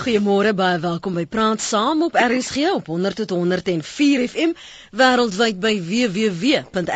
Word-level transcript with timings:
Goeiemôre 0.00 0.54
baie 0.56 0.78
welkom 0.80 1.12
by 1.18 1.26
Praat 1.28 1.60
Saam 1.60 2.00
op 2.06 2.14
RSG 2.16 2.70
op 2.72 2.86
100 2.88 3.18
tot 3.20 3.34
104 3.36 4.22
FM 4.32 4.54
wêreldwyd 4.96 5.58
by 5.60 5.74
www.rsg.co.za. 5.84 6.86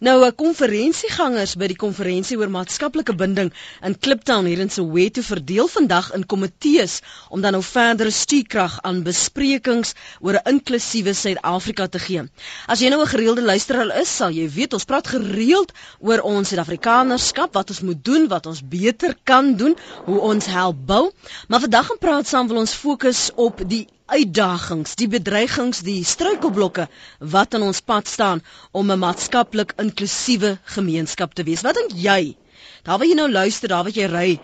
Nou 0.00 0.24
'n 0.24 0.34
konferensiegangers 0.34 1.52
by 1.60 1.66
die 1.68 1.76
konferensie 1.76 2.38
oor 2.40 2.48
maatskaplike 2.48 3.12
binding 3.14 3.52
in 3.84 3.98
Kliptown 3.98 4.46
hier 4.48 4.58
in 4.64 4.70
Soweto 4.70 5.20
verdeel 5.22 5.68
vandag 5.68 6.14
in 6.16 6.24
komitees 6.26 7.00
om 7.28 7.40
dan 7.44 7.52
nou 7.52 7.62
verdere 7.62 8.10
stuurkrag 8.10 8.78
aan 8.82 9.02
besprekings 9.02 9.92
oor 10.20 10.34
'n 10.40 10.48
inklusiewe 10.48 11.12
Suid-Afrika 11.12 11.86
te 11.88 11.98
gee. 11.98 12.22
As 12.66 12.80
jy 12.80 12.88
nou 12.88 13.02
'n 13.02 13.06
gereelde 13.12 13.42
luisteraar 13.42 14.00
is, 14.00 14.16
sal 14.16 14.30
jy 14.30 14.48
weet 14.48 14.72
ons 14.72 14.84
praat 14.84 15.06
gereeld 15.06 15.72
oor 16.00 16.20
ons 16.20 16.48
Suid-Afrikanerskap, 16.48 17.52
wat 17.52 17.68
ons 17.68 17.80
moet 17.80 18.04
doen, 18.04 18.28
wat 18.28 18.46
ons 18.46 18.62
beter 18.68 19.14
kan 19.24 19.56
doen, 19.56 19.76
hoe 20.04 20.20
ons 20.20 20.52
help 20.54 20.78
bou. 20.88 21.02
Maar 21.48 21.60
vandag 21.66 21.86
gaan 21.90 22.00
praat 22.04 22.30
saam 22.30 22.48
wil 22.50 22.62
ons 22.62 22.74
fokus 22.84 23.20
op 23.46 23.60
die 23.72 23.84
uitdagings, 24.06 24.94
die 25.00 25.08
bedreigings, 25.08 25.80
die 25.86 26.00
struikelblokke 26.04 26.86
wat 27.34 27.54
in 27.58 27.64
ons 27.68 27.80
pad 27.90 28.08
staan 28.08 28.42
om 28.72 28.90
'n 28.92 28.98
maatskaplik 29.04 29.74
inklusiewe 29.86 30.58
gemeenskap 30.76 31.34
te 31.34 31.42
wees. 31.48 31.62
Wat 31.66 31.74
dink 31.80 31.92
jy? 32.06 32.36
Daar 32.84 32.98
waar 32.98 33.06
jy 33.08 33.14
nou 33.14 33.30
luister, 33.32 33.68
daar 33.68 33.84
waar 33.84 33.96
jy 33.96 34.06
ry, 34.12 34.40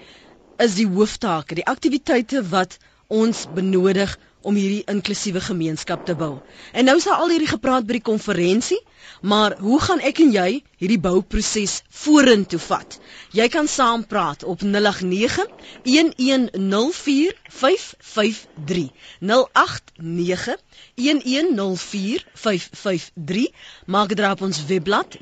is 0.59 0.75
die 0.75 0.87
hooftake, 0.89 1.55
die 1.55 1.67
aktiwiteite 1.67 2.43
wat 2.49 2.79
ons 3.09 3.47
benodig 3.55 4.17
om 4.43 4.57
hierdie 4.57 4.85
inklusiewe 4.89 5.41
gemeenskap 5.45 6.05
te 6.05 6.15
bou. 6.17 6.39
En 6.73 6.85
nou 6.89 6.97
is 6.97 7.07
daar 7.09 7.21
al 7.21 7.33
hierdie 7.33 7.51
gepraat 7.51 7.87
by 7.87 7.99
die 7.99 8.07
konferensie, 8.07 8.81
maar 9.21 9.57
hoe 9.61 9.81
gaan 9.81 10.01
ek 10.01 10.21
en 10.25 10.33
jy 10.33 10.63
hierdie 10.81 11.01
bouproses 11.01 11.81
vorentoe 12.03 12.61
vat? 12.63 12.99
Jy 13.37 13.49
kan 13.53 13.69
saampraat 13.69 14.45
op 14.45 14.63
089 14.65 15.47
1104 15.85 17.37
553 17.61 18.89
089 19.21 20.57
1104 20.95 22.27
553 22.35 23.49
maak 23.87 24.15
dit 24.15 24.27
op 24.31 24.47
ons 24.49 24.65
webblad 24.67 25.17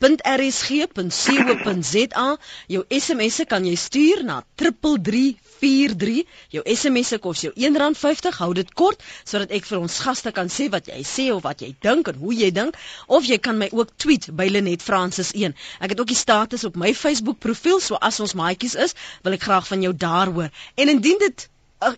www.rsg.co.za 0.00 2.36
jou 2.68 2.84
SMS'e 2.92 3.44
kan 3.48 3.64
jy 3.64 3.76
stuur 3.80 4.20
na 4.28 4.42
3343 4.60 6.28
jou 6.52 6.62
SMS'e 6.74 7.16
kos 7.24 7.40
jou 7.46 7.52
R1.50 7.56 8.36
hou 8.40 8.50
dit 8.58 8.70
kort 8.76 9.00
sodat 9.24 9.50
ek 9.56 9.64
vir 9.70 9.78
ons 9.80 9.96
gaste 10.04 10.30
kan 10.36 10.48
sê 10.52 10.64
wat 10.74 10.84
jy 10.92 11.00
sê 11.00 11.32
of 11.32 11.40
wat 11.48 11.64
jy 11.64 11.70
dink 11.80 12.04
en 12.12 12.16
hoe 12.20 12.34
jy 12.36 12.50
dink. 12.52 12.76
Of 13.08 13.24
jy 13.24 13.38
kan 13.40 13.56
my 13.58 13.68
ook 13.72 13.96
tweet 13.96 14.28
by 14.36 14.48
Lenet 14.52 14.82
Francis 14.84 15.32
1 15.32 15.56
ek 15.80 15.90
het 15.94 16.00
ook 16.00 16.12
die 16.12 16.24
status 16.24 16.64
op 16.68 16.76
my 16.76 16.92
Facebook 16.94 17.38
profiel 17.40 17.80
so 17.80 17.96
as 17.96 18.20
ons 18.20 18.36
maatjies 18.36 18.76
is 18.76 18.92
wil 19.24 19.32
ek 19.38 19.46
graag 19.48 19.66
van 19.72 19.80
jou 19.86 19.94
daar 19.96 20.28
hoor. 20.28 20.50
En 20.76 20.88
indien 20.92 21.18
dit 21.24 21.48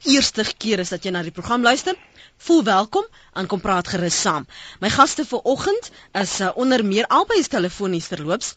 eerste 0.02 0.44
keer 0.58 0.78
is 0.82 0.88
dat 0.90 1.04
jy 1.04 1.10
na 1.14 1.22
die 1.22 1.34
program 1.34 1.62
luister, 1.62 1.94
voel 2.38 2.64
welkom 2.64 3.04
en 3.34 3.46
kom 3.46 3.60
praat 3.60 3.88
gerus 3.88 4.20
saam. 4.20 4.46
My 4.80 4.90
gaste 4.90 5.24
vir 5.24 5.44
oggend 5.44 5.90
is 6.14 6.40
uh, 6.40 6.50
onder 6.54 6.84
meer 6.84 7.06
albei 7.06 7.42
telefonies 7.42 8.08
terloops 8.08 8.56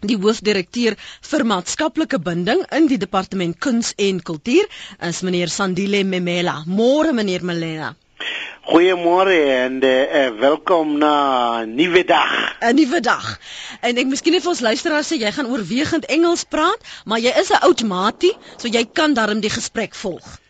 die 0.00 0.16
hoofdirekteur 0.16 0.96
vir 1.30 1.44
maatskaplike 1.44 2.18
binding 2.24 2.62
in 2.72 2.86
die 2.88 2.98
departement 3.00 3.58
kuns 3.60 3.92
en 3.96 4.20
kultuur 4.20 4.68
is 5.08 5.20
meneer 5.22 5.48
Sandile 5.52 6.04
Memela. 6.04 6.62
Môre 6.66 7.12
meneer 7.12 7.44
Memela. 7.44 7.94
Goeiemôre 8.70 9.36
en 9.64 9.80
uh, 9.82 10.26
welkom 10.40 10.98
na 11.00 11.64
nuwe 11.64 12.04
dag. 12.04 12.32
'n 12.60 12.76
Nuwe 12.76 13.00
dag. 13.00 13.38
En 13.80 13.96
ek 13.96 14.06
miskien 14.06 14.36
net 14.36 14.44
vir 14.44 14.52
ons 14.52 14.60
luisteraars 14.60 15.08
sê 15.08 15.16
jy 15.20 15.32
gaan 15.32 15.48
oorwegend 15.48 16.04
Engels 16.06 16.44
praat, 16.44 16.84
maar 17.04 17.18
jy 17.18 17.32
is 17.40 17.50
'n 17.50 17.64
outomatie, 17.64 18.36
so 18.56 18.68
jy 18.68 18.84
kan 18.84 19.14
darm 19.14 19.40
die 19.40 19.52
gesprek 19.52 19.94
volg. 19.94 20.40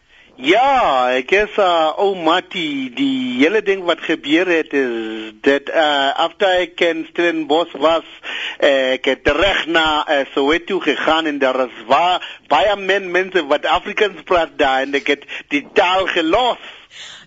Ja, 0.41 1.13
ek 1.13 1.35
is 1.37 1.57
uh 1.61 1.93
ou 2.01 2.15
Mati, 2.17 2.89
die 2.97 3.41
hele 3.43 3.61
ding 3.61 3.83
wat 3.85 4.01
gebeur 4.01 4.49
het 4.49 4.73
is 4.73 5.35
dat 5.45 5.69
uh 5.69 6.17
after 6.25 6.49
ek 6.63 6.79
ken 6.81 7.03
Stellenbosch 7.11 7.75
was, 7.77 8.07
uh, 8.63 8.95
ek 8.95 9.11
het 9.11 9.29
reg 9.37 9.67
na 9.69 9.85
uh, 10.09 10.23
Soweto 10.33 10.81
gegaan 10.81 11.29
en 11.29 11.43
daar 11.43 11.67
is 11.67 11.77
waar 11.91 12.25
baie 12.49 12.73
men 12.81 13.11
mense 13.13 13.45
wat 13.53 13.69
Afrikaans 13.69 14.25
praat 14.25 14.57
daar 14.57 14.87
en 14.87 14.97
ek 14.97 15.13
het 15.13 15.29
die 15.53 15.67
taal 15.77 16.09
gelos. 16.09 16.65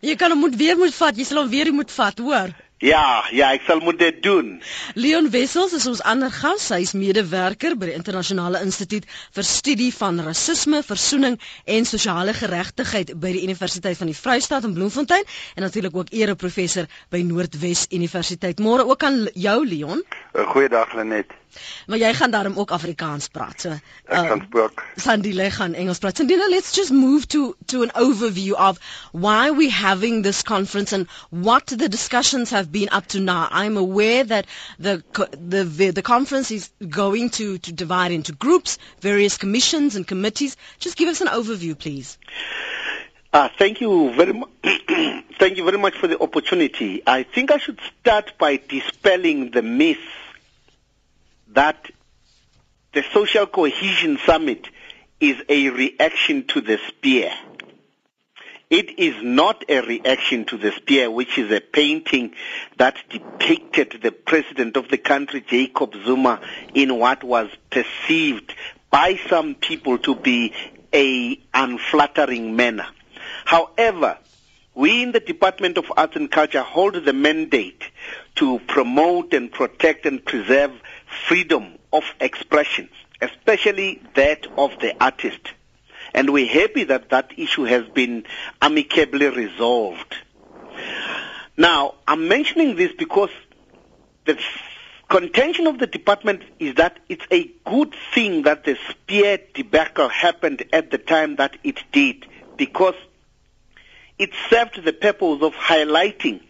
Jy 0.01 0.17
kan 0.17 0.33
hom 0.33 0.41
moet 0.47 0.57
weer 0.57 0.79
moet 0.81 0.97
vat, 0.97 1.13
jy 1.13 1.27
sal 1.29 1.43
hom 1.43 1.53
weer 1.53 1.69
moet 1.69 1.93
vat, 1.93 2.17
hoor. 2.17 2.49
Ja, 2.83 3.23
ja, 3.31 3.53
ek 3.55 3.63
sal 3.63 3.79
moet 3.79 3.95
dit 4.01 4.17
doen. 4.25 4.57
Leon 4.99 5.29
Wessels 5.31 5.71
is 5.77 5.85
ons 5.87 6.01
ander 6.03 6.27
gas. 6.35 6.65
Hy 6.73 6.81
is 6.83 6.91
medewerker 6.99 7.77
by 7.79 7.87
die 7.87 7.95
Internasionale 7.95 8.59
Instituut 8.65 9.07
vir 9.07 9.47
Studie 9.47 9.87
van 9.95 10.19
Rasisme, 10.25 10.81
Versoening 10.83 11.37
en 11.63 11.87
Sosiale 11.87 12.33
Geregtigheid 12.35 13.13
by 13.23 13.31
die 13.37 13.45
Universiteit 13.47 13.95
van 14.01 14.11
die 14.11 14.17
Vrystaat 14.17 14.67
in 14.67 14.75
Bloemfontein 14.75 15.23
en 15.55 15.63
natuurlik 15.63 15.95
ook 15.95 16.11
ereprofessor 16.11 16.91
by 17.13 17.23
Noordwes 17.23 17.85
Universiteit. 17.95 18.59
Môre 18.59 18.83
ook 18.83 19.07
aan 19.07 19.29
jou 19.31 19.61
Leon. 19.63 20.03
Goeiedag 20.51 20.91
Lenet. 20.99 21.31
Maar 21.87 21.97
jy 21.97 22.13
gaan 22.13 22.31
daarom 22.31 22.57
ook 22.59 22.71
Afrikaans 22.71 23.27
praat. 23.27 23.61
So, 23.61 23.69
ek 24.05 24.31
uh, 24.35 24.41
spook. 24.45 24.83
Sandile 24.95 25.49
gaan 25.51 25.73
Engels 25.73 25.99
praat. 25.99 26.17
Sandile, 26.17 26.47
let's 26.49 26.73
just 26.75 26.91
move 26.91 27.27
to 27.27 27.55
to 27.65 27.81
an 27.81 27.91
overview 27.95 28.53
of 28.69 28.79
why 29.11 29.49
we're 29.51 29.71
having 29.71 30.21
this 30.23 30.41
conference 30.43 30.93
and 30.95 31.07
what 31.29 31.67
the 31.67 31.89
discussions 31.89 32.49
have 32.49 32.71
been 32.71 32.89
up 32.91 33.07
to 33.07 33.19
now. 33.19 33.47
I'm 33.51 33.77
aware 33.77 34.23
that 34.23 34.45
the 34.79 35.03
the 35.49 35.91
the 35.91 36.01
conference 36.01 36.51
is 36.51 36.69
going 36.89 37.29
to 37.31 37.57
to 37.59 37.71
divide 37.71 38.11
into 38.11 38.31
groups, 38.33 38.77
various 39.01 39.37
commissions 39.37 39.95
and 39.95 40.07
committees. 40.07 40.57
Just 40.79 40.97
give 40.97 41.09
us 41.09 41.21
an 41.21 41.27
overview, 41.27 41.77
please. 41.77 42.17
Uh, 43.33 43.49
thank 43.57 43.81
you 43.81 44.13
very 44.13 44.31
much. 44.33 44.49
thank 45.39 45.57
you 45.57 45.63
very 45.65 45.77
much 45.79 45.95
for 45.97 46.07
the 46.07 46.19
opportunity. 46.21 47.01
I 47.07 47.23
think 47.23 47.49
I 47.49 47.57
should 47.57 47.79
start 47.99 48.33
by 48.37 48.57
dispelling 48.57 49.49
the 49.49 49.63
myth 49.63 49.97
that 51.53 51.89
the 52.93 53.03
Social 53.13 53.47
Cohesion 53.47 54.19
Summit 54.25 54.67
is 55.19 55.37
a 55.49 55.69
reaction 55.69 56.45
to 56.47 56.61
the 56.61 56.79
spear. 56.87 57.31
It 58.69 58.97
is 58.99 59.15
not 59.23 59.63
a 59.69 59.81
reaction 59.81 60.45
to 60.45 60.57
the 60.57 60.71
spear, 60.71 61.09
which 61.11 61.37
is 61.37 61.51
a 61.51 61.61
painting 61.61 62.33
that 62.77 62.97
depicted 63.09 63.99
the 64.01 64.11
president 64.11 64.77
of 64.77 64.89
the 64.89 64.97
country, 64.97 65.41
Jacob 65.47 65.93
Zuma, 66.05 66.41
in 66.73 66.97
what 66.97 67.23
was 67.23 67.49
perceived 67.69 68.53
by 68.89 69.19
some 69.29 69.55
people 69.55 69.97
to 69.99 70.15
be 70.15 70.53
a 70.91 71.39
unflattering 71.53 72.55
manner. 72.55 72.87
However, 73.45 74.17
we 74.75 75.03
in 75.03 75.11
the 75.11 75.19
Department 75.19 75.77
of 75.77 75.91
Arts 75.95 76.15
and 76.15 76.31
Culture 76.31 76.63
hold 76.63 76.95
the 76.95 77.13
mandate 77.13 77.83
to 78.35 78.59
promote 78.67 79.33
and 79.33 79.51
protect 79.51 80.05
and 80.07 80.23
preserve 80.23 80.71
freedom 81.27 81.77
of 81.91 82.03
expression, 82.19 82.89
especially 83.21 84.01
that 84.15 84.47
of 84.57 84.71
the 84.79 84.95
artist. 85.03 85.39
And 86.13 86.31
we're 86.31 86.47
happy 86.47 86.83
that 86.85 87.09
that 87.09 87.31
issue 87.37 87.63
has 87.63 87.85
been 87.89 88.25
amicably 88.61 89.27
resolved. 89.27 90.15
Now, 91.57 91.95
I'm 92.07 92.27
mentioning 92.27 92.75
this 92.75 92.91
because 92.97 93.29
the 94.25 94.39
contention 95.09 95.67
of 95.67 95.79
the 95.79 95.87
department 95.87 96.43
is 96.59 96.75
that 96.75 96.99
it's 97.09 97.25
a 97.31 97.51
good 97.65 97.93
thing 98.13 98.43
that 98.43 98.63
the 98.63 98.77
spear 98.89 99.39
debacle 99.53 100.09
happened 100.09 100.65
at 100.73 100.91
the 100.91 100.97
time 100.97 101.35
that 101.35 101.57
it 101.63 101.79
did 101.91 102.25
because 102.57 102.95
it 104.17 104.31
served 104.49 104.83
the 104.83 104.93
purpose 104.93 105.41
of 105.41 105.53
highlighting 105.53 106.41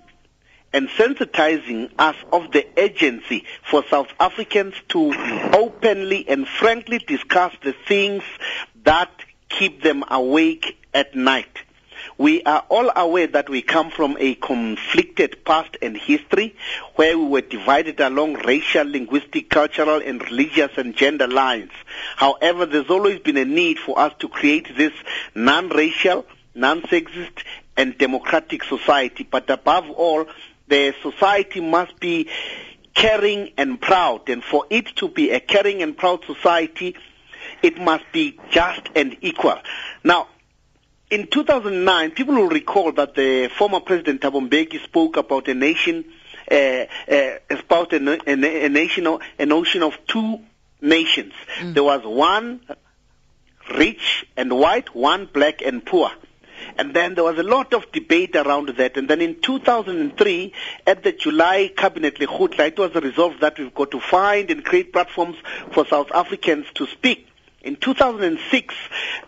and 0.73 0.89
sensitizing 0.89 1.91
us 2.00 2.16
of 2.31 2.51
the 2.51 2.67
urgency 2.78 3.45
for 3.69 3.84
South 3.89 4.09
Africans 4.19 4.73
to 4.89 5.13
openly 5.53 6.28
and 6.28 6.47
frankly 6.47 6.97
discuss 6.97 7.53
the 7.63 7.73
things 7.88 8.23
that 8.83 9.12
keep 9.50 9.83
them 9.83 10.03
awake 10.09 10.77
at 10.94 11.15
night. 11.15 11.59
We 12.18 12.44
are 12.44 12.65
all 12.69 12.92
aware 12.95 13.27
that 13.27 13.50
we 13.50 13.62
come 13.62 13.89
from 13.89 14.18
a 14.19 14.36
conflicted 14.36 15.45
past 15.45 15.77
and 15.81 15.97
history 15.97 16.56
where 16.95 17.18
we 17.18 17.25
were 17.25 17.42
divided 17.42 18.00
along 18.00 18.36
racial, 18.45 18.86
linguistic, 18.86 19.50
cultural, 19.50 20.01
and 20.01 20.21
religious 20.21 20.71
and 20.77 20.95
gender 20.95 21.27
lines. 21.27 21.71
However, 22.15 22.65
there's 22.65 22.89
always 22.89 23.19
been 23.19 23.38
a 23.38 23.45
need 23.45 23.80
for 23.80 23.97
us 23.97 24.13
to 24.19 24.27
create 24.27 24.75
this 24.75 24.94
non-racial, 25.33 26.25
non-sexist, 26.53 27.44
and 27.77 27.97
democratic 27.97 28.63
society. 28.63 29.27
But 29.30 29.50
above 29.50 29.89
all, 29.89 30.25
the 30.73 30.95
society 31.03 31.59
must 31.59 31.99
be 31.99 32.27
caring 32.95 33.51
and 33.57 33.79
proud. 33.79 34.27
And 34.27 34.43
for 34.43 34.65
it 34.71 34.87
to 34.97 35.07
be 35.07 35.29
a 35.29 35.39
caring 35.39 35.83
and 35.83 35.95
proud 35.95 36.25
society, 36.25 36.95
it 37.61 37.77
must 37.77 38.05
be 38.11 38.39
just 38.49 38.89
and 38.95 39.15
equal. 39.21 39.59
Now, 40.03 40.29
in 41.11 41.27
2009, 41.27 42.11
people 42.11 42.33
will 42.33 42.49
recall 42.49 42.91
that 42.93 43.13
the 43.13 43.49
former 43.55 43.81
President 43.81 44.21
Thabo 44.21 44.49
Mbeki 44.49 44.83
spoke 44.83 45.17
about 45.17 45.47
a 45.47 45.53
nation, 45.53 46.05
uh, 46.51 46.55
uh, 46.55 47.37
about 47.51 47.93
a, 47.93 48.19
a, 48.27 48.65
a, 48.65 48.69
nation, 48.69 49.07
a 49.37 49.45
notion 49.45 49.83
of 49.83 49.93
two 50.07 50.39
nations. 50.81 51.33
Mm. 51.59 51.75
There 51.75 51.83
was 51.83 52.03
one 52.03 52.61
rich 53.77 54.25
and 54.35 54.51
white, 54.51 54.95
one 54.95 55.29
black 55.31 55.61
and 55.61 55.85
poor. 55.85 56.09
And 56.77 56.94
then 56.94 57.15
there 57.15 57.24
was 57.24 57.38
a 57.38 57.44
lot 57.44 57.74
of 57.74 57.92
debate 57.92 58.36
around 58.36 58.69
that. 58.69 58.98
And 58.98 59.07
then 59.10 59.21
in 59.21 59.42
2003, 59.42 60.54
at 60.88 61.04
the 61.04 61.12
July 61.12 61.71
Cabinet 61.75 62.15
Lekutla, 62.15 62.68
it 62.68 62.80
was 62.80 62.94
resolved 62.95 63.42
that 63.42 63.57
we've 63.60 63.74
got 63.74 63.92
to 63.92 64.00
find 64.00 64.50
and 64.51 64.63
create 64.63 64.94
platforms 64.94 65.38
for 65.71 65.86
South 65.88 66.12
Africans 66.12 66.65
to 66.75 66.88
speak. 66.88 67.27
In 67.63 67.77
2006, 67.77 68.75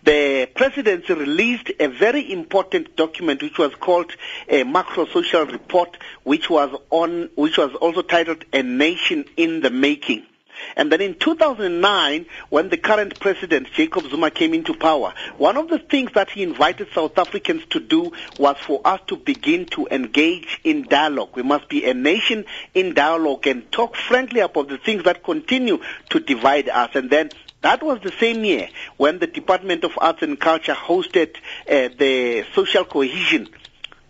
the 0.04 0.46
presidency 0.54 1.14
released 1.14 1.70
a 1.80 1.86
very 1.86 2.30
important 2.30 2.94
document 2.94 3.42
which 3.42 3.56
was 3.56 3.74
called 3.76 4.12
a 4.46 4.62
macro 4.62 5.06
social 5.06 5.46
report, 5.46 5.96
which 6.22 6.50
was 6.50 6.78
on, 6.90 7.30
which 7.34 7.56
was 7.56 7.74
also 7.76 8.02
titled 8.02 8.44
"A 8.52 8.62
Nation 8.62 9.24
in 9.38 9.60
the 9.60 9.70
Making." 9.70 10.26
And 10.76 10.90
then 10.90 11.00
in 11.00 11.14
2009, 11.14 12.26
when 12.48 12.68
the 12.68 12.76
current 12.76 13.18
president, 13.20 13.68
Jacob 13.72 14.04
Zuma, 14.10 14.30
came 14.30 14.54
into 14.54 14.74
power, 14.74 15.14
one 15.38 15.56
of 15.56 15.68
the 15.68 15.78
things 15.78 16.12
that 16.14 16.30
he 16.30 16.42
invited 16.42 16.88
South 16.94 17.18
Africans 17.18 17.64
to 17.70 17.80
do 17.80 18.12
was 18.38 18.56
for 18.58 18.80
us 18.84 19.00
to 19.08 19.16
begin 19.16 19.66
to 19.66 19.86
engage 19.90 20.60
in 20.64 20.82
dialogue. 20.88 21.30
We 21.34 21.42
must 21.42 21.68
be 21.68 21.84
a 21.84 21.94
nation 21.94 22.44
in 22.74 22.94
dialogue 22.94 23.46
and 23.46 23.70
talk 23.72 23.96
frankly 23.96 24.40
about 24.40 24.68
the 24.68 24.78
things 24.78 25.04
that 25.04 25.22
continue 25.22 25.80
to 26.10 26.20
divide 26.20 26.68
us. 26.68 26.90
And 26.94 27.10
then 27.10 27.30
that 27.62 27.82
was 27.82 28.00
the 28.02 28.12
same 28.20 28.44
year 28.44 28.68
when 28.96 29.18
the 29.18 29.26
Department 29.26 29.84
of 29.84 29.92
Arts 29.98 30.22
and 30.22 30.38
Culture 30.38 30.74
hosted 30.74 31.36
uh, 31.68 31.88
the 31.98 32.44
social 32.54 32.84
cohesion 32.84 33.48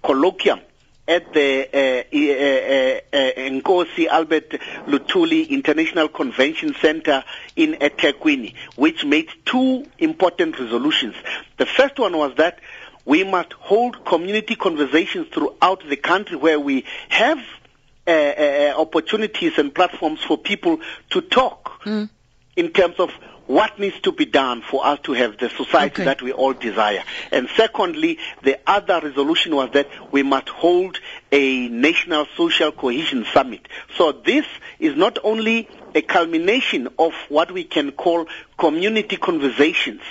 colloquium 0.03 0.61
at 1.09 1.33
the 1.33 1.69
uh, 1.73 3.17
uh, 3.17 3.19
uh, 3.19 3.33
Nkosi 3.51 4.07
Albert 4.09 4.51
Lutuli 4.87 5.49
International 5.49 6.09
Convention 6.09 6.75
Center 6.81 7.23
in 7.55 7.75
eThekwini, 7.75 8.55
which 8.75 9.05
made 9.05 9.29
two 9.45 9.87
important 9.99 10.59
resolutions. 10.59 11.15
The 11.59 11.67
first 11.67 11.99
one 11.99 12.17
was 12.17 12.35
that 12.37 12.59
we 13.05 13.23
must 13.23 13.53
hold 13.53 14.05
community 14.05 14.57
conversations 14.57 15.29
throughout 15.33 15.83
the 15.89 15.97
country 15.97 16.37
where 16.37 16.59
we 16.59 16.85
have 17.09 17.39
uh, 18.07 18.11
uh, 18.11 18.75
opportunities 18.77 19.59
and 19.59 19.75
platforms 19.75 20.23
for 20.23 20.37
people 20.37 20.81
to 21.11 21.21
talk 21.21 21.83
mm. 21.85 22.09
in 22.57 22.73
terms 22.73 22.97
of 22.99 23.11
what 23.47 23.79
needs 23.79 23.99
to 24.01 24.13
be 24.13 24.25
done 24.25 24.63
for 24.63 24.85
us 24.85 24.99
to 25.05 25.13
have 25.13 25.39
the 25.39 25.49
society 25.51 26.03
okay. 26.03 26.05
that 26.05 26.23
we 26.23 26.33
all 26.33 26.53
desire. 26.53 27.03
And 27.31 27.49
secondly, 27.57 28.19
the 28.43 28.59
other 28.67 29.01
resolution 29.01 29.55
was 29.55 29.71
that 29.73 29.89
we 30.13 30.23
must 30.23 30.49
hold 30.49 30.99
a 31.33 31.69
national 31.69 32.27
social 32.37 32.73
cohesion 32.73 33.25
summit. 33.33 33.69
So 33.97 34.13
this 34.13 34.47
is 34.79 34.97
not 34.97 35.19
only 35.23 35.69
a 35.95 36.03
culmination 36.03 36.89
of 36.99 37.13
what 37.29 37.51
we 37.51 37.65
can 37.65 37.93
call 37.93 38.27
community 38.59 39.17
conversations, 39.17 40.03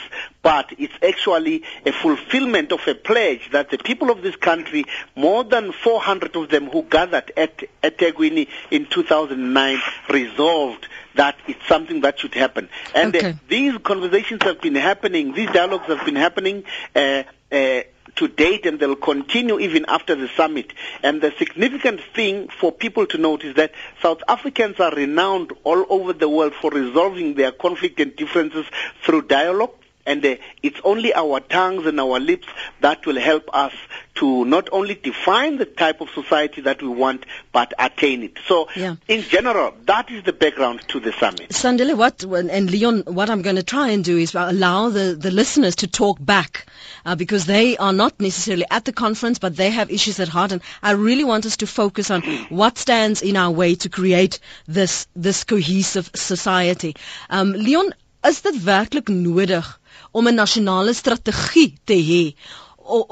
but 0.41 0.71
it's 0.77 0.93
actually 1.03 1.63
a 1.85 1.91
fulfillment 1.91 2.71
of 2.71 2.79
a 2.87 2.95
pledge 2.95 3.49
that 3.51 3.69
the 3.69 3.77
people 3.77 4.09
of 4.09 4.21
this 4.21 4.35
country, 4.35 4.85
more 5.15 5.43
than 5.43 5.71
400 5.71 6.35
of 6.35 6.49
them 6.49 6.69
who 6.69 6.83
gathered 6.83 7.31
at, 7.37 7.63
at 7.83 7.97
Teguini 7.97 8.47
in 8.71 8.85
2009, 8.85 9.79
resolved 10.09 10.87
that 11.15 11.35
it's 11.47 11.65
something 11.67 12.01
that 12.01 12.19
should 12.19 12.33
happen. 12.33 12.69
And 12.93 13.15
uh, 13.15 13.19
okay. 13.19 13.29
uh, 13.31 13.33
these 13.47 13.77
conversations 13.79 14.43
have 14.43 14.61
been 14.61 14.75
happening, 14.75 15.33
these 15.33 15.49
dialogues 15.51 15.87
have 15.87 16.05
been 16.05 16.15
happening 16.15 16.63
uh, 16.95 17.23
uh, 17.51 17.81
to 18.15 18.27
date 18.27 18.65
and 18.65 18.79
they'll 18.79 18.95
continue 18.95 19.59
even 19.59 19.85
after 19.87 20.15
the 20.15 20.29
summit. 20.29 20.71
And 21.03 21.21
the 21.21 21.33
significant 21.37 22.01
thing 22.15 22.49
for 22.59 22.71
people 22.71 23.05
to 23.07 23.17
note 23.17 23.43
is 23.43 23.55
that 23.55 23.71
South 24.01 24.21
Africans 24.27 24.79
are 24.79 24.93
renowned 24.93 25.53
all 25.63 25.85
over 25.89 26.13
the 26.13 26.29
world 26.29 26.53
for 26.53 26.71
resolving 26.71 27.35
their 27.35 27.51
conflict 27.51 27.99
and 27.99 28.15
differences 28.15 28.65
through 29.03 29.23
dialogue 29.23 29.71
and 30.05 30.25
uh, 30.25 30.35
it's 30.61 30.79
only 30.83 31.13
our 31.13 31.39
tongues 31.39 31.85
and 31.85 31.99
our 31.99 32.19
lips 32.19 32.47
that 32.81 33.05
will 33.05 33.19
help 33.19 33.49
us 33.53 33.73
to 34.15 34.45
not 34.45 34.69
only 34.71 34.95
define 34.95 35.57
the 35.57 35.65
type 35.65 35.99
of 35.99 36.09
society 36.09 36.61
that 36.61 36.81
we 36.81 36.87
want, 36.87 37.25
but 37.51 37.73
attain 37.77 38.23
it. 38.23 38.37
So, 38.47 38.69
yeah. 38.75 38.95
in 39.07 39.21
general, 39.23 39.73
that 39.85 40.09
is 40.09 40.23
the 40.23 40.31
background 40.31 40.81
to 40.89 40.99
the 40.99 41.11
summit. 41.11 41.49
Sandile, 41.49 41.95
what 41.95 42.23
and 42.23 42.71
Leon, 42.71 43.03
what 43.07 43.29
I'm 43.29 43.41
going 43.41 43.57
to 43.57 43.63
try 43.63 43.89
and 43.89 44.03
do 44.03 44.17
is 44.17 44.33
allow 44.35 44.89
the, 44.89 45.15
the 45.19 45.31
listeners 45.31 45.77
to 45.77 45.87
talk 45.87 46.17
back 46.23 46.65
uh, 47.05 47.15
because 47.15 47.45
they 47.45 47.75
are 47.77 47.93
not 47.93 48.19
necessarily 48.19 48.65
at 48.71 48.85
the 48.85 48.93
conference, 48.93 49.39
but 49.39 49.55
they 49.55 49.69
have 49.69 49.91
issues 49.91 50.19
at 50.19 50.29
heart, 50.29 50.51
and 50.51 50.61
I 50.81 50.91
really 50.91 51.23
want 51.23 51.45
us 51.45 51.57
to 51.57 51.67
focus 51.67 52.09
on 52.09 52.21
what 52.49 52.77
stands 52.77 53.21
in 53.21 53.35
our 53.35 53.51
way 53.51 53.75
to 53.75 53.89
create 53.89 54.39
this 54.67 55.07
this 55.15 55.43
cohesive 55.43 56.09
society. 56.13 56.95
Um, 57.29 57.51
Leon, 57.51 57.93
is 58.23 58.41
dit 58.41 58.63
werklik 58.63 59.09
nodig? 59.09 59.79
Om 60.15 60.27
'n 60.27 60.35
nasionale 60.35 60.93
strategie 60.93 61.73
te 61.83 61.97
hê 62.09 62.23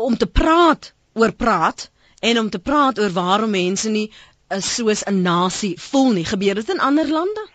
om 0.07 0.17
te 0.17 0.27
praat 0.39 0.93
oor 1.13 1.33
praat 1.33 1.89
en 2.19 2.39
om 2.39 2.49
te 2.49 2.59
praat 2.59 2.99
oor 2.99 3.11
waarom 3.11 3.49
mense 3.49 3.89
nie 3.89 4.07
uh, 4.07 4.59
soos 4.59 5.03
'n 5.03 5.21
nasie 5.21 5.75
voel 5.89 6.11
nie. 6.11 6.25
Gebeur 6.25 6.55
dit 6.55 6.69
in 6.69 6.79
ander 6.79 7.07
lande? 7.07 7.47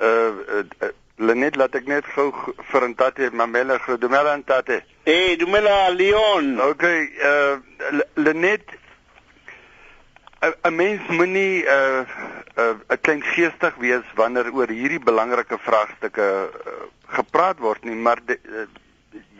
Uh, 0.00 0.08
uh, 0.08 0.64
uh 0.80 0.90
Lenet 1.16 1.56
laat 1.56 1.74
ek 1.78 1.86
net 1.86 2.06
gou 2.14 2.32
vir 2.70 2.88
Ntate 2.88 3.28
Mamela 3.30 3.76
gou 3.78 3.98
Dumela 3.98 4.36
Ntate. 4.36 4.82
Eh, 5.04 5.36
Dumela 5.38 5.90
Leon. 5.90 6.60
Okay, 6.60 7.10
uh 7.30 8.00
Lenet 8.14 8.64
'n 10.42 10.74
mens 10.74 11.02
moenie 11.08 11.62
'n 11.62 11.68
uh, 11.68 12.06
'n 12.56 12.80
uh, 12.90 12.96
klein 13.00 13.22
geestig 13.22 13.74
wees 13.78 14.06
wanneer 14.14 14.50
oor 14.52 14.68
hierdie 14.68 15.02
belangrike 15.10 15.58
vraagstukke 15.58 16.26
uh, 16.48 16.72
gepraat 17.18 17.58
word 17.58 17.84
nie, 17.84 17.94
maar 17.94 18.18
de, 18.26 18.38
uh, 18.42 18.66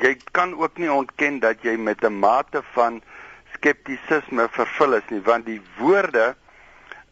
jy 0.00 0.16
kan 0.36 0.54
ook 0.58 0.78
nie 0.78 0.92
ontken 0.92 1.40
dat 1.40 1.62
jy 1.62 1.76
met 1.76 2.04
'n 2.04 2.18
mate 2.18 2.62
van 2.72 3.02
skeptisisme 3.54 4.48
vervul 4.50 4.94
is 4.94 5.08
nie 5.08 5.20
want 5.20 5.46
die 5.46 5.60
woorde 5.78 6.34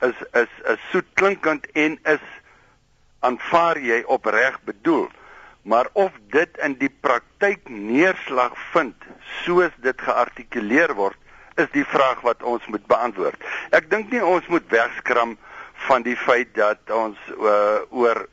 is 0.01 0.17
is 0.33 0.53
is 0.65 0.81
soet 0.91 1.07
klinkend 1.15 1.67
en 1.73 1.99
is 2.05 2.25
aanvaar 3.21 3.79
jy 3.79 4.03
opreg 4.07 4.61
bedoel. 4.65 5.09
Maar 5.63 5.89
of 5.93 6.13
dit 6.33 6.59
in 6.65 6.75
die 6.81 6.93
praktyk 7.01 7.69
neerslag 7.69 8.57
vind 8.73 8.95
soos 9.45 9.75
dit 9.85 10.01
geartikuleer 10.01 10.95
word 10.95 11.19
is 11.61 11.69
die 11.75 11.85
vraag 11.85 12.23
wat 12.25 12.43
ons 12.43 12.67
moet 12.73 12.87
beantwoord. 12.89 13.37
Ek 13.77 13.91
dink 13.91 14.11
nie 14.11 14.23
ons 14.25 14.47
moet 14.49 14.65
wegskram 14.73 15.37
van 15.87 16.05
die 16.07 16.17
feit 16.17 16.55
dat 16.57 16.91
ons 16.93 17.19
uh, 17.37 17.85
oor 17.91 18.25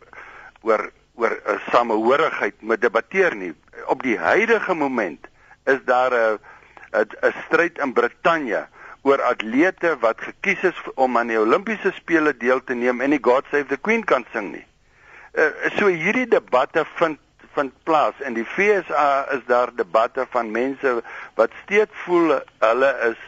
oor 0.64 0.88
oor 1.18 1.34
'n 1.34 1.54
uh, 1.54 1.60
samehorigheid 1.72 2.62
moet 2.62 2.82
debatteer 2.82 3.36
nie 3.36 3.54
op 3.86 4.04
die 4.04 4.18
huidige 4.18 4.74
moment 4.74 5.28
is 5.66 5.80
daar 5.86 6.14
'n 6.14 6.40
'n 7.22 7.34
stryd 7.46 7.78
in 7.78 7.94
Brittanje 7.94 8.68
oor 9.02 9.22
atlete 9.22 9.98
wat 10.00 10.22
gekies 10.22 10.64
is 10.64 10.80
om 10.96 11.18
aan 11.18 11.32
die 11.32 11.40
Olimpiese 11.40 11.92
spele 11.96 12.34
deel 12.38 12.64
te 12.64 12.74
neem 12.74 13.02
en 13.02 13.16
die 13.16 13.24
God 13.24 13.46
Save 13.52 13.70
the 13.72 13.78
Queen 13.78 14.04
kan 14.04 14.26
sing 14.34 14.52
nie. 14.52 14.66
Uh, 15.38 15.70
so 15.78 15.88
hierdie 15.88 16.28
debatte 16.28 16.86
vind 16.98 17.20
vind 17.58 17.74
plaas 17.84 18.20
in 18.22 18.36
die 18.38 18.46
FSA 18.46 19.26
is 19.34 19.42
daar 19.48 19.72
debatte 19.76 20.28
van 20.30 20.52
mense 20.52 20.92
wat 21.40 21.56
steeds 21.64 22.04
voel 22.06 22.36
hulle 22.60 22.92
is 23.10 23.24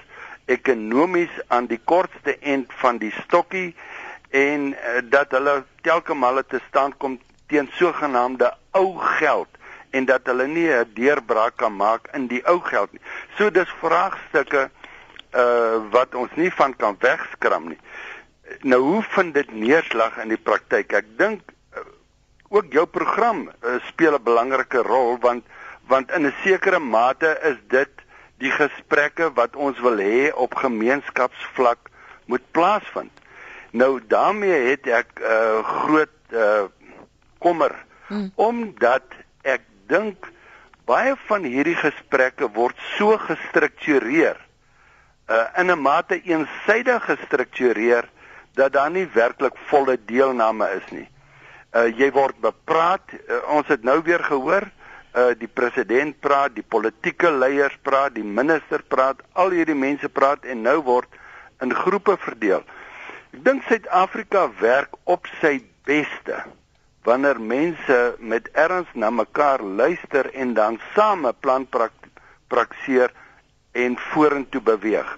ekonomies 0.46 1.34
aan 1.48 1.66
die 1.66 1.80
kortste 1.92 2.36
end 2.40 2.74
van 2.82 3.00
die 3.02 3.14
stokkie 3.24 3.74
en 4.30 4.74
uh, 4.74 5.02
dat 5.10 5.34
hulle 5.38 5.64
telke 5.82 6.14
male 6.14 6.46
te 6.46 6.62
staan 6.68 6.94
kom 6.98 7.18
teen 7.50 7.70
sogenaamde 7.78 8.54
ou 8.78 8.98
geld 9.20 9.50
en 9.90 10.06
dat 10.06 10.26
hulle 10.30 10.48
nie 10.48 10.70
'n 10.70 10.92
deurbraak 10.94 11.56
kan 11.58 11.76
maak 11.76 12.08
in 12.14 12.28
die 12.28 12.44
ou 12.46 12.60
geld 12.62 12.92
nie. 12.92 13.02
So 13.38 13.52
dis 13.52 13.70
vraagstukke 13.82 14.70
uh 15.34 15.78
wat 15.92 16.16
ons 16.16 16.30
nie 16.36 16.52
van 16.54 16.76
kan 16.76 16.96
wegskram 17.00 17.68
nie. 17.70 17.80
Nou 18.62 18.82
hoe 18.82 19.04
vind 19.04 19.34
dit 19.34 19.52
neerslag 19.54 20.18
in 20.18 20.30
die 20.30 20.42
praktyk? 20.42 20.94
Ek 20.94 21.06
dink 21.18 21.42
uh, 21.78 21.86
ook 22.50 22.74
jou 22.74 22.86
program 22.86 23.50
uh, 23.50 23.78
speel 23.88 24.14
'n 24.14 24.24
belangrike 24.24 24.82
rol 24.82 25.18
want 25.22 25.46
want 25.88 26.12
in 26.12 26.26
'n 26.26 26.34
sekere 26.44 26.80
mate 26.80 27.40
is 27.44 27.58
dit 27.68 27.90
die 28.38 28.52
gesprekke 28.52 29.34
wat 29.34 29.56
ons 29.56 29.80
wil 29.80 29.98
hê 29.98 30.32
op 30.34 30.56
gemeenskapsvlak 30.56 31.90
moet 32.26 32.52
plaasvind. 32.52 33.12
Nou 33.72 34.00
daarmee 34.08 34.70
het 34.70 34.88
ek 34.88 35.10
'n 35.20 35.24
uh, 35.24 35.64
groot 35.64 36.16
uh, 36.32 36.66
kommer 37.40 37.76
hmm. 38.08 38.32
omdat 38.36 39.16
ek 39.44 39.66
dink 39.92 40.30
baie 40.90 41.16
van 41.28 41.46
hierdie 41.46 41.78
gesprekke 41.78 42.50
word 42.56 42.78
so 42.98 43.18
gestruktureer 43.18 44.40
uh, 45.30 45.46
in 45.62 45.72
'n 45.72 45.82
mate 45.82 46.22
eensydig 46.24 47.06
gestruktureer 47.06 48.10
dat 48.54 48.74
daar 48.74 48.92
nie 48.92 49.08
werklik 49.14 49.58
volle 49.70 49.98
deelname 50.06 50.68
is 50.76 50.92
nie. 50.92 51.08
Uh, 51.74 51.86
jy 51.98 52.12
word 52.12 52.40
bepraat, 52.42 53.06
uh, 53.14 53.38
ons 53.54 53.68
het 53.68 53.84
nou 53.84 54.02
weer 54.02 54.24
gehoor, 54.24 54.66
uh, 54.66 55.32
die 55.38 55.48
president 55.48 56.20
praat, 56.20 56.56
die 56.56 56.66
politieke 56.66 57.32
leiers 57.32 57.78
praat, 57.82 58.16
die 58.16 58.26
minister 58.26 58.82
praat, 58.84 59.22
al 59.34 59.54
hierdie 59.54 59.78
mense 59.78 60.10
praat 60.10 60.46
en 60.46 60.62
nou 60.62 60.82
word 60.82 61.10
in 61.62 61.74
groepe 61.74 62.18
verdeel. 62.18 62.66
Ek 63.34 63.44
dink 63.46 63.64
Suid-Afrika 63.70 64.50
werk 64.60 64.98
op 65.06 65.30
sy 65.42 65.60
beste 65.86 66.42
wanneer 67.10 67.40
mense 67.42 68.16
met 68.20 68.50
erns 68.54 68.90
na 68.94 69.10
mekaar 69.10 69.62
luister 69.64 70.30
en 70.34 70.54
dan 70.54 70.80
saam 70.94 71.26
'n 71.26 71.40
plan 71.40 71.66
prak 71.66 71.96
prakseer 72.48 73.10
en 73.72 73.98
vorentoe 73.98 74.62
beweeg. 74.62 75.18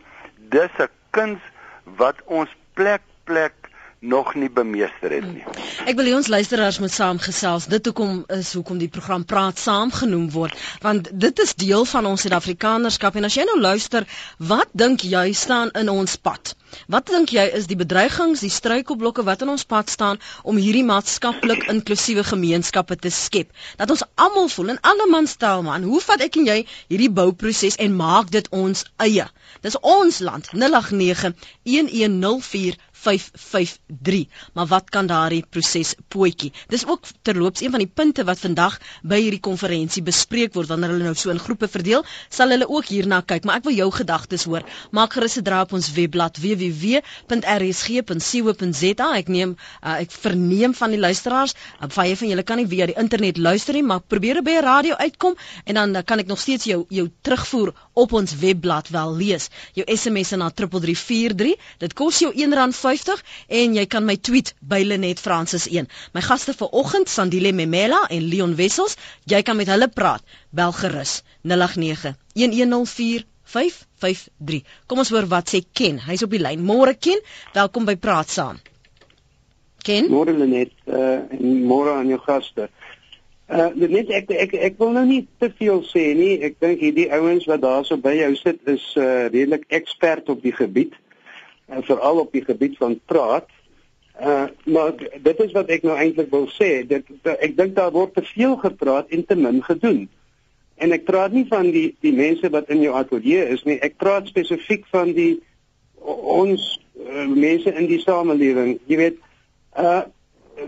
Dis 0.56 0.72
'n 0.80 0.90
kuns 1.10 1.42
wat 1.84 2.18
ons 2.26 2.52
plek 2.74 3.02
plek 3.24 3.61
nog 4.02 4.34
nie 4.36 4.50
bemeester 4.50 5.12
het 5.14 5.26
nie. 5.30 5.44
Ek 5.86 5.94
wil 5.98 6.08
hê 6.10 6.14
ons 6.18 6.30
luisteraars 6.34 6.80
moet 6.82 6.94
saamgesels. 6.94 7.68
Dit 7.70 7.86
hoekom 7.86 8.24
is 8.34 8.50
hoekom 8.58 8.80
die 8.82 8.90
program 8.90 9.26
Praat 9.30 9.62
Saam 9.62 9.92
genoem 9.94 10.26
word, 10.34 10.58
want 10.82 11.12
dit 11.14 11.42
is 11.44 11.54
deel 11.54 11.86
van 11.86 12.10
ons 12.10 12.26
Suid-Afrikanerskap 12.26 13.20
en 13.22 13.30
as 13.30 13.38
jy 13.38 13.46
nou 13.46 13.60
luister, 13.62 14.10
wat 14.42 14.74
dink 14.74 15.06
jy 15.06 15.28
staan 15.38 15.70
in 15.78 15.94
ons 15.94 16.18
pad? 16.18 16.56
Wat 16.90 17.10
dink 17.14 17.34
jy 17.36 17.44
is 17.60 17.68
die 17.70 17.78
bedreigings, 17.78 18.42
die 18.42 18.50
struikelblokke 18.50 19.26
wat 19.28 19.44
in 19.46 19.52
ons 19.54 19.68
pad 19.70 19.92
staan 19.94 20.22
om 20.48 20.58
hierdie 20.58 20.86
maatskaplik 20.88 21.68
inklusiewe 21.70 22.24
gemeenskappe 22.26 22.98
te 22.98 23.12
skep? 23.14 23.52
Dat 23.78 23.92
ons 23.94 24.06
almal 24.16 24.50
voel 24.50 24.74
en 24.74 24.82
alle 24.82 25.08
man 25.12 25.30
stel 25.30 25.62
man, 25.68 25.86
hoe 25.86 26.02
vat 26.02 26.26
ek 26.26 26.40
en 26.42 26.50
jy 26.50 26.58
hierdie 26.88 27.12
bouproses 27.22 27.78
en 27.78 27.94
maak 28.02 28.32
dit 28.34 28.50
ons 28.50 28.86
eie? 29.04 29.28
Dis 29.62 29.78
ons 29.84 30.22
land 30.26 30.48
089 30.56 31.36
1104 31.68 32.80
553. 33.02 34.28
Maar 34.54 34.68
wat 34.70 34.90
kan 34.94 35.08
daardie 35.10 35.44
proses 35.50 35.96
pootjie? 36.14 36.52
Dis 36.70 36.86
ook 36.86 37.04
terloops 37.26 37.62
een 37.62 37.72
van 37.74 37.82
die 37.82 37.90
punte 37.90 38.24
wat 38.28 38.40
vandag 38.40 38.78
by 39.02 39.20
hierdie 39.24 39.42
konferensie 39.42 40.04
bespreek 40.06 40.54
word 40.54 40.68
wanneer 40.70 40.90
hulle 40.94 41.04
nou 41.10 41.16
so 41.18 41.30
in 41.34 41.40
groepe 41.42 41.68
verdeel, 41.72 42.06
sal 42.30 42.50
hulle 42.54 42.68
ook 42.70 42.86
hierna 42.92 43.22
kyk, 43.26 43.44
maar 43.46 43.58
ek 43.62 43.66
wil 43.70 43.78
jou 43.78 43.90
gedagtes 43.96 44.44
hoor. 44.50 44.64
Maak 44.92 45.14
gerus 45.18 45.38
'n 45.38 45.44
draai 45.48 45.64
op 45.66 45.74
ons 45.74 45.92
webblad 45.98 46.38
www.rsg.co.za. 46.38 47.00
Ek 49.22 49.28
neem 49.28 49.56
uh, 49.58 50.02
ek 50.02 50.12
verneem 50.12 50.74
van 50.74 50.90
die 50.94 51.00
luisteraars, 51.00 51.54
uh, 51.82 51.88
baie 51.96 52.16
van 52.16 52.28
julle 52.28 52.44
kan 52.44 52.58
nie 52.58 52.68
via 52.68 52.86
die 52.86 52.98
internet 52.98 53.38
luister 53.38 53.74
nie, 53.74 53.84
maar 53.84 54.02
probeer 54.02 54.42
by 54.44 54.52
'n 54.60 54.64
radio 54.64 54.94
uitkom 54.96 55.36
en 55.66 55.74
dan 55.76 55.96
uh, 55.96 56.02
kan 56.06 56.20
ek 56.20 56.28
nog 56.28 56.40
steeds 56.40 56.66
jou 56.66 56.86
jou 56.90 57.10
terugvoer 57.22 57.74
op 57.94 58.14
ons 58.14 58.36
webblad 58.36 58.90
wel 58.90 59.16
lees. 59.16 59.50
Jou 59.74 59.86
SMS 59.98 60.30
na 60.32 60.50
3343. 60.50 61.56
Dit 61.78 61.94
kos 61.94 62.20
jou 62.20 62.32
R1.50 62.34 62.91
50 62.92 63.24
en 63.62 63.76
jy 63.78 63.86
kan 63.88 64.06
my 64.06 64.18
tweet 64.20 64.54
by 64.60 64.82
Lenet 64.84 65.22
Francis 65.24 65.68
1. 65.70 65.88
My 66.16 66.24
gaste 66.26 66.56
vanoggend 66.58 67.10
Sandile 67.10 67.54
Memela 67.56 68.04
en 68.10 68.28
Leon 68.28 68.56
Wessels, 68.60 68.98
jy 69.24 69.42
kan 69.48 69.60
met 69.60 69.72
hulle 69.72 69.88
praat. 69.88 70.24
Bel 70.52 70.74
gerus 70.76 71.22
089 71.48 72.18
1104 72.36 73.28
553. 73.52 74.64
Kom 74.88 75.02
ons 75.04 75.12
hoor 75.12 75.28
wat 75.32 75.52
sê 75.52 75.64
Ken. 75.76 76.00
Hy's 76.06 76.24
op 76.24 76.32
die 76.32 76.42
lyn. 76.42 76.64
Môre 76.64 76.96
Ken, 76.96 77.20
welkom 77.56 77.88
by 77.88 77.98
Praat 78.00 78.32
Saam. 78.32 78.62
Ken? 79.84 80.08
Môre 80.12 80.36
Lenet, 80.38 80.72
uh, 80.88 81.20
en 81.36 81.62
môre 81.68 81.98
aan 81.98 82.12
jou 82.12 82.20
gaste. 82.24 82.70
Uh 83.52 83.68
net 83.76 84.12
ek 84.16 84.30
ek 84.32 84.54
ek 84.70 84.78
wil 84.80 84.94
nou 84.96 85.04
nie 85.04 85.26
te 85.44 85.50
veel 85.58 85.82
sê 85.90 86.12
nie. 86.16 86.38
Ek 86.48 86.60
dink 86.64 86.80
hierdie 86.80 87.10
ouens 87.12 87.48
wat 87.52 87.64
daarso 87.66 87.98
by 88.00 88.14
jou 88.16 88.30
sit 88.40 88.62
is 88.72 88.86
uh 88.96 89.28
redelik 89.28 89.66
ekspert 89.76 90.32
op 90.32 90.40
die 90.46 90.56
gebied 90.56 90.96
en 91.72 91.84
veral 91.88 92.20
op 92.20 92.32
die 92.36 92.44
gebied 92.46 92.78
van 92.78 93.00
praat. 93.06 93.48
Uh 94.20 94.48
maar 94.64 94.94
dit 94.98 95.40
is 95.40 95.54
wat 95.56 95.72
ek 95.72 95.86
nou 95.88 95.96
eintlik 95.98 96.32
wil 96.34 96.50
sê. 96.52 96.84
Dit 96.88 97.08
ek 97.24 97.56
dink 97.58 97.76
daar 97.78 97.94
word 97.96 98.14
te 98.18 98.26
veel 98.34 98.58
gepraat 98.60 99.10
en 99.10 99.26
te 99.26 99.38
min 99.40 99.64
gedoen. 99.64 100.04
En 100.82 100.92
ek 100.92 101.08
praat 101.08 101.34
nie 101.34 101.46
van 101.50 101.72
die 101.72 101.96
die 102.04 102.14
mense 102.14 102.50
wat 102.54 102.70
in 102.74 102.84
jou 102.84 102.94
ateljee 102.98 103.48
is 103.56 103.64
nie. 103.70 103.80
Ek 103.80 103.98
praat 104.02 104.30
spesifiek 104.30 104.86
van 104.92 105.14
die 105.18 105.40
ons 106.02 106.64
uh, 106.98 107.28
mense 107.30 107.72
in 107.72 107.88
die 107.90 108.02
samelewing. 108.02 108.80
Jy 108.90 108.98
weet, 109.06 109.22
uh 109.78 110.02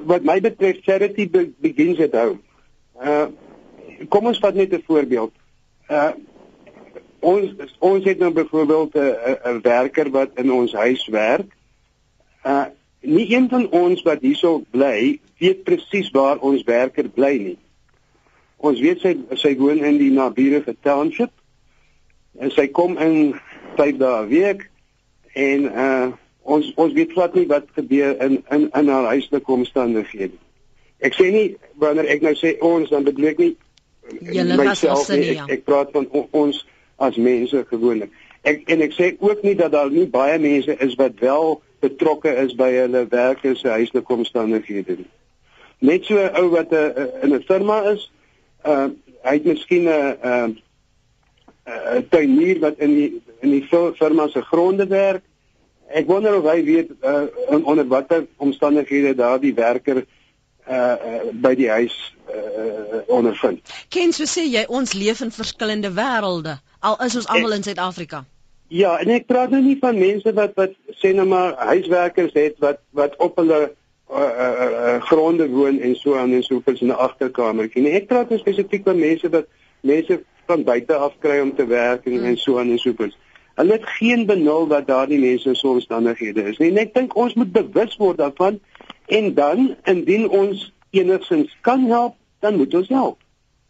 wat 0.09 0.23
my 0.25 0.39
betref 0.41 0.79
charity 0.81 1.27
be 1.29 1.49
begins 1.61 1.99
at 2.01 2.15
home. 2.17 2.39
Uh 2.97 3.27
kom 4.09 4.29
ons 4.31 4.39
vat 4.41 4.55
net 4.55 4.73
'n 4.73 4.85
voorbeeld. 4.87 5.33
Uh 5.89 6.13
ons 7.23 7.75
ons 7.79 8.05
het 8.05 8.19
nou 8.19 8.31
byvoorbeeld 8.35 8.95
'n 8.95 9.37
'n 9.51 9.61
werker 9.61 10.09
wat 10.11 10.31
in 10.35 10.51
ons 10.51 10.73
huis 10.73 11.07
werk. 11.07 11.49
Uh 12.45 12.65
nie 13.01 13.35
een 13.35 13.49
van 13.49 13.69
ons 13.69 14.01
wat 14.01 14.21
hierso 14.21 14.63
bly 14.71 15.19
weet 15.37 15.63
presies 15.63 16.11
waar 16.11 16.39
ons 16.39 16.63
werker 16.63 17.09
bly 17.09 17.37
nie. 17.37 17.57
Ons 18.57 18.79
weet 18.79 18.99
sy 18.99 19.17
sy 19.35 19.55
woon 19.57 19.83
in 19.83 19.97
die 19.97 20.11
naburige 20.11 20.75
township. 20.81 21.31
En 22.39 22.51
sy 22.51 22.67
kom 22.67 22.97
in 22.97 23.35
5 23.75 23.97
dae 23.97 24.23
'n 24.23 24.27
week 24.27 24.69
en 25.33 25.63
uh 25.63 26.11
ons 26.41 26.71
ons 26.75 26.93
weet 26.93 27.11
glad 27.11 27.35
nie 27.35 27.47
wat 27.47 27.67
gebeur 27.75 28.21
in 28.21 28.43
in 28.51 28.69
in 28.73 28.87
haar 28.87 29.05
huislike 29.05 29.51
omstandighede. 29.51 30.37
Ek 30.99 31.13
sê 31.13 31.31
nie 31.31 31.57
wanneer 31.75 32.05
ek 32.05 32.21
nou 32.21 32.33
sê 32.35 32.57
ons 32.59 32.89
dan 32.89 33.03
bedoel 33.03 33.25
ek 33.25 33.37
nie 33.37 33.55
Julle 34.19 34.57
was 34.59 34.83
ons 34.83 35.09
nie. 35.09 35.37
Ek, 35.37 35.49
ek 35.49 35.63
praat 35.63 35.91
van 35.95 36.07
on, 36.11 36.27
ons 36.31 36.65
as 37.03 37.17
mense 37.17 37.65
gewoonlik. 37.69 38.11
Ek 38.43 38.65
en 38.71 38.81
ek 38.83 38.95
sê 38.95 39.13
ook 39.19 39.43
nie 39.43 39.55
dat 39.55 39.71
daar 39.71 39.91
nie 39.91 40.07
baie 40.11 40.39
mense 40.39 40.75
is 40.83 40.95
wat 40.99 41.19
wel 41.23 41.61
betrokke 41.83 42.31
is 42.43 42.55
by 42.59 42.71
hulle 42.75 43.05
werk 43.11 43.43
en 43.47 43.55
sy 43.59 43.71
huislike 43.77 44.15
omstandighede 44.15 44.97
nie. 45.03 45.09
Net 45.83 46.05
so 46.07 46.19
'n 46.19 46.35
ou 46.39 46.49
wat 46.55 46.71
'n 46.71 46.75
uh, 46.75 47.23
in 47.23 47.35
'n 47.35 47.43
firma 47.47 47.77
is, 47.91 48.11
uh 48.65 48.89
hy 49.23 49.33
het 49.39 49.45
miskien 49.45 49.87
'n 49.87 50.15
uh 50.23 50.49
'n 51.97 52.07
tuinier 52.09 52.59
wat 52.59 52.79
in 52.79 52.95
die 52.95 53.21
in 53.41 53.51
die 53.51 53.65
firma 53.99 54.27
se 54.27 54.41
gronde 54.41 54.87
werk. 54.87 55.23
Ek 55.87 56.07
wonder 56.07 56.37
of 56.37 56.43
hy 56.43 56.63
weet 56.63 56.91
uh 57.03 57.27
onder 57.63 57.87
watter 57.87 58.27
omstandighede 58.37 59.15
daardie 59.15 59.53
werker 59.53 60.05
uh, 60.67 60.75
uh 60.75 61.31
by 61.31 61.55
die 61.55 61.69
huis 61.69 62.15
uh 62.27 63.03
ondervind. 63.07 63.59
Ken 63.89 64.11
so 64.11 64.23
sê 64.23 64.47
jy 64.47 64.65
ons 64.67 64.93
leef 64.93 65.21
in 65.21 65.31
verskillende 65.31 65.91
wêrelde 65.91 66.59
al 66.83 66.99
is 67.05 67.15
ons 67.15 67.27
almal 67.31 67.55
in 67.57 67.63
Suid-Afrika. 67.63 68.25
Ja, 68.73 68.97
en 68.99 69.11
ek 69.13 69.27
praat 69.29 69.51
nou 69.53 69.61
nie 69.61 69.77
van 69.81 69.97
mense 69.99 70.33
wat 70.35 70.55
wat 70.59 70.75
sê 70.99 71.13
nou 71.15 71.25
maar 71.29 71.55
huiswerkers 71.71 72.35
het 72.37 72.59
wat 72.63 72.81
wat 72.97 73.15
op 73.21 73.37
hulle 73.41 73.59
uh, 73.63 74.17
uh, 74.17 74.47
uh, 74.69 74.95
gronde 75.09 75.47
woon 75.51 75.79
en 75.79 75.95
so 75.99 76.17
aan 76.17 76.33
en 76.33 76.43
so 76.43 76.61
vir 76.65 76.81
in 76.81 76.91
'n 76.91 77.03
agterkamertjie 77.07 77.83
nie. 77.83 77.93
Ek 77.99 78.07
praat 78.07 78.29
nou 78.29 78.39
spesifiek 78.39 78.83
van 78.83 78.99
mense 78.99 79.29
wat 79.29 79.47
mense 79.81 80.19
van 80.47 80.63
buite 80.63 80.95
af 80.95 81.13
kry 81.19 81.39
om 81.39 81.55
te 81.55 81.65
werk 81.65 82.05
en, 82.05 82.17
hmm. 82.17 82.25
en 82.25 82.37
so 82.37 82.59
aan 82.59 82.71
en 82.71 82.79
so 82.79 82.93
voort. 82.97 83.17
Hulle 83.55 83.71
het 83.77 83.85
geen 83.99 84.25
benul 84.25 84.67
wat 84.67 84.87
daardie 84.87 85.19
mense 85.19 85.55
se 85.55 85.67
omstandighede 85.67 86.43
is 86.49 86.57
nie. 86.57 86.71
En 86.71 86.77
ek 86.77 86.93
dink 86.93 87.15
ons 87.15 87.33
moet 87.33 87.51
bewus 87.51 87.97
word 88.01 88.17
daarvan 88.17 88.59
en 89.07 89.33
dan 89.33 89.75
indien 89.83 90.29
ons 90.29 90.71
enigsins 90.91 91.57
kan 91.61 91.85
help, 91.85 92.15
dan 92.39 92.57
moet 92.57 92.73
ons 92.73 92.89
help. 92.89 93.22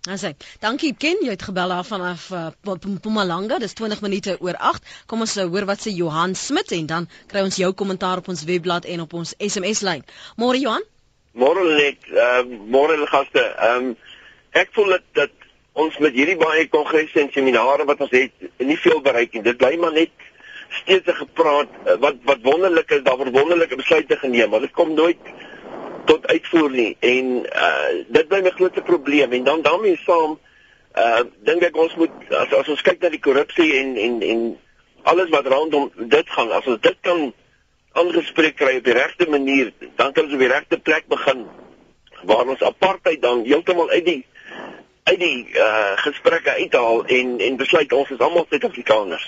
Asai. 0.04 0.34
Dankie 0.60 0.90
Ken, 1.00 1.22
jy 1.24 1.32
het 1.32 1.44
gebel 1.48 1.72
af 1.72 1.88
vanaf 1.88 2.26
uh, 2.36 2.50
Mpumalanga. 2.68 3.56
Dis 3.64 3.72
20 3.80 4.02
minute 4.04 4.34
oor 4.44 4.58
8. 4.60 4.90
Kom 5.08 5.22
ons 5.24 5.36
uh, 5.40 5.46
hoor 5.48 5.64
wat 5.70 5.80
sê 5.80 5.94
Johan 5.96 6.36
Smit 6.36 6.74
en 6.76 6.90
dan 6.90 7.08
kry 7.32 7.40
ons 7.48 7.56
jou 7.56 7.70
kommentaar 7.72 8.20
op 8.20 8.28
ons 8.28 8.44
webblad 8.44 8.84
en 8.84 9.06
op 9.06 9.16
ons 9.16 9.32
SMS 9.40 9.80
lyn. 9.88 10.04
Môre 10.36 10.60
Johan? 10.60 10.84
Môre 11.40 11.64
net, 11.70 12.04
uh, 12.12 12.44
môre 12.68 13.00
gaste. 13.14 13.46
Ehm 13.70 13.94
um, 13.94 13.96
ek 14.52 14.76
voel 14.76 14.92
dat, 14.98 15.08
dat 15.22 15.48
ons 15.72 15.96
met 16.04 16.20
hierdie 16.20 16.36
baie 16.38 16.68
kongresse 16.68 17.24
en 17.24 17.32
seminare 17.32 17.88
wat 17.88 18.04
ons 18.04 18.12
het, 18.12 18.36
nie 18.60 18.78
veel 18.84 19.00
bereik 19.08 19.32
nie. 19.32 19.46
Dit 19.48 19.62
bly 19.64 19.72
maar 19.80 19.96
net 19.96 20.12
steeds 20.84 21.16
gepraat 21.16 21.72
uh, 21.88 21.96
wat 22.04 22.20
wat 22.28 22.44
wonderlik 22.44 22.92
is, 22.92 23.08
daar 23.08 23.24
word 23.24 23.32
wonderlike 23.40 23.80
besluite 23.80 24.20
geneem, 24.20 24.52
maar 24.52 24.68
dit 24.68 24.76
kom 24.76 24.92
nooit 25.00 25.32
tot 26.06 26.28
uitvoer 26.28 26.72
nie. 26.72 26.98
En 27.00 27.30
uh 27.44 28.04
dit 28.08 28.28
bly 28.28 28.42
my 28.42 28.54
grootste 28.58 28.82
probleem. 28.82 29.32
En 29.32 29.44
dan 29.44 29.62
daarmee 29.62 30.00
saam 30.06 30.40
uh 30.98 31.24
dink 31.48 31.64
ek 31.66 31.78
ons 31.78 31.96
moet 31.96 32.34
as 32.44 32.54
as 32.54 32.70
ons 32.70 32.82
kyk 32.86 33.02
na 33.02 33.10
die 33.10 33.24
korrupsie 33.24 33.72
en 33.80 33.96
en 33.98 34.20
en 34.22 34.44
alles 35.04 35.32
wat 35.34 35.48
rondom 35.48 35.90
dit 35.98 36.30
gaan 36.36 36.52
as 36.52 36.68
ons 36.70 36.82
dit 36.82 37.00
kan 37.02 37.32
aangespreek 37.94 38.56
kry 38.58 38.78
op 38.78 38.86
die 38.86 38.96
regte 38.98 39.26
manier 39.30 39.72
dan 39.98 40.14
kan 40.14 40.28
ons 40.28 40.36
op 40.38 40.44
die 40.44 40.52
regte 40.52 40.78
plek 40.78 41.10
begin 41.10 41.48
waar 42.30 42.48
ons 42.48 42.62
apartheid 42.62 43.22
dan 43.22 43.44
heeltemal 43.48 43.90
uit 43.90 44.06
die 44.06 44.22
uit 45.04 45.20
die 45.20 45.38
uh, 45.60 45.94
gesprekke 46.00 46.54
uithaal 46.60 47.06
en 47.06 47.32
en 47.44 47.58
besluit 47.60 47.92
ons 47.94 48.12
is 48.16 48.22
almal 48.24 48.46
Suid-Afrikaners. 48.50 49.26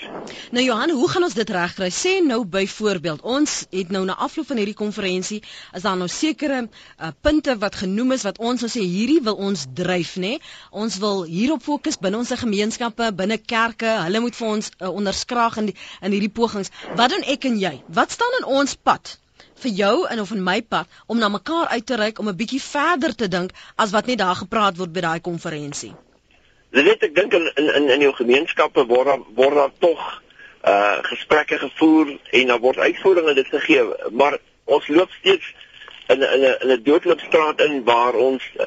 Nou 0.56 0.64
Johan, 0.64 0.92
hoe 0.96 1.08
gaan 1.12 1.26
ons 1.26 1.36
dit 1.36 1.50
regkry? 1.52 1.90
Sê 1.92 2.14
nou 2.24 2.38
byvoorbeeld, 2.48 3.20
ons 3.22 3.56
het 3.70 3.92
nou 3.92 4.04
na 4.08 4.16
afloop 4.26 4.48
van 4.52 4.60
hierdie 4.62 4.76
konferensie, 4.78 5.42
is 5.76 5.84
daar 5.84 5.98
nou 6.00 6.08
sekere 6.12 6.62
uh, 6.64 7.10
punte 7.20 7.58
wat 7.60 7.76
genoem 7.82 8.16
is 8.16 8.24
wat 8.28 8.40
ons 8.40 8.64
nou 8.64 8.72
sê 8.72 8.84
hierdie 8.86 9.20
wil 9.26 9.36
ons 9.50 9.66
dryf, 9.76 10.16
nê? 10.22 10.36
Ons 10.70 10.96
wil 11.02 11.24
hierop 11.28 11.64
fokus 11.66 12.00
binne 12.00 12.22
ons 12.22 12.32
gemeenskappe, 12.36 13.12
binne 13.16 13.38
kerke. 13.38 13.92
Hulle 14.06 14.24
moet 14.24 14.36
vir 14.38 14.48
ons 14.48 14.72
uh, 14.72 14.88
onderskraag 14.88 15.60
in 15.62 15.70
die, 15.72 15.76
in 16.00 16.16
hierdie 16.16 16.32
pogings. 16.32 16.72
Wat 16.96 17.12
doen 17.12 17.28
ek 17.36 17.48
en 17.50 17.60
jy? 17.60 17.76
Wat 17.92 18.16
staan 18.16 18.40
in 18.40 18.50
ons 18.60 18.76
pad? 18.80 19.16
Vir 19.62 19.70
jou 19.70 20.06
en 20.06 20.20
of 20.20 20.30
in 20.30 20.42
my 20.44 20.62
pad 20.62 20.86
om 21.06 21.18
na 21.18 21.28
mekaar 21.28 21.68
uit 21.68 21.86
te 21.86 21.96
reik 21.96 22.18
om 22.18 22.28
'n 22.28 22.36
bietjie 22.36 22.62
verder 22.62 23.14
te 23.14 23.28
dink 23.28 23.50
as 23.76 23.90
wat 23.90 24.06
net 24.06 24.18
daar 24.18 24.36
gepraat 24.36 24.76
word 24.76 24.92
by 24.92 25.00
daai 25.00 25.20
konferensie. 25.20 25.94
Dit 26.70 27.02
ek 27.02 27.14
dink 27.14 27.32
in 27.32 27.50
in 27.56 27.88
in 27.90 28.00
jou 28.00 28.12
gemeenskappe 28.12 28.86
word 28.86 29.06
daar 29.06 29.22
word 29.34 29.54
daar 29.54 29.72
tog 29.78 30.22
uh 30.66 30.98
gesprekke 31.02 31.58
gevoer 31.58 32.18
en 32.30 32.46
daar 32.46 32.60
word 32.60 32.78
uitvoeringe 32.78 33.34
dit 33.34 33.46
gegee, 33.46 33.84
maar 34.10 34.38
ons 34.64 34.88
loop 34.88 35.10
steeds 35.20 35.54
in 36.06 36.20
'n 36.20 36.44
in 36.62 36.70
'n 36.70 36.82
doodloopstraat 36.82 37.60
in 37.60 37.84
waar 37.84 38.14
ons 38.14 38.42
uh, 38.58 38.64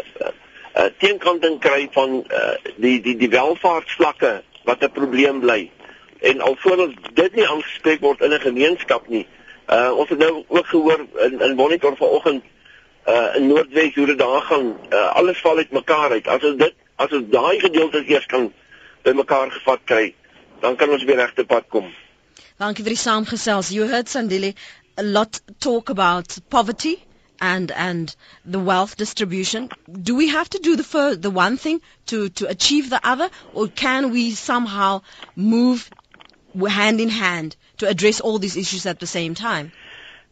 uh, 0.75 0.83
teenkanting 0.97 1.59
kry 1.59 1.87
van 1.91 2.23
uh, 2.27 2.55
die 2.77 3.01
die 3.01 3.15
die 3.17 3.29
welvaartsvlakke 3.29 4.41
wat 4.63 4.83
'n 4.83 4.91
probleem 4.91 5.39
bly. 5.39 5.71
En 6.19 6.41
alvorens 6.41 6.95
dit 7.13 7.35
nie 7.35 7.47
aangespreek 7.47 8.01
word 8.01 8.21
in 8.21 8.33
'n 8.33 8.39
gemeenskap 8.39 9.07
nie. 9.07 9.27
Uh 9.69 9.91
ons 10.01 10.09
het 10.09 10.17
nou 10.17 10.43
ook 10.47 10.65
gehoor 10.67 11.05
in 11.25 11.41
in 11.41 11.55
monitor 11.55 11.97
vanoggend 11.97 12.43
uh 13.07 13.35
in 13.35 13.47
Noordwes 13.47 13.95
hoe 13.95 14.05
dit 14.05 14.17
daar 14.17 14.41
gaan. 14.41 14.77
Uh, 14.89 15.15
alles 15.15 15.41
val 15.41 15.57
uit 15.57 15.71
mekaar 15.71 16.11
uit. 16.11 16.27
As 16.27 16.43
ons 16.43 16.57
dit 16.57 16.73
as 16.95 17.11
ons 17.11 17.27
daai 17.29 17.59
gedeelte 17.59 18.03
eers 18.05 18.25
kan 18.25 18.53
bymekaar 19.01 19.51
gevat 19.51 19.79
kry, 19.83 20.15
dan 20.59 20.75
kan 20.75 20.89
ons 20.89 21.03
weer 21.03 21.15
regte 21.21 21.45
pad 21.45 21.67
kom. 21.67 21.91
Dankie 22.57 22.83
vir 22.83 22.95
die 22.95 23.01
saamgesels. 23.03 23.69
You 23.69 23.85
heard 23.87 24.09
Sandile 24.09 24.53
a 24.97 25.03
lot 25.03 25.39
talk 25.59 25.89
about 25.89 26.37
poverty 26.49 26.97
and 27.39 27.71
and 27.71 28.15
the 28.45 28.59
wealth 28.59 28.97
distribution. 28.97 29.69
Do 30.09 30.15
we 30.15 30.27
have 30.29 30.49
to 30.49 30.59
do 30.59 30.75
the 30.75 30.83
fir- 30.83 31.15
the 31.15 31.31
one 31.31 31.57
thing 31.57 31.81
to 32.07 32.27
to 32.41 32.49
achieve 32.49 32.89
the 32.89 32.99
other, 33.13 33.29
or 33.53 33.67
can 33.67 34.11
we 34.11 34.31
somehow 34.31 35.01
move 35.35 35.89
hand 36.67 36.99
in 36.99 37.09
hand 37.09 37.55
to 37.79 37.87
address 37.87 38.21
all 38.21 38.39
these 38.39 38.57
issues 38.57 38.85
at 38.85 38.99
the 38.99 39.07
same 39.07 39.35
time? 39.35 39.71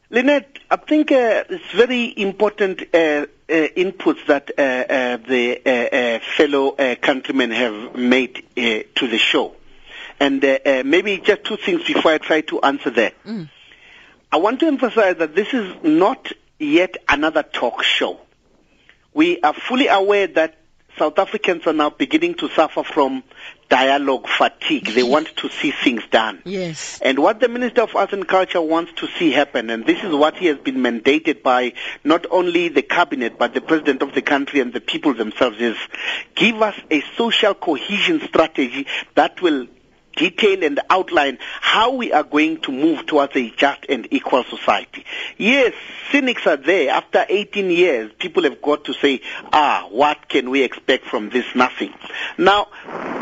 Lynette, 0.09 0.59
I 0.71 0.77
think 0.77 1.11
uh, 1.11 1.43
it's 1.49 1.71
very 1.73 2.05
important 2.17 2.81
uh, 2.81 2.97
uh, 2.97 3.25
inputs 3.49 4.25
that 4.27 4.51
uh, 4.57 4.61
uh, 4.61 5.17
the 5.17 5.61
uh, 5.65 5.69
uh, 5.69 6.19
fellow 6.37 6.69
uh, 6.71 6.95
countrymen 6.95 7.51
have 7.51 7.95
made 7.95 8.37
uh, 8.57 8.83
to 8.95 9.07
the 9.07 9.17
show. 9.17 9.55
And 10.19 10.43
uh, 10.43 10.59
uh, 10.65 10.83
maybe 10.85 11.17
just 11.17 11.43
two 11.43 11.57
things 11.57 11.83
before 11.83 12.11
I 12.11 12.17
try 12.19 12.41
to 12.41 12.61
answer 12.61 12.89
that. 12.91 13.21
Mm. 13.25 13.49
I 14.31 14.37
want 14.37 14.61
to 14.61 14.67
emphasize 14.67 15.17
that 15.17 15.35
this 15.35 15.53
is 15.53 15.75
not 15.83 16.31
yet 16.57 16.95
another 17.07 17.43
talk 17.43 17.83
show. 17.83 18.19
We 19.13 19.41
are 19.41 19.53
fully 19.53 19.87
aware 19.87 20.27
that 20.27 20.57
South 20.97 21.19
Africans 21.19 21.67
are 21.67 21.73
now 21.73 21.89
beginning 21.91 22.35
to 22.35 22.49
suffer 22.49 22.83
from 22.83 23.23
dialogue 23.69 24.27
fatigue. 24.27 24.85
They 24.87 25.03
want 25.03 25.35
to 25.37 25.49
see 25.49 25.71
things 25.71 26.03
done. 26.09 26.41
Yes. 26.45 26.99
And 27.01 27.19
what 27.19 27.39
the 27.39 27.47
Minister 27.47 27.81
of 27.81 27.95
Arts 27.95 28.13
and 28.13 28.27
Culture 28.27 28.61
wants 28.61 28.93
to 28.97 29.07
see 29.17 29.31
happen, 29.31 29.69
and 29.69 29.85
this 29.85 30.03
is 30.03 30.13
what 30.13 30.37
he 30.37 30.47
has 30.47 30.57
been 30.57 30.77
mandated 30.77 31.43
by 31.43 31.73
not 32.03 32.25
only 32.31 32.69
the 32.69 32.81
cabinet, 32.81 33.37
but 33.37 33.53
the 33.53 33.61
president 33.61 34.01
of 34.01 34.13
the 34.13 34.21
country 34.21 34.59
and 34.59 34.73
the 34.73 34.81
people 34.81 35.13
themselves, 35.13 35.59
is 35.59 35.77
give 36.35 36.61
us 36.61 36.75
a 36.89 37.01
social 37.17 37.53
cohesion 37.53 38.21
strategy 38.27 38.87
that 39.15 39.41
will 39.41 39.67
detail 40.17 40.63
and 40.63 40.79
outline 40.89 41.37
how 41.61 41.93
we 41.93 42.11
are 42.11 42.23
going 42.23 42.59
to 42.61 42.71
move 42.71 43.05
towards 43.05 43.35
a 43.35 43.49
just 43.51 43.85
and 43.87 44.07
equal 44.11 44.43
society. 44.43 45.05
Yes, 45.37 45.73
cynics 46.11 46.45
are 46.45 46.57
there. 46.57 46.89
After 46.89 47.25
18 47.29 47.69
years, 47.69 48.11
people 48.19 48.43
have 48.43 48.61
got 48.61 48.85
to 48.85 48.93
say, 48.93 49.21
ah, 49.53 49.87
what 49.89 50.27
can 50.27 50.49
we 50.49 50.63
expect 50.63 51.05
from 51.05 51.29
this? 51.29 51.45
Nothing. 51.55 51.93
Now, 52.37 52.67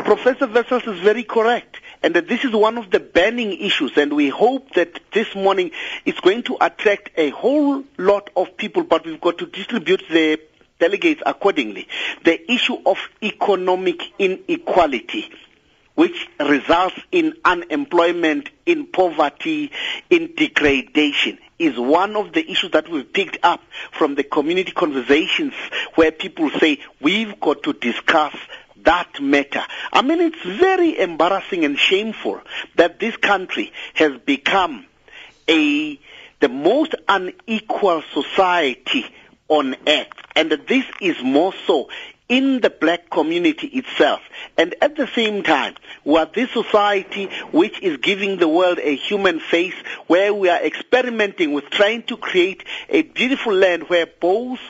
Professor 0.04 0.46
Vessels 0.46 0.84
is 0.86 0.98
very 1.00 1.22
correct. 1.22 1.76
And 2.02 2.14
that 2.14 2.28
this 2.28 2.44
is 2.44 2.52
one 2.52 2.78
of 2.78 2.90
the 2.90 3.00
burning 3.00 3.52
issues, 3.58 3.96
and 3.96 4.12
we 4.12 4.28
hope 4.28 4.74
that 4.74 5.00
this 5.12 5.34
morning 5.34 5.72
it's 6.04 6.20
going 6.20 6.44
to 6.44 6.56
attract 6.60 7.10
a 7.16 7.30
whole 7.30 7.82
lot 7.96 8.30
of 8.36 8.56
people, 8.56 8.84
but 8.84 9.06
we've 9.06 9.20
got 9.20 9.38
to 9.38 9.46
distribute 9.46 10.02
the 10.08 10.38
delegates 10.78 11.22
accordingly. 11.24 11.88
The 12.22 12.52
issue 12.52 12.76
of 12.84 12.98
economic 13.22 14.02
inequality 14.18 15.32
which 15.96 16.28
results 16.38 16.94
in 17.10 17.34
unemployment, 17.44 18.48
in 18.64 18.86
poverty, 18.86 19.72
in 20.08 20.32
degradation 20.36 21.38
is 21.58 21.78
one 21.78 22.16
of 22.16 22.32
the 22.32 22.50
issues 22.50 22.70
that 22.72 22.88
we've 22.88 23.12
picked 23.12 23.38
up 23.42 23.60
from 23.92 24.14
the 24.14 24.22
community 24.22 24.72
conversations 24.72 25.54
where 25.94 26.12
people 26.12 26.50
say 26.50 26.78
we've 27.00 27.40
got 27.40 27.62
to 27.62 27.72
discuss 27.72 28.36
that 28.84 29.20
matter. 29.20 29.62
I 29.92 30.02
mean, 30.02 30.20
it's 30.20 30.42
very 30.44 30.98
embarrassing 30.98 31.64
and 31.64 31.78
shameful 31.78 32.40
that 32.76 33.00
this 33.00 33.16
country 33.16 33.72
has 33.94 34.12
become 34.20 34.86
a 35.48 35.98
the 36.40 36.48
most 36.50 36.94
unequal 37.08 38.02
society 38.12 39.06
on 39.48 39.74
earth, 39.86 40.08
and 40.34 40.50
this 40.50 40.84
is 41.00 41.16
more 41.22 41.54
so 41.66 41.88
in 42.28 42.60
the 42.60 42.70
black 42.70 43.10
community 43.10 43.68
itself. 43.68 44.20
And 44.56 44.74
at 44.80 44.96
the 44.96 45.06
same 45.14 45.42
time, 45.42 45.74
we 46.04 46.18
are 46.18 46.26
this 46.26 46.50
society 46.52 47.26
which 47.52 47.80
is 47.82 47.98
giving 47.98 48.38
the 48.38 48.48
world 48.48 48.78
a 48.78 48.96
human 48.96 49.40
face 49.40 49.74
where 50.06 50.34
we 50.34 50.48
are 50.48 50.62
experimenting 50.62 51.52
with 51.52 51.70
trying 51.70 52.02
to 52.04 52.16
create 52.16 52.64
a 52.88 53.02
beautiful 53.02 53.54
land 53.54 53.84
where 53.88 54.06
both 54.06 54.60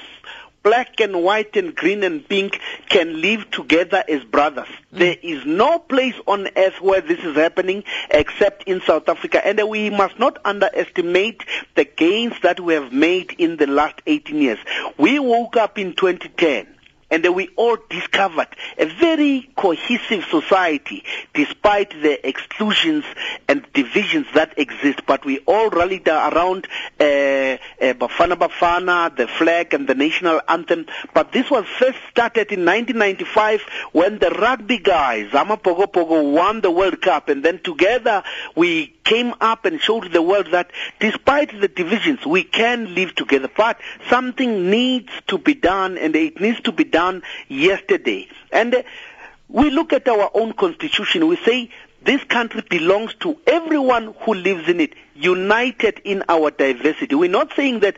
black 0.66 1.00
and 1.00 1.22
white 1.22 1.54
and 1.56 1.76
green 1.76 2.02
and 2.02 2.28
pink 2.28 2.58
can 2.88 3.20
live 3.20 3.48
together 3.52 4.02
as 4.08 4.24
brothers. 4.24 4.66
Mm. 4.66 4.98
There 4.98 5.16
is 5.22 5.46
no 5.46 5.78
place 5.78 6.16
on 6.26 6.48
earth 6.56 6.80
where 6.80 7.00
this 7.00 7.20
is 7.20 7.36
happening 7.36 7.84
except 8.10 8.64
in 8.64 8.80
South 8.80 9.08
Africa. 9.08 9.46
And 9.46 9.60
we 9.68 9.90
must 9.90 10.18
not 10.18 10.38
underestimate 10.44 11.44
the 11.76 11.84
gains 11.84 12.34
that 12.42 12.58
we 12.58 12.74
have 12.74 12.92
made 12.92 13.36
in 13.38 13.58
the 13.58 13.68
last 13.68 14.02
18 14.08 14.36
years. 14.42 14.58
We 14.98 15.20
woke 15.20 15.56
up 15.56 15.78
in 15.78 15.94
2010 15.94 16.75
and 17.10 17.24
then 17.24 17.34
we 17.34 17.48
all 17.56 17.76
discovered 17.88 18.48
a 18.78 18.86
very 18.86 19.48
cohesive 19.56 20.24
society 20.24 21.04
despite 21.34 21.90
the 22.02 22.26
exclusions 22.26 23.04
and 23.48 23.64
divisions 23.72 24.26
that 24.34 24.58
exist. 24.58 25.00
But 25.06 25.24
we 25.24 25.38
all 25.40 25.70
rallied 25.70 26.08
around 26.08 26.66
uh, 26.98 27.04
uh, 27.04 27.56
Bafana 27.94 28.34
Bafana, 28.34 29.16
the 29.16 29.28
flag 29.28 29.72
and 29.72 29.86
the 29.86 29.94
national 29.94 30.40
anthem. 30.48 30.86
But 31.14 31.32
this 31.32 31.48
was 31.50 31.64
first 31.78 31.98
started 32.10 32.50
in 32.50 32.64
1995 32.64 33.62
when 33.92 34.18
the 34.18 34.30
rugby 34.30 34.78
guys, 34.78 35.30
Zama 35.30 35.58
Pogo 35.58 35.86
Pogo, 35.86 36.32
won 36.32 36.60
the 36.60 36.70
World 36.72 37.00
Cup. 37.00 37.28
And 37.28 37.44
then 37.44 37.60
together 37.62 38.24
we 38.56 38.96
came 39.04 39.32
up 39.40 39.64
and 39.64 39.80
showed 39.80 40.12
the 40.12 40.20
world 40.20 40.48
that 40.50 40.70
despite 40.98 41.60
the 41.60 41.68
divisions, 41.68 42.26
we 42.26 42.42
can 42.42 42.94
live 42.94 43.14
together. 43.14 43.48
But 43.56 43.78
something 44.10 44.68
needs 44.68 45.10
to 45.28 45.38
be 45.38 45.54
done 45.54 45.96
and 45.96 46.16
it 46.16 46.40
needs 46.40 46.60
to 46.62 46.72
be 46.72 46.84
done 46.84 47.05
yesterday. 47.48 48.28
And 48.52 48.84
we 49.48 49.70
look 49.70 49.92
at 49.92 50.08
our 50.08 50.30
own 50.34 50.52
constitution, 50.52 51.26
we 51.26 51.36
say 51.36 51.70
this 52.02 52.22
country 52.24 52.62
belongs 52.68 53.14
to 53.20 53.36
everyone 53.46 54.14
who 54.20 54.34
lives 54.34 54.68
in 54.68 54.80
it, 54.80 54.92
united 55.14 56.00
in 56.04 56.22
our 56.28 56.50
diversity. 56.50 57.14
We're 57.14 57.30
not 57.30 57.52
saying 57.56 57.80
that 57.80 57.96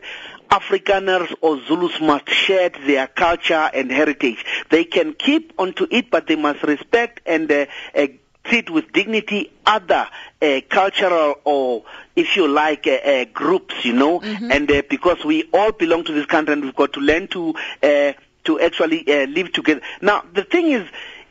Afrikaners 0.49 1.31
or 1.41 1.59
Zulus 1.67 1.99
must 2.01 2.27
share 2.29 2.69
their 2.69 3.05
culture 3.07 3.69
and 3.73 3.91
heritage. 3.91 4.43
They 4.69 4.83
can 4.83 5.13
keep 5.13 5.53
onto 5.59 5.85
it, 5.91 6.09
but 6.09 6.25
they 6.27 6.35
must 6.35 6.63
respect 6.63 7.21
and 7.27 7.51
uh, 7.51 7.65
uh, 7.95 8.07
treat 8.43 8.69
with 8.71 8.91
dignity 8.91 9.51
other 9.65 10.07
uh, 10.41 10.61
cultural 10.69 11.35
or, 11.43 11.83
if 12.15 12.35
you 12.35 12.47
like, 12.47 12.87
uh, 12.87 12.91
uh, 12.93 13.25
groups, 13.31 13.75
you 13.85 13.93
know, 13.93 14.21
Mhm. 14.21 14.51
and 14.51 14.71
uh, 14.71 14.81
because 14.89 15.23
we 15.23 15.43
all 15.53 15.71
belong 15.71 16.03
to 16.05 16.13
this 16.13 16.25
country 16.25 16.53
and 16.53 16.63
we've 16.63 16.75
got 16.75 16.93
to 16.93 16.99
learn 16.99 17.27
to 17.27 17.53
uh, 17.83 18.13
to 18.45 18.59
actually 18.59 19.07
uh, 19.07 19.25
live 19.27 19.51
together. 19.51 19.81
Now, 20.01 20.23
the 20.33 20.43
thing 20.43 20.71
is, 20.71 20.87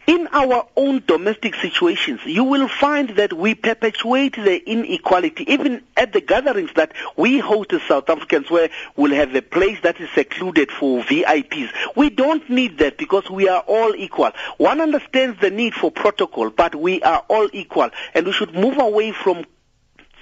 in 0.09 0.27
our 0.33 0.67
own 0.75 1.03
domestic 1.07 1.55
situations, 1.57 2.23
you 2.25 2.43
will 2.43 2.67
find 2.67 3.11
that 3.11 3.35
we 3.35 3.55
perpetuate 3.55 4.37
the 4.37 4.57
inequality, 4.67 5.45
even 5.53 5.83
at 5.99 6.15
the 6.15 6.23
gatherings 6.23 6.71
that 6.77 6.93
we 7.19 7.39
host 7.39 7.75
as 7.75 7.83
South 7.83 8.09
Africans, 8.09 8.51
where 8.51 8.71
we'll 8.97 9.13
have 9.13 9.35
a 9.35 9.43
place 9.43 9.79
that 9.83 10.01
is 10.01 10.09
secluded 10.15 10.71
for 10.73 11.03
VIPs. 11.03 11.69
We 11.95 12.09
don't 12.09 12.49
need 12.49 12.79
that 12.79 12.97
because 12.97 13.29
we 13.29 13.51
are 13.51 13.61
all 13.61 13.95
equal. 13.95 14.31
One 14.57 14.81
understands 14.81 15.43
the 15.43 15.51
need 15.51 15.75
for 15.75 15.91
protocol, 15.91 16.49
but 16.49 16.75
we 16.75 17.03
are 17.03 17.23
all 17.29 17.51
equal, 17.53 17.91
and 18.15 18.25
we 18.25 18.33
should 18.33 18.55
move 18.55 18.79
away 18.79 19.13
from 19.13 19.45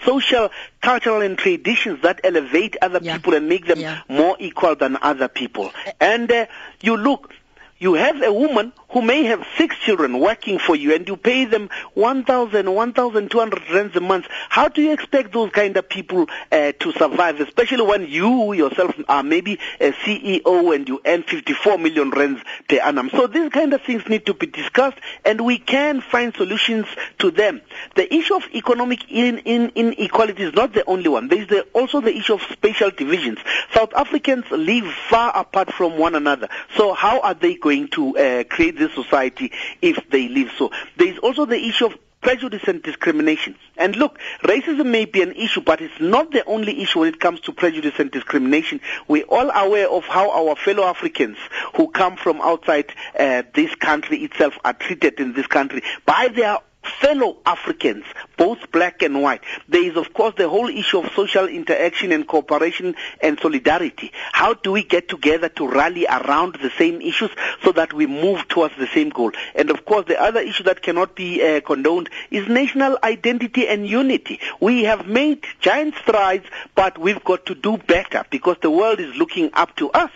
social, 0.07 0.49
cultural, 0.81 1.21
and 1.21 1.37
traditions 1.37 2.01
that 2.03 2.21
elevate 2.25 2.77
other 2.81 3.01
Yeah. 3.03 3.17
people 3.17 3.35
and 3.35 3.49
make 3.49 3.67
them 3.67 3.81
Yeah. 3.81 3.99
more 4.09 4.37
equal 4.39 4.75
than 4.77 4.97
other 5.03 5.29
people. 5.29 5.73
And 6.01 6.31
uh, 6.33 6.47
you 6.81 6.97
look, 6.97 7.35
you 7.79 7.95
have 7.95 8.23
a 8.23 8.33
woman 8.33 8.73
who 8.91 9.03
may 9.03 9.25
have 9.25 9.45
six 9.59 9.77
children 9.79 10.21
working 10.21 10.59
for 10.59 10.77
you 10.77 10.95
and 10.95 11.07
you 11.09 11.17
pay 11.17 11.45
them 11.45 11.69
1,000, 11.95 12.73
1,200 12.73 13.71
rands 13.71 13.97
a 13.97 14.01
month. 14.01 14.27
How 14.49 14.69
do 14.69 14.81
you 14.83 14.93
expect 14.93 15.33
those 15.33 15.51
kind 15.51 15.77
of 15.77 15.89
people 15.89 16.27
uh, 16.53 16.73
to 16.73 16.93
survive, 16.93 17.41
especially 17.41 17.85
when 17.85 18.07
you 18.07 18.53
yourself 18.53 18.95
are 19.09 19.23
maybe 19.23 19.59
a 19.81 19.93
CEO 19.93 20.75
and 20.75 20.89
you 20.89 21.01
earn 21.05 21.25
54 21.25 21.79
million 21.79 22.11
rands 22.11 22.41
per 22.69 22.77
annum? 22.77 23.11
So 23.11 23.27
these 23.27 23.51
kind 23.51 23.73
of 23.73 23.83
things 23.83 24.07
need 24.09 24.27
to 24.27 24.35
be 24.35 24.47
discussed 24.47 24.99
and 25.25 25.41
we 25.45 25.59
can 25.59 26.01
find 26.01 26.35
solutions 26.35 26.87
to 27.19 27.31
them. 27.31 27.61
The 27.97 28.13
issue 28.15 28.37
of 28.37 28.45
economic 28.55 29.11
in, 29.11 29.39
in, 29.41 29.71
inequality 29.75 30.45
is 30.45 30.55
not 30.55 30.75
the 30.75 30.85
only 30.87 31.09
one. 31.09 31.29
There 31.29 31.43
is 31.43 31.49
the, 31.49 31.63
also 31.73 32.01
the 32.01 32.17
issue 32.17 32.35
of 32.35 32.43
spatial 32.53 32.91
divisions. 32.91 33.39
South 33.75 33.93
Africans 33.95 34.45
live 34.51 34.87
far 35.11 35.37
apart 35.37 35.73
from 35.73 35.99
one 35.99 36.15
another. 36.15 36.49
So 36.77 36.95
how 36.95 37.21
are 37.21 37.35
they 37.35 37.57
going 37.57 37.89
to 37.89 38.17
uh, 38.17 38.45
create 38.45 38.76
this 38.77 38.95
society 38.95 39.53
if 39.83 39.99
they 40.11 40.29
live 40.29 40.51
so? 40.57 40.71
There 40.97 41.09
is 41.09 41.19
also 41.19 41.47
the 41.47 41.59
issue 41.59 41.87
of 41.87 41.95
prejudice 42.27 42.63
and 42.67 42.83
discrimination. 42.83 43.55
And 43.77 43.95
look, 43.95 44.19
racism 44.43 44.87
may 44.87 45.05
be 45.05 45.23
an 45.23 45.33
issue, 45.33 45.61
but 45.61 45.81
it's 45.81 46.01
not 46.01 46.33
the 46.33 46.45
only 46.47 46.83
issue 46.83 47.01
when 47.01 47.09
it 47.15 47.21
comes 47.21 47.39
to 47.43 47.53
prejudice 47.53 47.95
and 47.99 48.11
discrimination. 48.11 48.81
We're 49.07 49.25
all 49.25 49.49
aware 49.51 49.89
of 49.89 50.05
how 50.05 50.31
our 50.31 50.57
fellow 50.57 50.85
Africans 50.85 51.39
who 51.77 51.89
come 51.89 52.17
from 52.17 52.41
outside 52.41 52.93
uh, 53.17 53.45
this 53.55 53.73
country 53.77 54.25
itself 54.25 54.55
are 54.65 54.73
treated 54.73 55.21
in 55.21 55.35
this 55.35 55.47
country 55.47 55.83
by 56.05 56.29
their 56.35 56.59
fellow 57.01 57.37
Africans, 57.45 58.05
both 58.37 58.71
black 58.73 59.03
and 59.03 59.23
white. 59.23 59.43
There 59.69 59.85
is, 59.85 59.97
of 59.97 60.13
course, 60.13 60.35
the 60.37 60.49
whole 60.49 60.69
issue 60.69 60.99
of 60.99 61.13
social 61.15 61.47
interaction 61.47 62.13
and 62.13 62.27
cooperation 62.27 62.95
and 63.21 63.39
solidarity. 63.41 64.13
How 64.33 64.55
do 64.55 64.73
we 64.73 64.83
get 64.83 65.09
together 65.09 65.49
to 65.51 65.69
rally 65.69 66.07
around 66.07 66.57
the 66.63 66.71
same 66.79 67.01
issues 67.01 67.31
so 67.63 67.73
that 67.73 67.93
we 67.93 68.07
move 68.07 68.49
towards 68.49 68.77
the 68.77 68.87
same 68.87 69.11
goal? 69.11 69.33
And 69.55 69.71
of 69.71 69.85
course, 69.85 70.07
the 70.07 70.21
other 70.21 70.41
issue 70.41 70.65
that 70.65 70.83
cannot 70.83 71.15
be 71.15 71.43
uh, 71.43 71.61
condoned 71.61 72.11
is 72.31 72.49
national 72.49 72.99
identity 73.03 73.69
and 73.69 73.87
unity. 73.87 74.41
We 74.61 74.85
have 74.85 75.07
made 75.07 75.45
giant 75.61 75.95
strides, 76.03 76.47
but 76.75 76.99
we've 76.99 77.23
got 77.25 77.47
to 77.47 77.55
do 77.55 77.77
better 77.79 78.25
because 78.31 78.57
the 78.63 78.71
world 78.71 79.01
is 79.01 79.15
looking 79.17 79.51
up 79.55 79.77
to 79.77 79.91
us. 79.91 80.11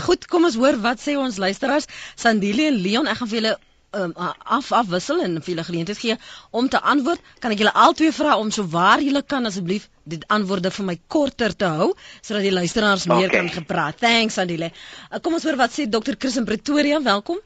Goed, 0.00 0.24
kom 0.26 0.46
ons 0.48 0.56
hoor 0.56 0.78
wat 0.80 1.02
sê 1.02 1.18
ons 1.20 1.36
luisteraars. 1.36 1.84
Sandile 2.16 2.70
en 2.70 2.78
Leon, 2.80 3.10
ek 3.12 3.20
gaan 3.20 3.28
vir 3.28 3.38
julle 3.42 3.52
um, 3.92 4.12
af 4.16 4.72
afwissel 4.72 5.22
en 5.24 5.38
vir 5.40 5.54
julle 5.54 5.64
geleentheid 5.66 5.98
gee 5.98 6.16
om 6.50 6.68
te 6.68 6.80
antwoord. 6.80 7.20
Kan 7.40 7.54
ek 7.54 7.62
julle 7.62 7.74
albei 7.84 8.12
vra 8.12 8.36
om 8.40 8.50
so 8.50 8.66
waar 8.72 9.02
julle 9.04 9.22
kan 9.22 9.46
asseblief 9.46 9.88
dit 10.04 10.24
antwoorde 10.28 10.70
vir 10.70 10.88
my 10.88 10.98
korter 11.08 11.54
te 11.54 11.70
hou 11.78 11.92
sodat 12.20 12.42
die 12.42 12.54
luisteraars 12.54 13.06
meer 13.06 13.28
Okay. 13.28 13.38
kan 13.38 13.48
gepraat. 13.50 13.98
Thanks 14.00 14.34
Sandile. 14.34 14.72
Uh, 15.10 15.18
kom 15.20 15.34
ons 15.34 15.44
hoor 15.44 15.56
wat 15.60 15.72
sê 15.72 15.88
Dr. 15.88 16.18
Chris 16.18 16.36
in 16.36 16.44
Pretoria. 16.48 17.00
Welkom. 17.02 17.40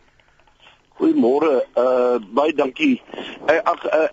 Goeiemôre. 0.96 1.66
Uh 1.76 2.16
baie 2.32 2.54
dankie. 2.56 3.02
Uh, 3.48 3.60
ag 3.62 3.84
uh, 3.84 4.04
uh 4.04 4.08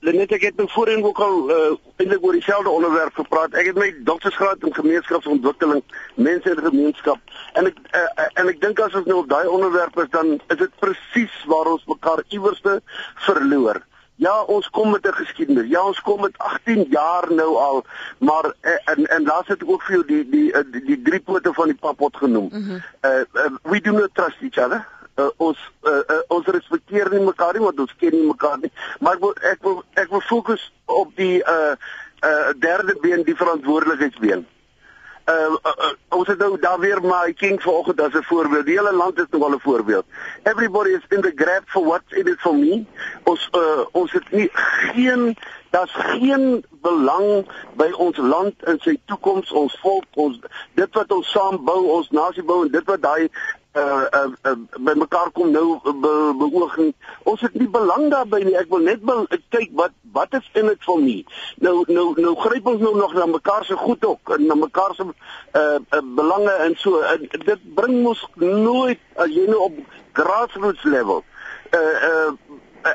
Lenet 0.00 0.32
ek 0.36 0.44
het 0.46 0.56
nou 0.56 0.68
voorheen 0.70 1.02
ook 1.04 1.18
al 1.18 1.50
uh, 1.50 1.56
eintlik 1.96 2.24
oor 2.24 2.36
dieselfde 2.36 2.70
onderwerp 2.70 3.14
gepraat. 3.18 3.54
Ek 3.58 3.72
het 3.72 3.78
my 3.78 3.88
doktorsgraad 4.06 4.62
in 4.62 4.74
gemeenskapsontwikkeling, 4.74 5.82
mense 6.14 6.50
en 6.50 6.62
gemeenskap. 6.68 7.34
En 7.58 7.66
ek 7.66 7.80
uh, 7.98 8.26
en 8.38 8.50
ek 8.52 8.60
dink 8.62 8.78
as 8.84 8.94
ons 8.94 9.08
nou 9.10 9.18
op 9.24 9.30
daai 9.32 9.48
onderwerp 9.50 9.98
is 9.98 10.10
dan 10.14 10.36
is 10.38 10.60
dit 10.60 10.78
presies 10.78 11.34
waar 11.50 11.72
ons 11.72 11.86
mekaar 11.90 12.22
iewerste 12.28 12.78
verloor. 13.26 13.82
Ja, 14.22 14.36
ons 14.50 14.70
kom 14.74 14.90
met 14.90 15.06
'n 15.06 15.18
geskiedenis. 15.18 15.66
Ja, 15.70 15.82
ons 15.86 16.00
kom 16.02 16.20
met 16.20 16.38
18 16.38 16.86
jaar 16.90 17.26
nou 17.30 17.56
al, 17.56 17.84
maar 18.18 18.54
en 18.62 19.06
en 19.06 19.22
laat 19.22 19.46
dit 19.46 19.66
ook 19.66 19.82
vir 19.82 19.94
jou 19.94 20.06
die 20.06 20.24
die 20.30 20.70
die, 20.70 20.84
die 20.84 21.02
drie 21.02 21.20
pote 21.20 21.52
van 21.54 21.74
die 21.74 21.80
papot 21.80 22.16
genoem. 22.16 22.48
Mm 22.52 22.62
-hmm. 22.62 22.82
uh, 23.02 23.22
uh, 23.34 23.50
we 23.62 23.80
do 23.80 23.92
not 23.92 24.14
trust 24.14 24.42
each 24.42 24.58
other 24.58 24.86
uh, 25.18 25.30
ons 25.36 25.58
uh, 25.82 25.92
uh, 25.92 26.20
ons 26.28 26.46
respekteer 26.46 27.10
nie 27.12 27.24
mekaar 27.26 27.54
nie 27.54 27.64
want 27.64 27.80
ons 27.80 27.94
ken 28.00 28.14
nie 28.16 28.26
mekaar 28.26 28.58
nie 28.62 28.72
maar 29.00 29.18
ek 29.18 29.24
wil 29.24 29.34
ek 29.52 29.64
wil 29.66 29.82
ek 29.94 30.12
wil 30.14 30.24
fokus 30.32 30.70
op 30.88 31.16
die 31.16 31.42
uh 31.42 31.74
uh 32.26 32.52
derde 32.58 32.96
been 33.00 33.22
die 33.22 33.36
verantwoordelikheidsbeen. 33.36 34.46
Uh, 35.28 35.34
uh, 35.34 35.72
uh 35.76 35.92
ons 36.18 36.26
het 36.26 36.38
nou 36.38 36.58
daar 36.60 36.78
weer 36.80 37.00
maar 37.02 37.32
King 37.32 37.62
vanoggend 37.62 38.00
as 38.00 38.12
'n 38.12 38.22
voorbeeld. 38.22 38.66
Die 38.66 38.78
hele 38.78 38.92
land 38.92 39.18
is 39.18 39.26
nou 39.30 39.42
al 39.42 39.54
'n 39.54 39.60
voorbeeld. 39.60 40.04
Everybody 40.42 40.90
is 40.90 41.04
in 41.08 41.20
the 41.20 41.32
grab 41.34 41.62
for 41.66 41.84
what's 41.84 42.12
in 42.12 42.26
it 42.26 42.40
for 42.40 42.54
me. 42.54 42.86
Ons 43.22 43.48
uh 43.52 43.84
ons 43.92 44.12
het 44.12 44.30
nie 44.30 44.48
geen 44.52 45.36
daar's 45.70 45.94
geen 45.94 46.64
belang 46.82 47.46
by 47.76 47.90
ons 47.92 48.16
land 48.16 48.54
en 48.62 48.78
sy 48.80 49.00
toekoms, 49.04 49.50
ons 49.52 49.78
volk, 49.80 50.06
ons 50.14 50.40
dit 50.74 50.94
wat 50.94 51.12
ons 51.12 51.30
saam 51.30 51.64
bou, 51.64 51.86
ons 51.86 52.10
nasie 52.10 52.42
bou 52.42 52.64
en 52.64 52.72
dit 52.72 52.84
wat 52.84 53.02
daai 53.02 53.28
uh, 53.78 54.04
uh, 54.20 54.30
uh 54.50 54.82
by 54.86 54.94
mekaar 54.98 55.30
kom 55.36 55.50
nou 55.54 55.78
be, 55.84 56.12
beooging. 56.40 56.92
Ons 57.22 57.44
het 57.46 57.54
nie 57.54 57.68
belang 57.68 58.08
daarbey 58.12 58.44
nie. 58.44 58.56
Ek 58.58 58.70
wil 58.72 58.84
net 58.86 59.04
wil 59.06 59.26
kyk 59.54 59.70
wat 59.78 59.94
wat 60.12 60.34
is 60.38 60.50
in 60.58 60.70
dit 60.72 60.84
vir 60.88 61.00
my. 61.04 61.16
Nou 61.66 61.74
nou 61.88 62.06
nou 62.18 62.34
gryp 62.44 62.70
ons 62.72 62.82
nou 62.82 62.94
nog 62.96 63.14
na 63.14 63.26
mekaar 63.30 63.64
se 63.64 63.76
goed 63.76 64.04
ook 64.04 64.34
en 64.36 64.46
na 64.46 64.58
mekaar 64.58 64.94
se 64.98 65.08
uh, 65.08 65.62
uh 65.62 66.04
belange 66.20 66.54
en 66.66 66.76
so. 66.76 67.00
En 67.00 67.26
dit 67.32 67.74
bring 67.74 68.06
ons 68.06 68.26
nooit 68.42 69.00
as 69.16 69.34
jy 69.34 69.48
nou 69.50 69.66
op 69.70 69.82
grassroots 70.18 70.84
level. 70.84 71.24
Uh 71.74 71.96
uh 72.12 72.30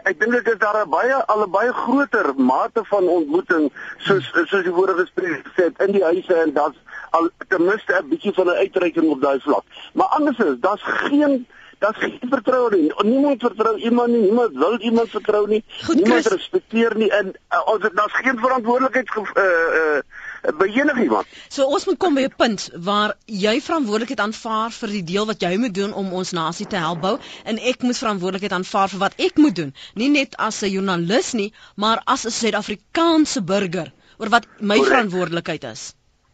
ek 0.07 0.19
dink 0.19 0.31
dit 0.31 0.47
is 0.53 0.59
daar 0.59 0.77
'n 0.85 0.89
baie 0.89 1.13
al 1.13 1.43
'n 1.43 1.51
baie 1.51 1.73
groter 1.73 2.33
mate 2.35 2.81
van 2.83 3.07
ontmoeting 3.07 3.71
soos 3.97 4.31
soos 4.33 4.63
die 4.63 4.73
vorige 4.79 5.05
spreker 5.05 5.41
gesê 5.43 5.63
het 5.69 5.81
in 5.87 5.91
die 5.91 6.03
huise 6.03 6.33
en 6.33 6.53
daar's 6.53 6.79
al 7.17 7.29
ten 7.47 7.65
minste 7.65 7.93
'n 7.99 8.09
bietjie 8.09 8.33
van 8.33 8.47
'n 8.47 8.61
uitreiking 8.63 9.09
op 9.09 9.21
daai 9.21 9.39
vlak. 9.39 9.65
Maar 9.93 10.07
anders 10.17 10.37
is 10.37 10.55
daar's 10.59 10.81
geen 10.83 11.45
daar's 11.83 11.97
geen 11.99 12.29
vertroue 12.29 12.69
nie. 12.75 12.91
Niemand 13.11 13.41
vertrou 13.41 13.77
iemand 13.77 14.07
nie. 14.07 14.21
Niemand 14.21 14.53
wil 14.53 14.79
iemand 14.79 15.09
vertrou 15.09 15.47
nie. 15.47 15.63
Goed, 15.83 15.95
niemand 15.95 16.25
Chris. 16.25 16.33
respekteer 16.33 16.95
nie 16.97 17.09
en 17.11 17.33
uh, 17.51 17.79
dit 17.81 17.95
daar's 17.95 18.13
geen 18.13 18.37
verantwoordelikheid 18.39 19.09
uh, 19.15 19.43
uh, 19.43 20.57
by 20.57 20.65
enigiemand. 20.65 21.25
So 21.47 21.65
ons 21.65 21.85
moet 21.85 21.97
kom 21.97 22.13
by 22.13 22.25
'n 22.29 22.35
punt 22.37 22.69
waar 22.89 23.15
jy 23.25 23.55
verantwoordelikheid 23.61 24.19
aanvaar 24.19 24.71
vir 24.71 24.93
die 24.97 25.03
deel 25.03 25.25
wat 25.25 25.41
jy 25.41 25.57
moet 25.57 25.73
doen 25.73 25.93
om 25.93 26.13
ons 26.13 26.31
nasie 26.31 26.67
te 26.67 26.79
help 26.85 27.01
bou 27.01 27.17
en 27.43 27.59
ek 27.59 27.81
moet 27.81 27.97
verantwoordelikheid 27.97 28.55
aanvaar 28.59 28.89
vir 28.89 28.99
wat 28.99 29.13
ek 29.17 29.37
moet 29.37 29.55
doen. 29.55 29.73
Nie 29.95 30.09
net 30.09 30.37
as 30.37 30.61
'n 30.63 30.71
joernalis 30.75 31.33
nie, 31.33 31.53
maar 31.75 32.01
as 32.05 32.25
'n 32.25 32.31
Suid-Afrikaanse 32.31 33.43
burger 33.43 33.91
oor 34.17 34.29
wat 34.29 34.47
my 34.59 34.75
Correct. 34.75 34.91
verantwoordelikheid 34.91 35.63
is. 35.63 35.93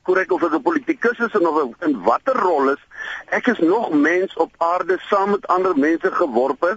Korrek 0.09 0.31
of 0.33 0.43
ek 0.43 0.55
'n 0.57 0.61
politikus 0.69 1.19
is 1.25 1.33
en 1.37 1.47
of 1.47 1.57
ek 1.63 1.87
in 1.87 1.95
watter 2.03 2.37
rol 2.45 2.71
is, 2.73 2.81
ek 3.37 3.47
is 3.53 3.59
nog 3.59 3.89
mens 3.93 4.33
op 4.45 4.51
aarde 4.57 4.97
saam 5.09 5.29
met 5.35 5.47
ander 5.47 5.75
mense 5.77 6.11
geworpe 6.21 6.71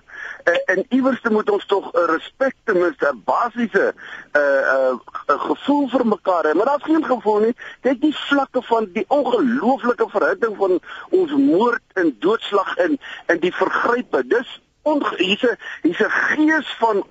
uh, 0.44 0.58
en 0.74 0.84
iewers 0.88 1.20
moet 1.30 1.50
ons 1.50 1.66
tog 1.66 1.92
'n 1.92 2.10
respek 2.10 2.54
ten 2.64 2.78
minste 2.82 3.08
'n 3.08 3.22
basiese 3.24 3.86
'n 3.88 4.38
uh, 4.38 4.92
'n 4.92 5.00
uh, 5.32 5.40
gevoel 5.48 5.88
vir 5.88 6.06
mekaar 6.06 6.44
hê. 6.44 6.52
Maar 6.54 6.66
daar's 6.66 6.90
geen 6.90 7.04
gevoel 7.04 7.40
nie. 7.40 7.54
Kyk 7.80 8.00
die 8.00 8.16
vlakke 8.16 8.62
van 8.62 8.88
die 8.92 9.04
ongelooflike 9.08 10.06
verhitting 10.08 10.56
van 10.56 10.80
ons 11.10 11.32
moord 11.32 11.82
en 11.94 12.16
doodslag 12.18 12.76
en 12.76 12.98
en 13.26 13.38
die 13.40 13.54
vergrype. 13.54 14.26
Dis 14.26 14.60
hier's 15.16 15.42
'n 15.42 15.56
hier's 15.82 16.00
'n 16.00 16.10
gees 16.10 16.76
van 16.78 17.04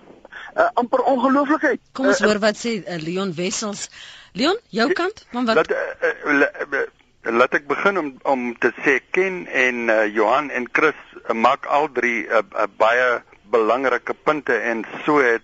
uh, 0.57 0.69
amper 0.73 1.01
ongelooflikheid. 1.01 1.79
Kom 1.91 2.07
ons 2.07 2.21
Uh, 2.21 2.27
hoor 2.27 2.39
wat 2.39 2.57
sê 2.57 2.83
uh, 2.83 2.97
Leon 3.01 3.33
Wessels. 3.35 3.89
Leon, 4.33 4.57
jou 4.69 4.87
kant 4.93 5.25
van 5.31 5.45
wat 5.45 5.55
Laat 5.55 5.71
uh, 5.71 5.77
uh, 6.07 6.33
la- 6.39 6.51
uh, 6.71 6.87
laat 7.35 7.53
ek 7.53 7.67
begin 7.67 7.97
om 7.97 8.11
om 8.23 8.45
te 8.57 8.71
sê 8.83 8.99
Ken 9.11 9.45
en 9.47 9.89
uh, 9.89 10.05
Johan 10.07 10.49
en 10.49 10.67
Chris 10.71 10.97
uh, 11.27 11.35
maak 11.35 11.65
al 11.65 11.91
drie 11.91 12.27
'n 12.27 12.31
uh, 12.31 12.43
uh, 12.55 12.67
baie 12.77 13.21
belangrike 13.51 14.13
punte 14.13 14.55
en 14.55 14.85
so 15.05 15.19
het 15.19 15.43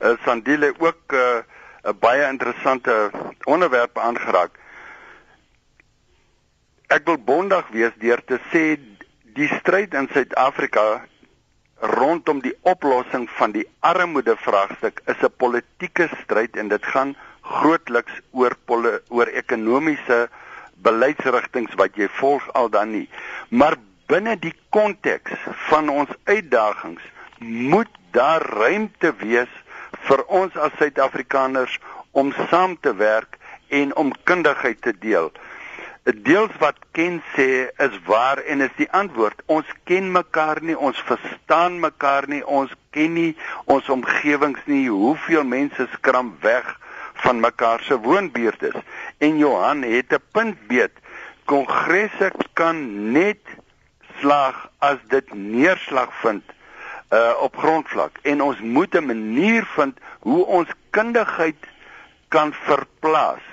uh, 0.00 0.16
Sandile 0.24 0.72
ook 0.78 1.12
'n 1.12 1.16
uh, 1.16 1.42
'n 1.84 1.98
baie 1.98 2.28
interessante 2.28 3.10
onderwerp 3.44 3.98
aangeraak. 3.98 4.58
Ek 6.86 7.04
wil 7.04 7.18
bondig 7.18 7.68
wees 7.68 7.94
deur 7.98 8.20
te 8.24 8.38
sê 8.52 8.78
die 9.34 9.48
stryd 9.48 9.94
in 9.94 10.08
Suid-Afrika 10.12 11.04
rondom 11.82 12.40
die 12.40 12.54
oplossing 12.62 13.26
van 13.38 13.52
die 13.52 13.66
armoede 13.80 14.36
vraagstuk 14.36 15.02
is 15.06 15.22
'n 15.22 15.34
politieke 15.36 16.08
stryd 16.22 16.56
en 16.56 16.68
dit 16.68 16.84
gaan 16.86 17.16
grootliks 17.42 18.20
oor 18.30 18.56
poli- 18.64 19.00
oor 19.08 19.26
ekonomiese 19.26 20.28
beleidsrigtinge 20.82 21.76
wat 21.76 21.96
jy 21.96 22.08
volg 22.18 22.46
al 22.58 22.70
dan 22.70 22.90
nie. 22.90 23.08
Maar 23.48 23.76
binne 24.06 24.36
die 24.38 24.54
konteks 24.70 25.32
van 25.68 25.88
ons 25.88 26.10
uitdagings 26.24 27.02
moet 27.42 27.90
daar 28.10 28.42
ruimte 28.42 29.14
wees 29.22 29.50
vir 30.08 30.24
ons 30.26 30.56
as 30.56 30.74
Suid-Afrikaners 30.78 31.78
om 32.10 32.32
saam 32.50 32.76
te 32.80 32.94
werk 32.96 33.38
en 33.68 33.94
om 33.96 34.12
kundigheid 34.24 34.82
te 34.82 34.92
deel. 34.98 35.32
Deels 36.02 36.54
wat 36.58 36.80
Ken 36.92 37.20
sê 37.36 37.70
is 37.78 37.94
waar 38.06 38.42
en 38.50 38.60
is 38.60 38.74
die 38.76 38.88
antwoord. 38.90 39.42
Ons 39.46 39.68
ken 39.86 40.10
mekaar 40.12 40.58
nie, 40.60 40.74
ons 40.74 40.98
verstaan 41.06 41.78
mekaar 41.80 42.26
nie, 42.28 42.42
ons 42.44 42.72
ken 42.90 43.14
nie 43.14 43.36
ons 43.70 43.88
omgewings 43.88 44.66
nie. 44.66 44.88
Hoeveel 44.90 45.46
mense 45.46 45.86
skram 45.94 46.34
weg 46.42 46.66
van 47.22 47.40
mekaar 47.40 47.80
se 47.80 47.98
woonbuurtes. 47.98 48.74
En 49.18 49.38
Johan 49.38 49.82
het 49.82 50.12
'n 50.12 50.22
punt 50.32 50.66
beet. 50.66 50.94
Kongresse 51.44 52.32
kan 52.52 53.12
net 53.12 53.42
slaag 54.20 54.68
as 54.78 54.98
dit 55.08 55.34
neerslag 55.34 56.10
vind 56.20 56.42
uh 57.12 57.32
op 57.44 57.56
grondvlak 57.56 58.18
en 58.22 58.42
ons 58.42 58.60
moet 58.60 58.94
'n 58.94 59.06
manier 59.06 59.64
vind 59.76 59.98
hoe 60.20 60.44
ons 60.46 60.68
kundigheid 60.90 61.66
kan 62.28 62.52
verplaas 62.52 63.44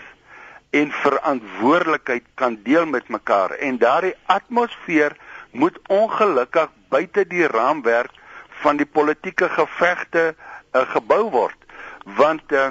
en 0.69 0.91
verantwoordelikheid 0.91 2.23
kan 2.33 2.59
deel 2.63 2.85
met 2.85 3.07
mekaar 3.07 3.51
en 3.51 3.77
daardie 3.77 4.15
atmosfeer 4.25 5.17
moet 5.51 5.79
ongelukkig 5.87 6.69
buite 6.89 7.27
die 7.27 7.47
raamwerk 7.47 8.11
van 8.49 8.77
die 8.77 8.85
politieke 8.85 9.49
gevegte 9.49 10.35
uh, 10.35 10.81
gebou 10.93 11.29
word 11.29 11.57
want 12.03 12.51
uh, 12.51 12.67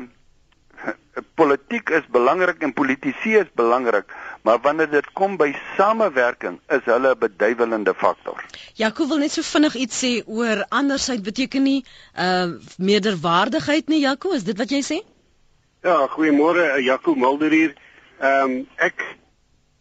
politiek 1.40 1.90
is 1.90 2.06
belangrik 2.10 2.62
en 2.62 2.72
politisie 2.72 3.38
is 3.38 3.50
belangrik 3.54 4.12
maar 4.48 4.58
wanneer 4.62 4.90
dit 4.90 5.12
kom 5.12 5.36
by 5.36 5.50
samewerking 5.76 6.58
is 6.68 6.84
hulle 6.84 7.10
'n 7.14 7.18
beduiwelende 7.18 7.94
faktor. 7.94 8.44
Jaco 8.74 9.06
wil 9.06 9.18
net 9.18 9.32
so 9.32 9.42
vinnig 9.42 9.74
iets 9.74 10.04
sê 10.04 10.12
oor 10.26 10.64
andersheid 10.68 11.22
beteken 11.22 11.62
nie 11.62 11.84
uh 12.16 12.46
meerderwaardigheid 12.76 13.88
nie 13.88 14.00
Jaco, 14.00 14.32
is 14.32 14.44
dit 14.44 14.58
wat 14.58 14.70
jy 14.70 14.82
sê? 14.82 14.98
Ja, 15.82 16.06
goeiemôre 16.06 16.80
Jaco 16.82 17.14
Mulder 17.14 17.50
hier. 17.50 17.74
Ehm 18.20 18.50
um, 18.50 18.68
ek 18.76 19.04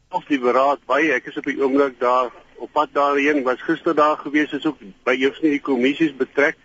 of 0.09 0.25
die 0.25 0.39
beraad 0.39 0.79
baie 0.85 1.13
ek 1.13 1.25
is 1.25 1.37
op 1.37 1.43
die 1.43 1.61
oomblik 1.61 1.99
daar 1.99 2.31
op 2.57 2.71
pad 2.71 2.89
daarheen 2.93 3.43
was 3.43 3.61
gister 3.61 3.95
daar 3.95 4.17
gewees 4.17 4.51
is 4.51 4.65
ook 4.65 4.77
by 5.03 5.13
eers 5.13 5.41
nie 5.41 5.51
die 5.51 5.61
kommissies 5.61 6.15
betrek 6.15 6.57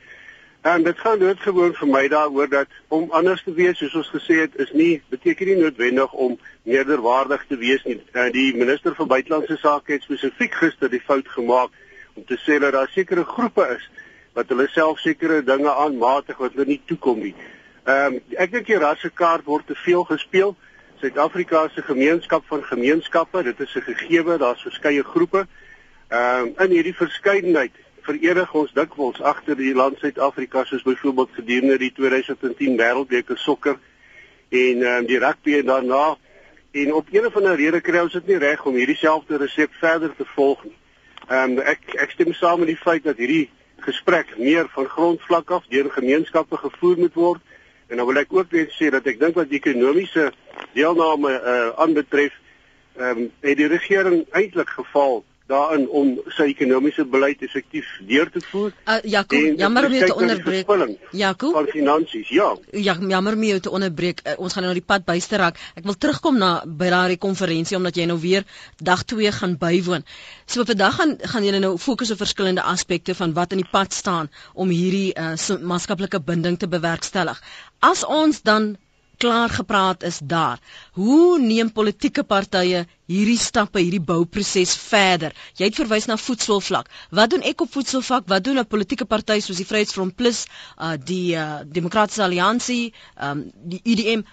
en 0.63 0.83
dit 0.83 0.99
gaan 0.99 1.19
doodgewoon 1.19 1.73
vir 1.75 1.89
my 1.91 2.03
daaroor 2.09 2.49
dat 2.49 2.75
om 2.89 3.11
anders 3.11 3.43
te 3.43 3.55
wees 3.55 3.79
soos 3.79 3.95
ons 3.99 4.11
gesê 4.15 4.37
het 4.45 4.55
is 4.63 4.71
nie 4.79 5.03
beteken 5.11 5.47
nie 5.51 5.57
noodwendig 5.59 6.13
om 6.13 6.37
meerderwaardig 6.63 7.43
te 7.49 7.59
wees 7.59 7.83
nie. 7.83 7.99
En 8.13 8.31
die 8.33 8.55
minister 8.55 8.95
van 8.95 9.11
buitelandse 9.11 9.57
sake 9.59 9.97
het 9.97 10.07
spesifiek 10.07 10.55
gister 10.55 10.91
die 10.91 11.03
fout 11.03 11.29
gemaak 11.35 11.75
om 12.15 12.25
te 12.25 12.39
sê 12.45 12.61
dat 12.63 12.77
daar 12.79 12.91
sekere 12.95 13.25
groepe 13.25 13.67
is 13.75 13.89
wat 14.39 14.49
hulle 14.55 14.69
self 14.71 15.03
sekere 15.03 15.43
dinge 15.43 15.75
aanmatig 15.75 16.39
wat 16.39 16.55
hulle 16.55 16.71
nie 16.71 16.81
toekom 16.87 17.19
nie. 17.27 17.35
Ehm 17.83 18.15
um, 18.15 18.21
ek 18.39 18.55
dink 18.55 18.71
die 18.71 18.79
rassekaart 18.79 19.45
word 19.51 19.67
te 19.67 19.75
veel 19.75 20.07
gespeel. 20.07 20.55
Suid-Afrika 21.03 21.69
se 21.75 21.83
gemeenskap 21.83 22.47
van 22.47 22.63
gemeenskappe. 22.63 23.43
Dit 23.43 23.61
is 23.61 23.75
'n 23.75 23.83
gegewe 23.91 24.39
daar's 24.39 24.63
verskeie 24.63 25.03
groepe. 25.03 25.47
Ehm 26.09 26.55
uh, 26.55 26.65
in 26.65 26.71
hierdie 26.71 26.95
verskeidenheid 26.95 27.75
verenig 28.07 28.53
ons 28.55 28.75
dikwels 28.75 29.21
agter 29.23 29.57
die 29.57 29.75
land 29.75 29.99
Suid-Afrika 29.99 30.65
soos 30.65 30.83
byvoorbeeld 30.87 31.39
gedurende 31.39 31.79
die 31.79 31.93
2010 31.95 32.77
Wêreldbeker 32.81 33.39
sokker 33.39 33.79
en 34.53 34.85
uh, 34.85 34.99
die 35.07 35.19
rugby 35.23 35.57
en 35.61 35.71
daarna 35.71 36.05
en 36.73 36.93
op 36.95 37.09
een 37.13 37.27
of 37.27 37.37
ander 37.37 37.57
rede 37.57 37.81
kry 37.81 38.01
ons 38.01 38.13
dit 38.17 38.33
nie 38.33 38.39
reg 38.41 38.65
om 38.65 38.77
hierdie 38.77 38.97
selfde 38.97 39.37
resep 39.41 39.75
verder 39.81 40.15
te 40.17 40.25
volg 40.35 40.65
nie. 40.65 40.77
Ehm 41.29 41.59
um, 41.59 41.65
ek 41.73 41.97
ek 42.01 42.15
stem 42.17 42.33
saam 42.35 42.63
met 42.65 42.73
die 42.73 42.81
feit 42.81 43.05
dat 43.05 43.21
hierdie 43.21 43.51
gesprek 43.85 44.37
meer 44.39 44.69
van 44.75 44.89
grondvlak 44.89 45.51
af 45.51 45.67
deur 45.71 45.91
gemeenskappe 45.91 46.57
gevoer 46.57 46.99
moet 46.99 47.19
word 47.19 47.41
en 47.89 47.97
dan 48.01 48.07
wil 48.07 48.21
ek 48.23 48.33
ook 48.33 48.55
net 48.57 48.73
sê 48.79 48.89
dat 48.95 49.07
ek 49.07 49.21
dink 49.21 49.37
wat 49.37 49.51
die 49.51 49.61
ekonomiese 49.61 50.31
deelname 50.75 51.35
uh, 51.35 51.69
aanbetref 51.85 52.33
ehm 52.97 53.25
um, 53.25 53.29
het 53.41 53.57
die 53.61 53.69
regering 53.69 54.25
eintlik 54.33 54.73
geval 54.79 55.23
daarin 55.53 55.85
om 55.89 56.13
sy 56.37 56.49
ekonomiese 56.53 57.05
beleid 57.09 57.43
effektief 57.45 57.89
deur 58.09 58.31
te 58.33 58.43
voer. 58.49 58.73
Uh, 58.87 58.99
Jakob, 59.15 59.59
jammer 59.61 59.87
om 59.89 59.97
jou 59.97 60.09
te 60.11 60.17
onderbreek. 60.25 60.75
Jakob. 61.23 61.57
Van 61.59 61.69
finansies, 61.73 62.33
ja. 62.33 62.49
Ja, 62.71 62.97
jammer 63.15 63.37
om 63.39 63.47
jou 63.49 63.59
te 63.61 63.73
onderbreek. 63.79 64.23
Uh, 64.25 64.37
ons 64.43 64.57
gaan 64.57 64.67
nou 64.67 64.75
die 64.77 64.85
pad 64.85 65.07
byste 65.09 65.41
raak. 65.43 65.61
Ek 65.79 65.87
wil 65.89 65.99
terugkom 65.99 66.41
na 66.41 66.53
by 66.67 66.91
daardie 66.93 67.21
konferensie 67.21 67.79
omdat 67.79 67.99
jy 68.01 68.09
nou 68.11 68.19
weer 68.23 68.47
dag 68.81 69.05
2 69.13 69.33
gaan 69.39 69.59
bywoon. 69.61 70.07
So 70.47 70.65
op 70.65 70.73
'n 70.73 70.77
dag 70.77 70.97
gaan 70.99 71.17
gaan 71.21 71.45
julle 71.45 71.61
nou 71.61 71.77
fokus 71.79 72.11
op 72.11 72.23
verskillende 72.25 72.63
aspekte 72.63 73.15
van 73.15 73.33
wat 73.33 73.53
in 73.53 73.63
die 73.63 73.71
pad 73.71 73.93
staan 73.93 74.31
om 74.55 74.69
hierdie 74.69 75.13
uh, 75.15 75.37
maatskaplike 75.61 76.21
binding 76.21 76.59
te 76.59 76.69
bewerkstellig. 76.69 77.43
As 77.81 78.05
ons 78.05 78.43
dan 78.43 78.77
klaar 79.23 79.51
gepraat 79.55 80.03
is 80.09 80.19
daar. 80.35 80.59
Hoe 80.99 81.39
neem 81.39 81.71
politieke 81.73 82.25
partye 82.27 82.81
hierdie 83.13 83.39
stappe, 83.39 83.79
hierdie 83.83 84.03
bouproses 84.13 84.73
verder? 84.83 85.35
Jy 85.61 85.69
het 85.71 85.79
verwys 85.79 86.09
na 86.11 86.17
voedselvlak. 86.19 86.91
Wat 87.19 87.31
doen 87.35 87.45
ek 87.53 87.63
op 87.67 87.73
voedselvlak? 87.77 88.27
Wat 88.33 88.45
doen 88.45 88.59
'n 88.63 88.67
politieke 88.75 89.07
party 89.15 89.39
soos 89.41 89.61
die 89.63 89.69
Vryheidsfront 89.69 90.17
Plus, 90.17 90.45
uh 90.79 90.95
die 91.13 91.35
uh, 91.37 91.61
Demokratiese 91.79 92.25
Alliansie, 92.27 92.93
um 93.29 93.47
die 93.75 93.81
UDM, 93.85 94.25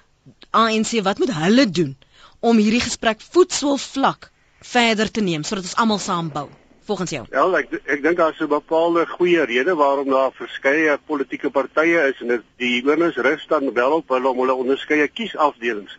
ANC, 0.51 0.91
wat 1.03 1.19
moet 1.19 1.33
hulle 1.33 1.69
doen 1.69 1.95
om 2.39 2.57
hierdie 2.57 2.81
gesprek 2.87 3.21
voedselvlak 3.33 4.31
verder 4.73 5.11
te 5.11 5.21
neem 5.21 5.43
sodat 5.43 5.63
ons 5.69 5.75
almal 5.75 5.99
saam 5.99 6.29
bou? 6.33 6.47
Volgens 6.89 7.13
jou? 7.13 7.23
Ja, 7.31 7.45
ek 7.59 7.75
ek 7.85 8.03
dink 8.03 8.17
daar 8.17 8.33
is 8.33 8.41
'n 8.41 8.49
bepaalde 8.49 9.05
goeie 9.07 9.43
rede 9.45 9.75
waarom 9.75 10.09
daar 10.09 10.31
verskeie 10.33 10.97
politieke 11.11 11.49
partye 11.49 11.99
is 12.11 12.21
en 12.21 12.43
die 12.57 12.81
oornis 12.85 13.17
rus 13.27 13.45
dan 13.47 13.73
wel 13.73 13.91
op 14.01 14.09
hulle 14.15 14.29
om 14.29 14.39
hulle 14.43 14.61
onderskeie 14.63 15.07
kiesafdelings 15.07 15.97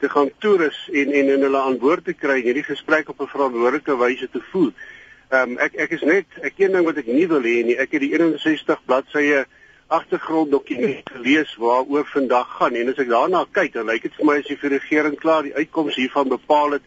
te 0.00 0.08
gaan 0.08 0.30
toerus 0.38 0.78
en 0.92 1.12
en 1.20 1.28
en 1.34 1.46
hulle 1.46 1.60
aan 1.60 1.78
boord 1.78 2.04
te 2.04 2.16
kry 2.22 2.38
en 2.40 2.48
hierdie 2.48 2.70
gesprek 2.72 3.08
op 3.08 3.20
'n 3.20 3.34
verantwoordelike 3.34 3.96
wyse 3.96 4.28
te 4.30 4.42
voer. 4.50 4.72
Ehm 5.30 5.50
um, 5.50 5.58
ek 5.58 5.74
ek 5.74 5.90
is 5.98 6.02
net 6.02 6.26
ek 6.42 6.58
een 6.58 6.72
ding 6.72 6.84
wat 6.84 6.96
ek 6.96 7.06
nie 7.06 7.28
wil 7.28 7.42
hê 7.42 7.58
nie, 7.64 7.78
ek 7.78 7.92
het 7.92 8.00
die 8.00 8.14
61 8.18 8.84
bladsye 8.86 9.46
agtergronddokument 9.86 11.10
gelees 11.14 11.56
waaroor 11.56 12.06
vandag 12.06 12.48
gaan 12.58 12.74
en 12.74 12.88
as 12.88 12.98
ek 12.98 13.08
daarna 13.08 13.46
kyk, 13.52 13.72
dan 13.72 13.86
lyk 13.86 14.02
dit 14.02 14.14
vir 14.18 14.26
my 14.26 14.36
as 14.38 14.50
die 14.50 14.68
regering 14.78 15.16
klaar 15.20 15.42
die 15.42 15.54
uitkoms 15.54 15.94
hiervan 15.94 16.28
bepaal 16.28 16.78
het 16.78 16.82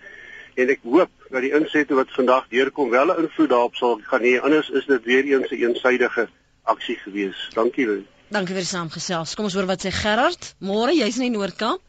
en 0.58 0.74
ek 0.74 0.84
hoop 0.84 1.30
dat 1.30 1.44
die 1.46 1.54
insette 1.54 1.96
wat 1.98 2.12
vandag 2.16 2.48
deurkom 2.50 2.90
wel 2.90 3.12
'n 3.14 3.24
invloed 3.24 3.50
daarop 3.50 3.76
sal 3.76 4.00
gaan 4.10 4.24
hê 4.26 4.40
anders 4.42 4.70
is 4.70 4.86
dit 4.86 5.04
weer 5.04 5.24
eens 5.26 5.52
'n 5.52 5.56
een 5.56 5.70
eensidedige 5.70 6.28
aksie 6.64 6.96
gewees. 6.96 7.50
Dankie. 7.54 8.06
Dankie 8.30 8.54
vir 8.56 8.64
die 8.64 8.74
saamgesels. 8.76 9.36
Kom 9.36 9.46
ons 9.46 9.54
hoor 9.54 9.66
wat 9.66 9.86
sê 9.86 9.92
Gerard. 9.92 10.56
Môre, 10.60 10.92
jy's 10.92 11.18
in 11.18 11.32
die 11.32 11.38
Noord-Kaap. 11.38 11.80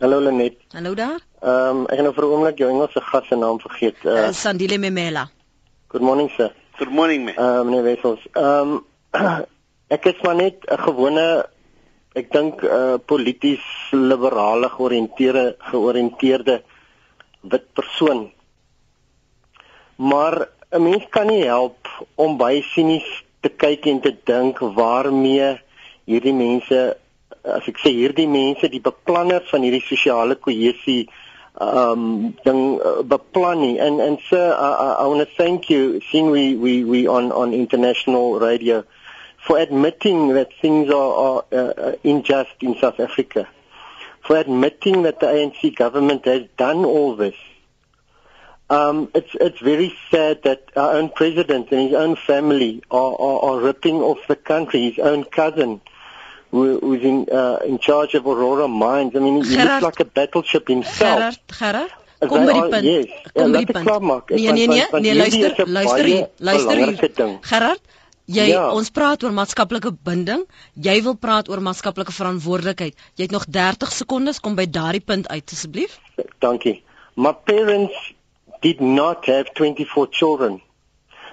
Hallo 0.00 0.20
Lenet. 0.20 0.56
Hallo 0.72 0.94
daar. 0.94 1.20
Ehm 1.42 1.76
um, 1.76 1.82
ek 1.86 1.96
het 1.98 2.04
nou 2.06 2.14
vir 2.14 2.24
'n 2.24 2.32
oomblik 2.32 2.58
jou 2.58 2.70
Engelse 2.70 3.00
gas 3.00 3.26
se 3.28 3.36
naam 3.36 3.60
vergeet. 3.60 3.96
Uh, 4.04 4.12
uh, 4.12 4.32
Sandile 4.32 4.78
Memela. 4.78 5.28
Good 5.88 6.02
morning 6.02 6.30
sir. 6.30 6.52
Good 6.78 6.90
morning 6.90 7.24
man. 7.24 7.34
Ehm 7.34 7.58
uh, 7.58 7.64
meneer 7.64 7.82
Wessels. 7.82 8.26
Ehm 8.32 8.70
um, 8.72 8.84
ek 9.96 10.04
is 10.04 10.20
maar 10.22 10.36
net 10.36 10.56
'n 10.66 10.78
gewone 10.78 11.46
ek 12.14 12.32
dink 12.32 12.62
'n 12.62 12.66
uh, 12.66 12.94
polities 13.06 13.62
liberale 13.90 14.68
georiënteerde 14.68 15.54
georiënteerde 15.58 16.62
wit 17.42 17.72
persoon. 17.72 18.32
Maar 19.96 20.48
'n 20.70 20.82
mens 20.82 21.04
kan 21.10 21.26
nie 21.26 21.44
help 21.44 21.88
om 22.14 22.36
baie 22.36 22.62
sinies 22.62 23.24
te 23.40 23.48
kyk 23.48 23.86
en 23.86 24.00
te 24.00 24.16
dink 24.24 24.58
waarmee 24.58 25.60
hierdie 26.04 26.34
mense 26.34 26.96
as 27.42 27.66
ek 27.68 27.80
sê 27.80 27.92
hierdie 27.96 28.28
mense 28.28 28.68
die 28.68 28.82
beplanners 28.84 29.50
van 29.50 29.64
hierdie 29.64 29.84
sosiale 29.84 30.36
kohesie 30.36 31.08
um 31.60 32.32
ding 32.44 32.78
uh, 32.78 33.02
beplan 33.02 33.60
nie 33.60 33.78
and 33.80 34.00
and 34.00 34.20
sir 34.28 34.52
I, 34.52 34.70
I, 34.86 34.88
I 35.02 35.06
want 35.06 35.24
to 35.26 35.36
thank 35.36 35.70
you 35.72 36.00
seeing 36.10 36.30
we 36.30 36.54
we 36.56 36.84
we 36.84 37.06
on 37.08 37.32
on 37.32 37.52
international 37.52 38.38
radio 38.38 38.84
for 39.46 39.58
admitting 39.58 40.34
that 40.34 40.52
things 40.60 40.92
are, 40.92 41.12
are 41.26 41.44
uh, 41.52 41.92
unjust 42.04 42.56
in 42.60 42.76
South 42.80 43.00
Africa 43.00 43.48
for 44.26 44.36
admitting 44.36 45.02
that 45.02 45.20
the 45.20 45.26
ANC 45.26 45.74
government 45.74 46.24
has 46.24 46.44
done 46.56 46.84
all 46.84 47.16
this. 47.16 47.34
Um, 48.68 49.10
it's 49.14 49.30
it's 49.34 49.58
very 49.58 49.92
sad 50.10 50.44
that 50.44 50.70
our 50.76 50.92
own 50.92 51.08
president 51.10 51.72
and 51.72 51.88
his 51.88 51.92
own 51.92 52.14
family 52.14 52.82
are, 52.88 53.16
are, 53.18 53.38
are 53.46 53.60
ripping 53.60 53.96
off 53.96 54.18
the 54.28 54.36
country. 54.36 54.90
His 54.90 54.98
own 55.00 55.24
cousin, 55.24 55.80
who, 56.52 56.78
who's 56.78 57.02
in 57.02 57.26
uh, 57.32 57.58
in 57.66 57.80
charge 57.80 58.14
of 58.14 58.26
Aurora 58.26 58.68
Mines. 58.68 59.16
I 59.16 59.18
mean, 59.18 59.42
he 59.42 59.56
Gerard, 59.56 59.82
looks 59.82 59.98
like 59.98 60.00
a 60.00 60.04
battleship 60.04 60.68
himself. 60.68 61.18
Gerard, 61.18 61.38
Gerard. 61.58 61.90
Kom 62.20 62.46
by 62.46 62.52
die 62.52 62.70
punt. 62.70 62.84
Yes. 62.84 63.06
Kom 63.34 63.52
by 63.52 63.64
die 63.64 63.72
punt. 63.72 64.30
Nee, 64.30 64.52
nee, 64.52 64.66
nee, 64.68 64.86
nee, 65.00 65.14
luister, 65.14 65.66
luister 65.66 66.04
hier, 66.04 66.28
luister 66.38 66.76
hier. 66.76 67.38
Gerard, 67.42 67.80
Jy 68.30 68.46
ja. 68.52 68.68
ons 68.70 68.92
praat 68.94 69.24
oor 69.26 69.32
maatskaplike 69.34 69.90
binding. 70.06 70.44
Jy 70.78 70.96
wil 71.02 71.16
praat 71.18 71.48
oor 71.50 71.62
maatskaplike 71.64 72.14
verantwoordelikheid. 72.14 72.94
Jy 73.18 73.26
het 73.26 73.34
nog 73.34 73.48
30 73.50 73.92
sekondes 73.96 74.38
kom 74.44 74.54
by 74.58 74.68
daardie 74.70 75.02
punt 75.02 75.28
uit 75.28 75.54
asseblief. 75.56 75.98
Dankie. 76.38 76.78
My 77.16 77.32
parents 77.32 78.12
did 78.62 78.80
not 78.80 79.26
have 79.26 79.50
24 79.58 80.06
children. 80.14 80.60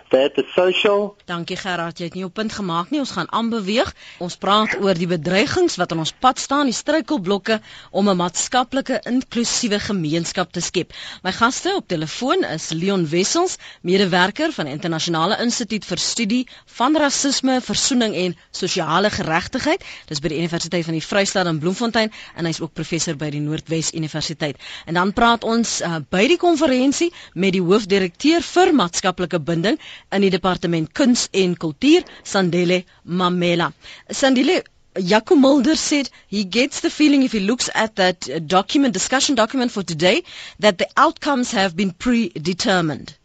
That 0.09 0.35
the 0.35 0.45
social 0.55 1.17
Dankie 1.27 1.57
Gerard, 1.59 1.97
jy 1.99 2.07
het 2.07 2.13
nie 2.15 2.23
op 2.23 2.31
punt 2.37 2.53
gemaak 2.55 2.93
nie. 2.93 3.01
Ons 3.03 3.11
gaan 3.11 3.27
aanbeweeg. 3.35 3.89
Ons 4.23 4.37
praat 4.39 4.77
oor 4.79 4.95
die 4.95 5.09
bedreigings 5.11 5.75
wat 5.75 5.91
aan 5.91 5.99
ons 5.99 6.13
pad 6.15 6.39
staan, 6.39 6.69
die 6.71 6.75
struikelblokke 6.75 7.57
om 7.91 8.07
'n 8.07 8.15
maatskaplike 8.15 9.01
inklusiewe 9.11 9.79
gemeenskap 9.83 10.53
te 10.55 10.63
skep. 10.63 10.93
My 11.23 11.33
gaste 11.35 11.73
op 11.75 11.87
telefoon 11.87 12.45
is 12.47 12.69
Leon 12.71 13.03
Wessels, 13.09 13.57
medewerker 13.81 14.53
van 14.53 14.65
die 14.65 14.73
Internasionale 14.73 15.41
Instituut 15.43 15.85
vir 15.85 15.97
Studie 15.97 16.47
van 16.65 16.95
Rasisme, 16.95 17.59
Versoening 17.61 18.15
en 18.15 18.37
Sosiale 18.51 19.09
Geregtigheid. 19.09 19.83
Dis 20.07 20.19
by 20.19 20.27
die 20.27 20.37
Universiteit 20.37 20.85
van 20.85 20.93
die 20.93 21.03
Vrystaat 21.03 21.47
in 21.51 21.59
Bloemfontein 21.59 22.11
en 22.35 22.45
hy's 22.45 22.61
ook 22.61 22.73
professor 22.73 23.15
by 23.15 23.29
die 23.29 23.41
Noordwes 23.43 23.91
Universiteit. 23.93 24.55
En 24.85 24.93
dan 24.93 25.13
praat 25.13 25.43
ons 25.43 25.81
uh, 25.81 25.99
by 26.09 26.27
die 26.27 26.37
konferensie 26.37 27.11
met 27.33 27.51
die 27.51 27.61
hoofdirekteur 27.61 28.41
vir 28.41 28.73
maatskaplike 28.73 29.39
binding 29.39 29.77
in 30.11 30.21
die 30.21 30.29
departement 30.33 30.91
kuns 30.93 31.27
en 31.31 31.55
kultuur 31.57 32.03
Sandile 32.23 32.83
Mamela. 33.03 33.71
Sandile 34.09 34.63
Jaco 34.99 35.35
Mulder 35.35 35.75
said 35.75 36.09
he 36.27 36.43
gets 36.43 36.79
the 36.81 36.89
feeling 36.89 37.23
if 37.23 37.31
he 37.31 37.39
looks 37.39 37.69
at 37.75 37.95
that 37.97 38.27
document 38.47 38.93
discussion 38.93 39.35
document 39.35 39.71
for 39.71 39.83
today 39.83 40.23
that 40.59 40.77
the 40.77 40.87
outcomes 40.97 41.51
have 41.51 41.75
been 41.75 41.91
predetermined. 41.91 43.15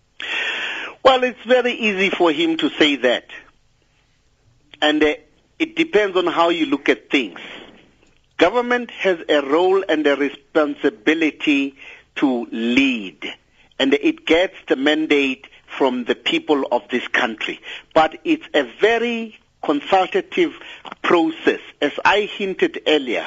Well, 1.03 1.25
it's 1.25 1.43
very 1.47 1.73
easy 1.73 2.11
for 2.11 2.31
him 2.31 2.57
to 2.59 2.69
say 2.71 2.97
that. 2.97 3.25
And 4.81 5.03
uh, 5.03 5.15
it 5.59 5.77
depends 5.77 6.17
on 6.17 6.27
how 6.27 6.51
you 6.51 6.67
look 6.67 6.89
at 6.89 7.11
things. 7.11 7.41
Government 8.37 8.91
has 8.91 9.19
a 9.29 9.41
role 9.43 9.85
and 9.89 10.07
a 10.07 10.17
responsibility 10.17 11.77
to 12.17 12.47
lead. 12.51 13.25
And 13.79 13.95
it 13.95 14.27
gets 14.27 14.55
the 14.69 14.77
mandate 14.77 15.47
from 15.77 16.05
the 16.05 16.15
people 16.15 16.67
of 16.71 16.83
this 16.91 17.07
country. 17.09 17.61
But 17.95 18.19
it's 18.25 18.47
a 18.55 18.65
very 18.81 19.39
consultative 19.63 20.53
process. 21.03 21.61
As 21.81 21.93
I 22.05 22.23
hinted 22.23 22.83
earlier, 22.87 23.27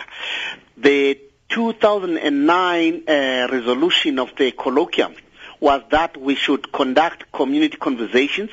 the 0.77 1.19
2009 1.49 3.03
uh, 3.07 3.47
resolution 3.51 4.19
of 4.19 4.29
the 4.37 4.51
colloquium 4.51 5.15
was 5.59 5.81
that 5.91 6.17
we 6.17 6.35
should 6.35 6.71
conduct 6.71 7.31
community 7.31 7.77
conversations. 7.77 8.51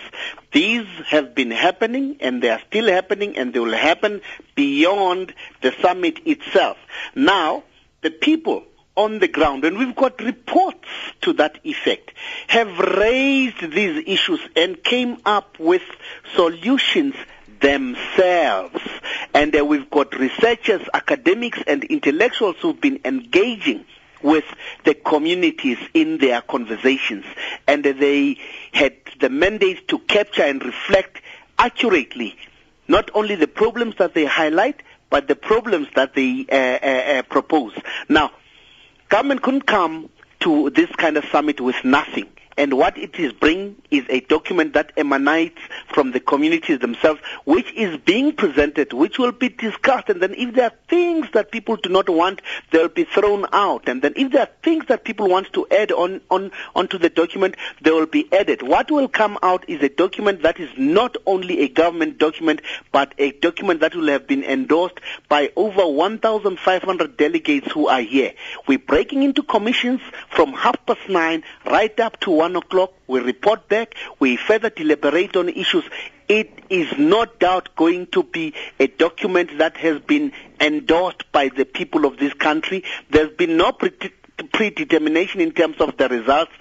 These 0.53 0.87
have 1.07 1.35
been 1.35 1.51
happening 1.51 2.19
and 2.21 2.43
they 2.43 2.51
are 2.51 2.61
still 2.69 2.89
happening 2.89 3.37
and 3.37 3.53
they 3.53 3.59
will 3.59 3.77
happen 3.77 4.21
beyond 4.55 5.35
the 5.63 5.75
summit 5.83 6.21
itself. 6.27 6.77
Now, 7.15 7.65
the 8.03 8.11
people 8.11 8.65
on 8.97 9.19
the 9.19 9.29
ground, 9.29 9.65
and 9.65 9.79
we've 9.79 9.97
got 9.97 10.21
reports 10.21 10.89
to 11.23 11.33
that 11.35 11.59
effect, 11.65 12.13
have 12.49 12.79
raised 12.79 13.73
these 13.73 14.05
issues 14.07 14.41
and 14.55 14.83
came 14.83 15.19
up 15.25 15.59
with 15.59 15.83
solutions 16.35 17.15
themselves. 17.61 18.81
And 19.33 19.57
uh, 19.57 19.65
we've 19.65 19.89
got 19.89 20.19
researchers, 20.19 20.83
academics, 20.93 21.61
and 21.67 21.85
intellectuals 21.85 22.57
who've 22.61 22.81
been 22.81 23.01
engaging 23.05 23.87
with 24.23 24.45
the 24.85 24.95
communities 24.95 25.79
in 25.95 26.19
their 26.19 26.43
conversations. 26.43 27.25
And 27.67 27.87
uh, 27.87 27.93
they 27.93 28.39
had 28.73 28.95
the 29.21 29.31
mandate 29.31 29.89
to 29.89 29.99
capture 30.01 30.43
and 30.43 30.63
reflect 30.63 31.21
accurately 31.59 32.37
not 32.89 33.11
only 33.15 33.37
the 33.37 33.49
problems 33.49 33.97
that 33.97 34.13
they 34.13 34.27
highlight, 34.27 34.83
but 35.09 35.29
the 35.29 35.37
problems 35.37 35.89
that 35.95 36.15
they 36.15 36.45
uh, 36.51 36.57
uh, 36.57 37.19
uh 37.19 37.23
propose. 37.23 37.73
Now, 38.09 38.33
government 39.13 39.43
couldn't 39.43 39.67
come 39.67 40.09
to 40.41 40.71
this 40.71 40.89
kind 40.97 41.19
of 41.19 41.25
summit 41.27 41.61
with 41.61 41.77
nothing. 41.85 42.27
And 42.57 42.75
what 42.75 42.99
it 42.99 43.19
is 43.19 43.33
bringing 43.33 43.77
is 43.91 44.05
a 44.09 44.21
document 44.21 44.75
that 44.75 44.93
emanates 44.97 45.59
from 45.93 46.13
the 46.13 46.21
communities 46.21 46.81
themselves, 46.81 47.21
which 47.45 47.73
is 47.73 47.97
being 47.99 48.35
presented, 48.35 48.93
which 48.93 49.19
will 49.19 49.33
be 49.33 49.49
discussed. 49.49 50.09
And 50.11 50.21
then 50.21 50.35
if 50.35 50.55
there 50.55 50.67
are 50.67 50.77
things 50.89 51.27
that 51.33 51.51
people 51.51 51.77
do 51.77 51.89
not 51.89 52.09
want, 52.09 52.43
they'll 52.71 52.89
be 52.89 53.05
thrown 53.05 53.47
out. 53.53 53.89
And 53.89 54.03
then 54.03 54.13
if 54.17 54.33
there 54.33 54.43
are 54.43 54.51
things 54.63 54.87
that 54.89 55.05
people 55.05 55.29
want 55.29 55.53
to 55.55 55.67
add 55.71 55.93
on, 55.93 56.21
on 56.31 56.51
onto 56.75 56.99
the 56.99 57.09
document, 57.09 57.57
they 57.81 57.91
will 57.91 58.07
be 58.07 58.31
added. 58.33 58.63
What 58.63 58.91
will 58.91 59.09
come 59.09 59.39
out 59.43 59.69
is 59.69 59.83
a 59.83 59.89
document 59.89 60.43
that 60.43 60.61
is 60.61 60.71
not 60.77 61.17
only 61.27 61.61
a 61.61 61.69
government 61.69 62.19
document, 62.19 62.61
but 62.91 63.15
a 63.19 63.33
document 63.33 63.81
that 63.81 63.95
will 63.95 64.09
have 64.09 64.27
been 64.27 64.45
endorsed 64.45 64.99
by 65.29 65.51
over 65.57 65.87
1,500 65.87 67.17
delegates 67.17 67.73
who 67.73 67.89
are 67.89 68.03
here. 68.03 68.35
We're 68.67 68.79
breaking 68.79 69.23
into 69.23 69.43
commissions 69.43 70.01
from 70.31 70.53
half 70.53 70.85
past 70.87 71.09
nine 71.09 71.45
right 71.65 71.99
up 72.01 72.21
to 72.21 72.31
one 72.43 72.57
o'clock. 72.57 72.93
We 73.07 73.21
report 73.21 73.69
back. 73.69 73.95
We 74.19 74.37
further 74.37 74.69
deliberate 74.69 75.37
on 75.37 75.49
issues. 75.49 75.85
It 76.27 76.51
is 76.69 76.89
no 76.99 77.25
doubt 77.25 77.77
going 77.77 78.09
to 78.09 78.25
be 78.25 78.53
a 78.81 78.89
document 78.89 79.59
that 79.59 79.77
has 79.77 80.01
been 80.01 80.33
endorsed 80.61 81.31
by 81.31 81.51
the 81.51 81.65
people 81.65 82.05
of 82.05 82.17
this 82.19 82.35
country. 82.35 82.83
There's 83.11 83.31
been 83.31 83.57
no 83.57 83.71
predetermination 84.51 85.41
in 85.41 85.53
terms 85.53 85.77
of 85.79 85.97
the 85.97 86.09
results. 86.09 86.53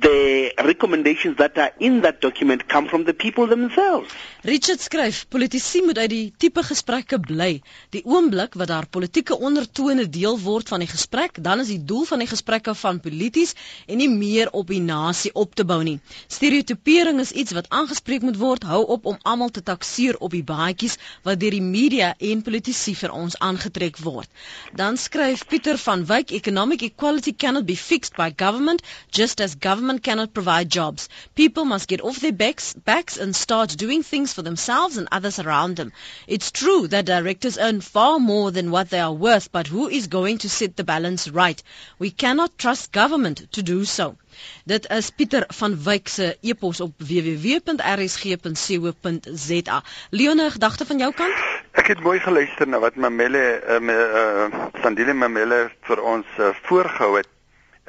The 0.00 0.52
recommendations 0.64 1.36
that 1.36 1.58
are 1.58 1.72
in 1.78 2.00
that 2.02 2.20
document 2.20 2.68
come 2.68 2.88
from 2.88 3.04
the 3.04 3.14
people 3.14 3.46
themselves. 3.46 4.12
Richard 4.42 4.80
skryf, 4.80 5.28
politici 5.28 5.82
moet 5.86 5.98
uit 5.98 6.10
die 6.10 6.32
tipe 6.36 6.62
gesprekke 6.66 7.20
bly. 7.22 7.60
Die 7.94 8.02
oomblik 8.04 8.56
wat 8.58 8.72
daar 8.72 8.88
politieke 8.90 9.38
ondertone 9.38 10.08
deel 10.10 10.34
word 10.42 10.68
van 10.68 10.82
die 10.82 10.88
gesprek, 10.90 11.38
dan 11.38 11.62
is 11.62 11.70
die 11.70 11.78
doel 11.78 12.02
van 12.10 12.24
die 12.24 12.26
gesprekke 12.26 12.74
van 12.74 12.98
polities 13.00 13.54
en 13.86 14.02
nie 14.02 14.10
meer 14.10 14.50
op 14.50 14.66
die 14.66 14.80
nasie 14.82 15.30
op 15.38 15.54
te 15.54 15.62
bou 15.64 15.78
nie. 15.86 16.00
Stereotipering 16.26 17.20
is 17.22 17.30
iets 17.30 17.54
wat 17.54 17.70
aangespreek 17.70 18.26
moet 18.26 18.40
word. 18.40 18.66
Hou 18.66 18.82
op 18.96 19.06
om 19.06 19.20
almal 19.22 19.54
te 19.54 19.62
takseer 19.62 20.18
op 20.18 20.34
die 20.34 20.42
baadjies 20.42 20.98
wat 21.22 21.38
deur 21.38 21.54
die 21.54 21.62
media 21.62 22.10
en 22.18 22.42
politici 22.42 22.96
vir 22.98 23.14
ons 23.14 23.38
aangetrek 23.38 24.02
word. 24.02 24.26
Dan 24.74 24.98
skryf 24.98 25.46
Pieter 25.46 25.78
van 25.78 26.02
Wyk, 26.10 26.34
economic 26.34 26.82
equality 26.82 27.21
cannot 27.30 27.66
be 27.66 27.76
fixed 27.76 28.16
by 28.16 28.30
government, 28.30 28.82
just 29.12 29.40
as 29.40 29.54
government 29.54 30.02
cannot 30.02 30.34
provide 30.34 30.68
jobs. 30.70 31.08
People 31.36 31.64
must 31.64 31.86
get 31.86 32.00
off 32.00 32.18
their 32.18 32.32
backs, 32.32 32.74
backs 32.74 33.16
and 33.16 33.36
start 33.36 33.76
doing 33.76 34.02
things 34.02 34.32
for 34.32 34.42
themselves 34.42 34.96
and 34.96 35.06
others 35.12 35.38
around 35.38 35.76
them. 35.76 35.92
It's 36.26 36.50
true 36.50 36.88
that 36.88 37.04
directors 37.04 37.58
earn 37.58 37.82
far 37.82 38.18
more 38.18 38.50
than 38.50 38.70
what 38.70 38.90
they 38.90 38.98
are 39.00 39.12
worth, 39.12 39.52
but 39.52 39.66
who 39.66 39.88
is 39.88 40.06
going 40.06 40.38
to 40.38 40.48
set 40.48 40.76
the 40.76 40.84
balance 40.84 41.28
right? 41.28 41.62
We 41.98 42.10
cannot 42.10 42.58
trust 42.58 42.90
government 42.90 43.52
to 43.52 43.62
do 43.62 43.84
so. 43.84 44.16
Dit 44.64 44.90
is 44.90 45.10
Pieter 45.10 45.44
van 45.48 45.82
Wyk 45.84 46.08
se 46.08 46.36
e-pos 46.40 46.80
op 46.80 46.92
www.rsg.co.za. 46.96 49.82
Leone, 50.10 50.50
gedagte 50.50 50.86
van 50.86 50.98
jou 50.98 51.12
kant? 51.14 51.34
Ek 51.72 51.86
het 51.86 52.00
mooi 52.04 52.20
geluister 52.20 52.68
na 52.68 52.78
wat 52.78 52.96
Mamelle 52.96 53.62
uh, 53.66 53.88
uh 53.88 54.46
Sandile 54.82 55.14
Mamelle 55.14 55.70
vir 55.88 56.02
ons 56.02 56.26
uh, 56.38 56.50
voorgehou 56.68 57.16
het. 57.16 57.28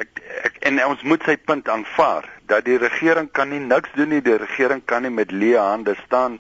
Ek, 0.02 0.10
ek 0.50 0.56
en 0.70 0.80
ons 0.88 1.02
moet 1.06 1.22
sy 1.28 1.36
punt 1.38 1.70
aanvaar 1.70 2.26
dat 2.50 2.66
die 2.66 2.80
regering 2.82 3.30
kan 3.32 3.52
nie 3.54 3.62
niks 3.62 3.94
doen 3.98 4.10
nie. 4.16 4.24
Die 4.26 4.38
regering 4.42 4.82
kan 4.86 5.06
nie 5.06 5.14
met 5.14 5.32
leë 5.32 5.62
hande 5.62 5.96
staan 6.06 6.40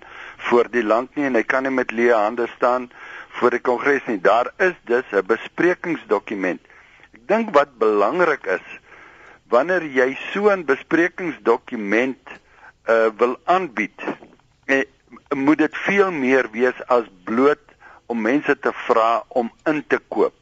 voor 0.49 0.69
die 0.73 0.83
land 0.83 1.15
nie 1.15 1.27
en 1.29 1.37
hy 1.37 1.43
kan 1.43 1.67
nie 1.67 1.73
met 1.73 1.93
leë 1.93 2.17
hande 2.17 2.47
staan 2.55 2.89
voor 3.37 3.57
die 3.57 3.61
kongres 3.61 4.07
nie. 4.09 4.19
Daar 4.21 4.49
is 4.57 4.73
dus 4.89 5.05
'n 5.11 5.25
besprekingsdokument. 5.27 6.61
Ek 7.13 7.27
dink 7.27 7.53
wat 7.53 7.77
belangrik 7.77 8.45
is 8.45 8.65
wanneer 9.53 9.85
jy 9.85 10.17
so 10.31 10.49
'n 10.49 10.65
besprekingsdokument 10.65 12.23
uh 12.93 13.09
wil 13.17 13.37
aanbied, 13.45 13.99
eh, 14.65 14.85
moet 15.35 15.57
dit 15.57 15.77
veel 15.87 16.11
meer 16.11 16.49
wees 16.51 16.87
as 16.87 17.03
bloot 17.23 17.65
om 18.05 18.21
mense 18.21 18.59
te 18.59 18.71
vra 18.87 19.23
om 19.27 19.51
in 19.65 19.83
te 19.87 19.99
koop. 20.07 20.33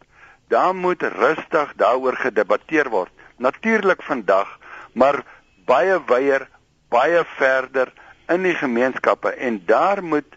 Daar 0.48 0.76
moet 0.76 1.04
rustig 1.04 1.74
daaroor 1.76 2.16
gedebatteer 2.16 2.90
word. 2.90 3.12
Natuurlik 3.38 4.04
vandag, 4.04 4.60
maar 4.94 5.24
baie 5.66 6.02
wyer, 6.08 6.48
baie 6.90 7.24
verder 7.38 7.94
in 8.28 8.44
die 8.44 8.56
gemeenskappe 8.56 9.30
en 9.30 9.66
daar 9.66 10.04
moet 10.04 10.36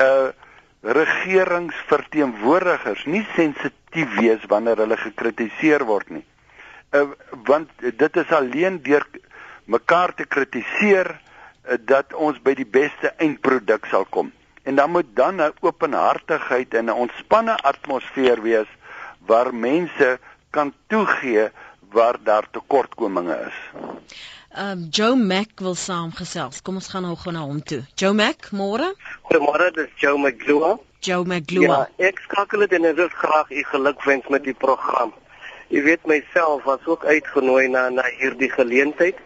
uh 0.00 0.28
regeringsverteenwoordigers 0.80 3.04
nie 3.04 3.26
sensitief 3.34 4.14
wees 4.20 4.44
wanneer 4.46 4.76
hulle 4.76 4.96
gekritiseer 4.96 5.84
word 5.84 6.10
nie 6.10 6.24
uh, 6.92 7.08
want 7.44 7.68
dit 7.78 8.16
is 8.16 8.30
alleen 8.30 8.82
deur 8.82 9.06
mekaar 9.64 10.14
te 10.14 10.24
kritiseer 10.24 11.12
uh, 11.14 11.76
dat 11.80 12.14
ons 12.14 12.40
by 12.42 12.54
die 12.54 12.66
beste 12.66 13.12
eindproduk 13.16 13.86
sal 13.90 14.06
kom. 14.10 14.32
En 14.62 14.76
dan 14.76 14.90
moet 14.90 15.08
dan 15.16 15.40
'n 15.40 15.52
openhartigheid 15.60 16.74
en 16.74 16.84
'n 16.84 17.00
ontspanne 17.04 17.56
atmosfeer 17.56 18.42
wees 18.42 18.68
waar 19.26 19.54
mense 19.54 20.18
kan 20.50 20.72
toegee 20.86 21.48
waar 21.90 22.16
daar 22.22 22.46
tekortkominge 22.50 23.36
is. 23.48 23.58
Um 24.58 24.88
Joe 24.90 25.16
Mac 25.16 25.60
wil 25.60 25.74
saamgesels. 25.74 26.62
Kom 26.62 26.74
ons 26.74 26.88
gaan 26.88 27.04
nou 27.04 27.16
gou 27.16 27.32
na 27.32 27.44
hom 27.44 27.60
toe. 27.62 27.82
Joe 27.94 28.14
Mac, 28.16 28.50
môre? 28.50 28.94
Goeiemôre, 29.28 29.70
dis 29.76 29.90
Joe 30.00 30.18
McGlue. 30.18 30.78
Joe 31.00 31.24
McGlue. 31.24 31.68
Ja, 31.68 31.84
ek 32.08 32.18
skakel 32.24 32.64
dit 32.64 32.72
en 32.78 32.88
ek 32.90 32.96
wil 32.96 33.10
graag 33.12 33.50
u 33.50 33.64
gelukwens 33.72 34.28
met 34.32 34.44
die 34.48 34.56
program. 34.56 35.12
Jy 35.68 35.82
weet 35.84 36.06
myself 36.08 36.62
was 36.64 36.86
ook 36.88 37.02
uitgenooi 37.04 37.68
na 37.68 37.88
na 37.92 38.02
hierdie 38.16 38.48
geleentheid, 38.48 39.18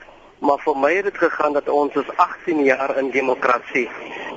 maar 0.43 0.59
vir 0.65 0.79
my 0.85 0.89
het 0.97 1.05
dit 1.07 1.19
gegaan 1.21 1.53
dat 1.55 1.69
ons 1.71 1.95
is 2.01 2.09
18 2.17 2.65
jaar 2.67 2.97
in 2.99 3.11
demokrasie 3.15 3.85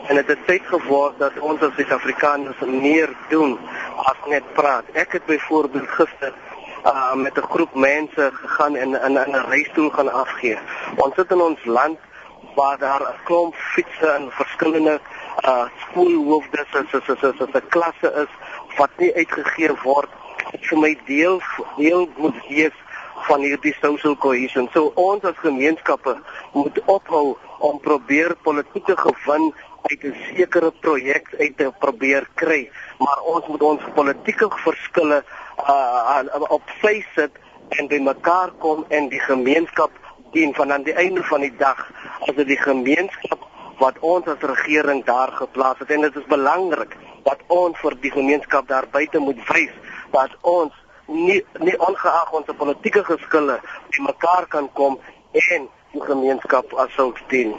en 0.06 0.20
dit 0.20 0.28
het 0.30 0.44
tyd 0.46 0.68
geword 0.70 1.18
dat 1.18 1.40
ons 1.42 1.64
as 1.66 1.72
Suid-Afrikaners 1.74 2.60
meer 2.70 3.10
doen 3.32 3.56
as 4.12 4.20
net 4.30 4.46
praat. 4.54 4.92
Ek 4.94 5.16
het 5.18 5.26
byvoorbeeld 5.26 5.88
gister 5.98 6.34
uh, 6.86 7.16
met 7.18 7.40
'n 7.42 7.50
groep 7.56 7.74
mense 7.74 8.30
gegaan 8.34 8.76
en 8.76 8.94
in 9.08 9.18
'n 9.18 9.50
reis 9.50 9.70
toe 9.74 9.90
gaan 9.94 10.12
afgee. 10.14 10.58
Ons 10.98 11.16
sit 11.16 11.32
in 11.32 11.42
ons 11.42 11.66
land 11.66 11.98
waar 12.56 12.78
daar 12.78 13.02
'n 13.02 13.24
klomp 13.24 13.56
fietsse 13.56 14.08
en 14.08 14.30
verskillende 14.32 15.00
uh 15.46 15.66
skoolhoofde 15.90 16.66
se 16.72 16.86
se 16.92 17.16
se 17.20 17.34
se 17.54 17.62
klasse 17.70 18.14
is 18.24 18.32
wat 18.78 18.90
nie 18.98 19.14
uitgegee 19.16 19.74
word 19.84 20.10
vir 20.54 20.80
my 20.80 20.94
deel 21.08 21.40
deel 21.78 22.08
moet 22.18 22.42
wees 22.50 22.82
van 23.28 23.42
hierdie 23.42 23.74
social 23.82 24.16
cohesion. 24.16 24.68
So 24.74 24.92
ons 24.96 25.24
as 25.24 25.38
gemeenskappe 25.42 26.18
moet 26.54 26.82
ophou 26.86 27.38
om 27.60 27.80
probeer 27.80 28.36
politieke 28.44 28.98
gewin 28.98 29.54
uit 29.90 30.04
'n 30.04 30.16
sekere 30.36 30.72
projek 30.72 31.34
uit 31.40 31.58
te 31.58 31.72
probeer 31.80 32.28
kry, 32.36 32.70
maar 33.00 33.20
ons 33.22 33.48
moet 33.48 33.62
ons 33.62 33.82
politieke 33.96 34.50
verskille 34.50 35.24
uh, 35.68 36.24
op 36.50 36.64
sy 36.82 37.06
sit 37.16 37.32
en 37.70 37.88
by 37.88 38.00
mekaar 38.00 38.52
kom 38.60 38.86
en 38.90 39.10
die 39.10 39.20
gemeenskap 39.20 39.92
dien 40.34 40.54
van 40.54 40.72
aan 40.72 40.84
die 40.84 40.94
einde 40.94 41.24
van 41.24 41.42
die 41.42 41.56
dag 41.58 41.80
as 42.28 42.36
dit 42.36 42.48
die 42.48 42.62
gemeenskap 42.62 43.40
wat 43.80 43.98
ons 44.00 44.28
as 44.28 44.44
regering 44.44 45.04
daar 45.08 45.32
geplaas 45.32 45.80
het 45.80 45.92
en 45.92 46.02
dit 46.02 46.16
is 46.16 46.28
belangrik 46.32 46.96
dat 47.24 47.42
ons 47.48 47.80
vir 47.80 47.96
die 48.02 48.12
gemeenskap 48.12 48.68
daar 48.68 48.88
buite 48.92 49.20
moet 49.20 49.40
wys 49.50 49.74
dat 50.16 50.36
ons 50.42 50.74
nie 51.08 51.40
nie 51.68 51.78
ongeag 51.88 52.32
ons 52.40 52.52
politieke 52.58 53.04
geskille 53.10 53.60
mekaar 54.08 54.48
kan 54.54 54.70
kom 54.80 55.00
en 55.50 55.70
gemeenskap 56.04 56.74
as 56.74 56.92
sulks 56.96 57.22
dien. 57.30 57.54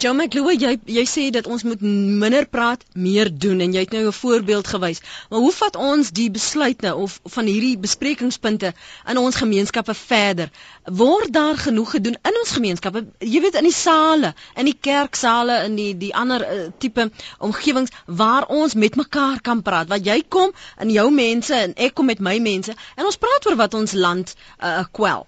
Joe 0.00 0.14
McLeod, 0.14 0.60
jy 0.60 0.76
jy 0.84 1.04
sê 1.08 1.24
dat 1.34 1.46
ons 1.50 1.62
moet 1.66 1.80
minder 1.82 2.46
praat, 2.48 2.84
meer 2.94 3.30
doen 3.32 3.60
en 3.60 3.74
jy 3.74 3.84
het 3.84 3.92
nou 3.92 4.06
'n 4.06 4.12
voorbeeld 4.12 4.66
gewys. 4.66 5.00
Maar 5.30 5.38
hoe 5.38 5.52
vat 5.52 5.76
ons 5.76 6.10
die 6.10 6.30
besluit 6.30 6.80
nou 6.80 6.94
of 7.02 7.20
van 7.24 7.46
hierdie 7.46 7.78
besprekingspunte 7.78 8.72
in 9.08 9.18
ons 9.18 9.36
gemeenskappe 9.36 9.94
verder? 9.94 10.50
Word 10.84 11.32
daar 11.32 11.56
genoeg 11.56 11.90
gedoen 11.90 12.16
in 12.22 12.38
ons 12.40 12.50
gemeenskappe? 12.50 13.06
Jy 13.18 13.40
weet 13.40 13.54
in 13.54 13.64
die 13.64 13.72
sale, 13.72 14.34
in 14.54 14.64
die 14.64 14.78
kerksale, 14.80 15.64
in 15.64 15.74
die 15.74 15.96
die 15.96 16.14
ander 16.14 16.40
uh, 16.40 16.68
tipe 16.78 17.10
omgewings 17.38 17.90
waar 18.06 18.46
ons 18.46 18.74
met 18.74 18.96
mekaar 18.96 19.40
kan 19.40 19.62
praat. 19.62 19.88
Wat 19.88 20.04
jy 20.04 20.22
kom 20.28 20.52
in 20.78 20.90
jou 20.90 21.10
mense 21.10 21.54
en 21.54 21.74
ek 21.76 21.94
kom 21.94 22.06
met 22.06 22.20
my 22.20 22.38
mense 22.38 22.74
en 22.96 23.04
ons 23.04 23.16
praat 23.16 23.46
oor 23.46 23.56
wat 23.56 23.74
ons 23.74 23.92
land 23.92 24.34
uh, 24.62 24.84
kwel. 24.92 25.26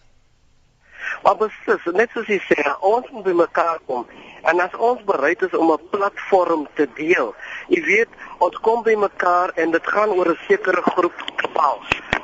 Maar 1.23 1.37
beslis, 1.39 1.85
net 1.95 2.11
soos 2.15 2.27
jy 2.27 2.39
sê, 2.49 2.59
ons 2.81 3.07
moet 3.15 3.25
by 3.25 3.35
mekaar 3.45 3.79
kom. 3.87 4.07
En 4.51 4.61
as 4.61 4.75
ons 4.75 5.03
bereid 5.07 5.43
is 5.47 5.55
om 5.55 5.71
'n 5.71 5.89
platform 5.91 6.67
te 6.75 6.89
deel, 6.95 7.35
jy 7.69 7.83
weet, 7.83 8.09
ons 8.39 8.57
kom 8.67 8.83
by 8.83 8.95
mekaar 8.95 9.53
en 9.55 9.71
dit 9.71 9.87
gaan 9.87 10.11
oor 10.11 10.31
'n 10.31 10.39
sekere 10.49 10.83
groep 10.83 11.19
geval. 11.37 11.79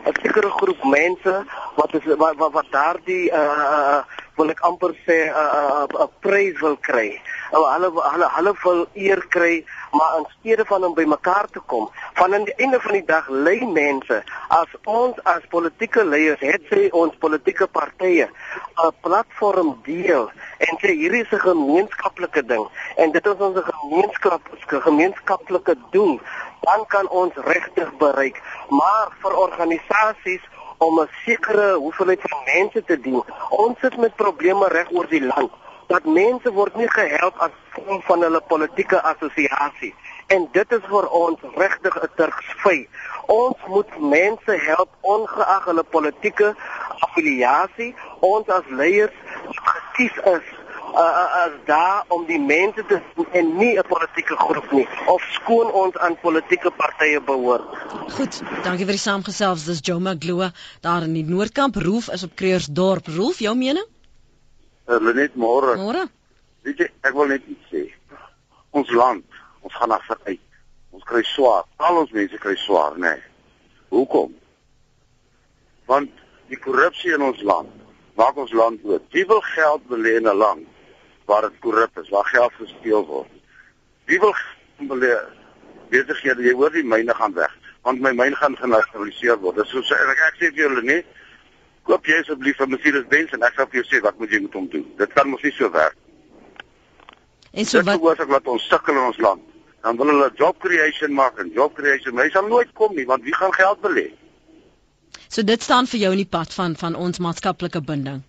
'n 0.07 0.15
Sekere 0.23 0.51
groep 0.51 0.83
mense 0.85 1.45
wat 1.75 1.95
is 1.95 2.05
wat 2.05 2.37
wat, 2.37 2.53
wat 2.53 2.71
daardie 2.71 3.31
uh 3.31 4.03
wil 4.39 4.51
ek 4.51 4.61
amper 4.61 4.95
sê 5.07 5.19
'n 5.27 5.35
uh, 5.35 5.87
'n 5.87 5.95
uh, 5.95 6.03
uh, 6.03 6.11
prys 6.21 6.61
wil 6.61 6.77
kry. 6.89 7.21
Hulle 7.51 7.91
hulle 8.13 8.29
hulle 8.37 8.53
wil 8.63 8.87
eer 8.95 9.23
kry 9.35 9.65
maar 9.93 10.19
in 10.19 10.27
steede 10.39 10.65
van 10.65 10.85
om 10.85 10.95
by 10.95 11.05
mekaar 11.05 11.47
te 11.53 11.61
kom, 11.61 11.91
van 12.15 12.35
aan 12.35 12.45
die 12.45 12.55
einde 12.57 12.81
van 12.81 12.93
die 12.93 13.05
dag 13.05 13.29
lê 13.29 13.61
mense 13.67 14.23
as 14.49 14.69
ons 14.85 15.23
as 15.23 15.43
politieke 15.49 16.05
leiers 16.05 16.41
het 16.41 16.63
sê 16.73 16.89
ons 16.91 17.17
politieke 17.19 17.67
partye 17.67 18.29
'n 18.29 18.93
platform 19.01 19.79
deel 19.85 20.31
en 20.59 20.77
sê 20.83 20.91
hierdie 21.01 21.23
is 21.23 21.33
'n 21.33 21.47
gemeenskaplike 21.51 22.43
ding 22.47 22.67
en 22.97 23.13
dit 23.13 23.27
is 23.27 23.41
ons 23.49 23.59
gemeenskap 23.65 24.43
gemeenskaplike 24.67 25.75
doen, 25.91 26.21
dan 26.61 26.87
kan 26.87 27.09
ons 27.09 27.35
regtig 27.35 27.97
bereik. 27.97 28.43
Maar 28.69 29.13
vir 29.23 29.37
organisasies 29.37 30.45
om 30.79 31.01
'n 31.01 31.09
sekere 31.25 31.75
hoeveelheid 31.75 32.21
van 32.23 32.41
mense 32.45 32.85
te 32.85 33.01
dien. 33.01 33.23
Ons 33.51 33.79
sit 33.81 33.97
met 33.97 34.15
probleme 34.17 34.69
reg 34.69 34.91
oor 34.91 35.09
die 35.09 35.25
land 35.25 35.53
dat 35.89 36.05
mense 36.05 36.53
word 36.53 36.77
nie 36.77 36.91
gehelp 36.93 37.39
as 37.45 37.55
vorm 37.77 38.03
van 38.09 38.23
hulle 38.27 38.41
politieke 38.49 39.01
assosiasie 39.03 39.95
en 40.35 40.49
dit 40.53 40.73
is 40.77 40.85
vir 40.93 41.09
ons 41.09 41.41
regtig 41.57 41.95
'n 42.03 42.11
tergsvy. 42.21 42.79
Ons 43.27 43.57
moet 43.67 43.99
mense 44.01 44.53
help 44.67 44.91
ongeag 45.01 45.65
hulle 45.65 45.85
politieke 45.97 46.55
affiliasie. 47.07 47.95
Ons 48.21 48.49
as 48.49 48.67
leiers 48.69 49.17
gekies 49.73 50.17
is 50.37 50.45
uh, 50.95 51.45
as 51.45 51.55
daar 51.65 52.05
om 52.09 52.27
die 52.27 52.41
mense 52.41 52.85
te 52.89 53.01
en 53.33 53.57
nie 53.57 53.79
'n 53.79 53.89
politieke 53.89 54.37
groep 54.37 54.71
nie 54.73 54.89
of 55.07 55.23
skoon 55.23 55.73
ons 55.73 55.99
aan 55.99 56.21
politieke 56.21 56.71
partye 56.71 57.21
behoort. 57.21 57.69
Goed, 58.17 58.43
dankie 58.63 58.85
vir 58.85 58.97
die 58.97 59.07
saamgesels. 59.09 59.65
Dis 59.65 59.81
Joe 59.83 60.01
Magloa 60.01 60.53
daar 60.81 61.03
in 61.03 61.13
die 61.13 61.25
Noordkamp. 61.25 61.77
Roef 61.77 62.09
is 62.09 62.23
op 62.23 62.35
Kreersdorp. 62.35 63.07
Roef, 63.07 63.39
jou 63.39 63.57
mening? 63.57 63.87
Uh, 64.89 64.99
Lenet 65.05 65.35
môre. 65.37 65.77
Môre. 65.77 66.07
Weet 66.65 66.81
jy, 66.81 66.89
ek 67.05 67.17
wil 67.17 67.29
net 67.29 67.45
iets 67.47 67.73
sê. 67.73 67.85
Ons 68.77 68.91
land, 68.97 69.25
ons 69.61 69.75
gaan 69.77 69.93
af 69.93 70.07
uit. 70.25 70.41
Ons 70.97 71.05
kry 71.05 71.21
swaar. 71.29 71.67
Al 71.77 72.01
ons 72.03 72.15
mense 72.17 72.41
kry 72.41 72.57
swaar, 72.65 72.97
nê. 72.97 73.13
Nee. 73.13 73.27
Hoekom? 73.93 74.33
Want 75.89 76.25
die 76.49 76.59
korrupsie 76.61 77.13
in 77.17 77.25
ons 77.25 77.41
land 77.45 77.73
maak 78.19 78.37
ons 78.41 78.53
land 78.53 78.83
dood. 78.83 79.05
Wie 79.15 79.25
wil 79.29 79.41
geld 79.55 79.85
belê 79.89 80.17
in 80.19 80.29
'n 80.29 80.37
land 80.37 80.67
waar 81.25 81.43
dit 81.43 81.59
korrup 81.61 81.99
is, 81.99 82.09
waar 82.09 82.25
geld 82.25 82.53
gesteel 82.53 83.07
word? 83.07 83.31
Wie 84.05 84.19
wil 84.21 84.35
belê 84.79 85.13
besighede, 85.91 86.43
jy 86.43 86.53
hoor 86.53 86.71
die 86.71 86.85
myne 86.85 87.15
gaan 87.15 87.35
weg, 87.35 87.53
want 87.83 88.01
my 88.01 88.13
myn 88.13 88.35
gaan 88.37 88.57
genasionaliseer 88.57 89.39
word. 89.41 89.57
Dis 89.57 89.71
so 89.71 89.79
ek, 89.79 90.19
ek 90.29 90.35
sê 90.41 90.51
vir 90.53 90.63
julle 90.65 90.83
nie 90.83 91.03
koop 91.89 92.07
jy 92.07 92.21
asseblief 92.21 92.61
'n 92.61 92.71
Mercedes-Benz 92.75 93.33
en 93.33 93.45
ek 93.49 93.55
sal 93.57 93.67
vir 93.73 93.81
jou 93.81 93.87
sê 93.89 94.03
wat 94.05 94.19
moet 94.21 94.33
jy 94.33 94.41
met 94.45 94.57
hom 94.59 94.69
doen. 94.69 94.87
Dit 94.99 95.13
kan 95.17 95.29
mos 95.29 95.43
nie 95.43 95.53
so 95.57 95.71
werk. 95.73 95.97
En 97.53 97.65
so 97.65 97.83
wat 97.83 98.01
Dit 98.01 98.27
is 98.27 98.33
wat 98.33 98.47
ons 98.47 98.69
sukkel 98.69 98.95
in 98.95 99.07
ons 99.09 99.21
land. 99.27 99.43
Dan 99.83 99.97
wil 99.97 100.11
hulle 100.13 100.31
job 100.37 100.59
creation 100.59 101.15
maak 101.15 101.39
en 101.39 101.53
job 101.55 101.75
creation, 101.75 102.15
maar 102.15 102.25
hy 102.25 102.31
sal 102.31 102.49
nooit 102.49 102.73
kom 102.75 102.95
nie 102.95 103.07
want 103.07 103.25
wie 103.25 103.35
gaan 103.35 103.55
geld 103.55 103.81
belê? 103.81 104.11
So 105.29 105.43
dit 105.43 105.63
staan 105.63 105.87
vir 105.87 106.01
jou 106.01 106.13
in 106.13 106.25
die 106.25 106.33
pad 106.37 106.53
van 106.55 106.77
van 106.77 106.95
ons 106.95 107.19
maatskaplike 107.19 107.81
binding. 107.81 108.23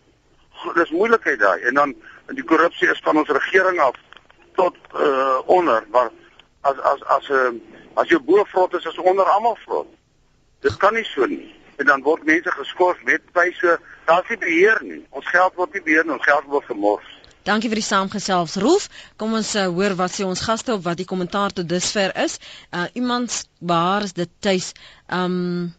Dis 0.76 0.92
moeilikheid 0.92 1.40
daai 1.40 1.60
en 1.68 1.74
dan 1.74 1.96
die 2.40 2.44
korrupsie 2.44 2.88
is 2.92 3.04
van 3.04 3.18
ons 3.18 3.30
regering 3.30 3.80
af 3.80 3.96
tot 4.56 4.76
uh 4.94 5.40
onder 5.46 5.84
waar 5.92 6.12
as 6.62 6.80
as 6.80 7.04
as 7.18 7.30
'n 7.30 7.34
uh, 7.34 7.78
as 7.96 8.08
jou 8.08 8.20
bo 8.20 8.44
vrot 8.44 8.74
is 8.74 8.86
is 8.86 8.98
onder 8.98 9.26
almal 9.26 9.58
vrot. 9.66 9.88
Dit 10.62 10.78
kan 10.78 10.94
nie 10.94 11.04
so 11.04 11.26
nie 11.26 11.59
en 11.80 11.86
dan 11.86 12.04
word 12.04 12.26
mense 12.28 12.52
geskort 12.52 13.04
met 13.08 13.24
pryse. 13.32 13.78
Daar's 14.10 14.30
nie 14.30 14.38
beheer 14.42 14.84
nie. 14.84 15.02
Ons 15.10 15.32
geld 15.32 15.56
word 15.56 15.74
nie 15.74 15.84
beheer 15.86 16.06
nie, 16.06 16.18
ons 16.18 16.28
geld 16.28 16.52
word 16.52 16.68
gemors. 16.70 17.16
Dankie 17.48 17.72
vir 17.72 17.80
die 17.80 17.88
saamgesels 17.88 18.58
Rolf. 18.62 18.90
Kom 19.18 19.34
ons 19.40 19.56
uh, 19.56 19.66
hoor 19.74 19.96
wat 19.98 20.14
sê 20.14 20.28
ons 20.28 20.44
gaste 20.44 20.76
op 20.76 20.84
wat 20.86 21.00
die 21.00 21.08
kommentaar 21.10 21.56
tot 21.56 21.70
dusver 21.72 22.14
is. 22.20 22.38
Uh 22.76 22.88
iemand 23.00 23.44
waar 23.60 24.06
is 24.06 24.14
dit 24.14 24.32
tuis? 24.44 24.74
Um 25.08 25.72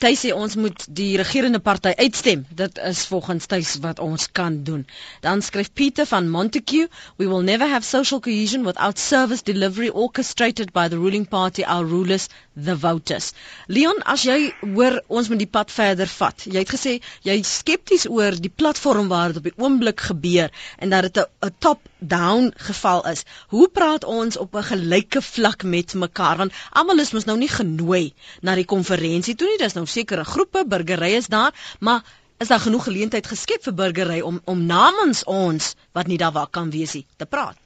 Hy 0.00 0.14
sê 0.16 0.30
ons 0.32 0.54
moet 0.56 0.84
die 0.98 1.10
regerende 1.20 1.58
party 1.60 1.90
uitstem. 1.98 2.46
Dit 2.56 2.78
is 2.90 3.02
volgens 3.10 3.46
Tuis 3.52 3.72
wat 3.84 3.98
ons 4.00 4.30
kan 4.38 4.54
doen. 4.64 4.86
Dan 5.20 5.42
skryf 5.44 5.68
Pieter 5.76 6.08
van 6.08 6.30
Montague, 6.36 6.86
we 7.18 7.28
will 7.28 7.44
never 7.44 7.68
have 7.68 7.84
social 7.84 8.22
cohesion 8.24 8.64
without 8.64 8.98
service 8.98 9.44
delivery 9.44 9.90
orchestrated 9.90 10.72
by 10.72 10.88
the 10.88 10.96
ruling 10.96 11.28
party 11.28 11.66
our 11.66 11.84
rulers 11.84 12.30
the 12.64 12.76
voters. 12.76 13.32
Leon, 13.68 14.02
as 14.04 14.24
jy 14.28 14.52
hoor 14.60 15.00
ons 15.08 15.28
moet 15.30 15.40
die 15.42 15.50
pad 15.50 15.72
verder 15.74 16.10
vat. 16.10 16.46
Jy 16.46 16.62
het 16.62 16.72
gesê 16.74 16.94
jy 17.26 17.36
skepties 17.46 18.06
oor 18.10 18.36
die 18.36 18.52
platform 18.62 19.10
waar 19.12 19.32
dit 19.32 19.40
op 19.40 19.48
die 19.48 19.64
oomblik 19.64 20.04
gebeur 20.10 20.50
en 20.78 20.94
dat 20.94 21.08
dit 21.08 21.22
'n 21.22 21.54
top 21.58 21.80
down 21.98 22.52
geval 22.56 23.06
is. 23.12 23.24
Hoe 23.48 23.68
praat 23.68 24.04
ons 24.04 24.36
op 24.36 24.54
'n 24.54 24.70
gelyke 24.72 25.22
vlak 25.22 25.62
met 25.62 25.94
mekaar 25.94 26.36
want 26.36 26.52
almal 26.72 26.98
is 26.98 27.12
mos 27.12 27.24
nou 27.24 27.38
nie 27.38 27.48
genooi 27.48 28.12
na 28.42 28.54
die 28.54 28.64
konferensie 28.64 29.34
toe 29.34 29.48
nie. 29.48 29.58
Dis 29.58 29.74
nou 29.74 29.86
sekere 29.86 30.24
groepe, 30.24 30.64
burgery 30.66 31.14
is 31.16 31.26
daar, 31.26 31.52
maar 31.80 32.02
is 32.38 32.48
daar 32.48 32.60
genoeg 32.60 32.84
geleentheid 32.84 33.26
geskep 33.26 33.62
vir 33.68 33.74
burgery 33.74 34.20
om 34.20 34.40
om 34.44 34.66
namens 34.66 35.24
ons 35.24 35.74
wat 35.92 36.06
nie 36.06 36.18
daar 36.18 36.32
wat 36.32 36.50
kan 36.50 36.70
wees 36.70 36.94
nie 36.96 37.06
te 37.16 37.26
praat? 37.26 37.59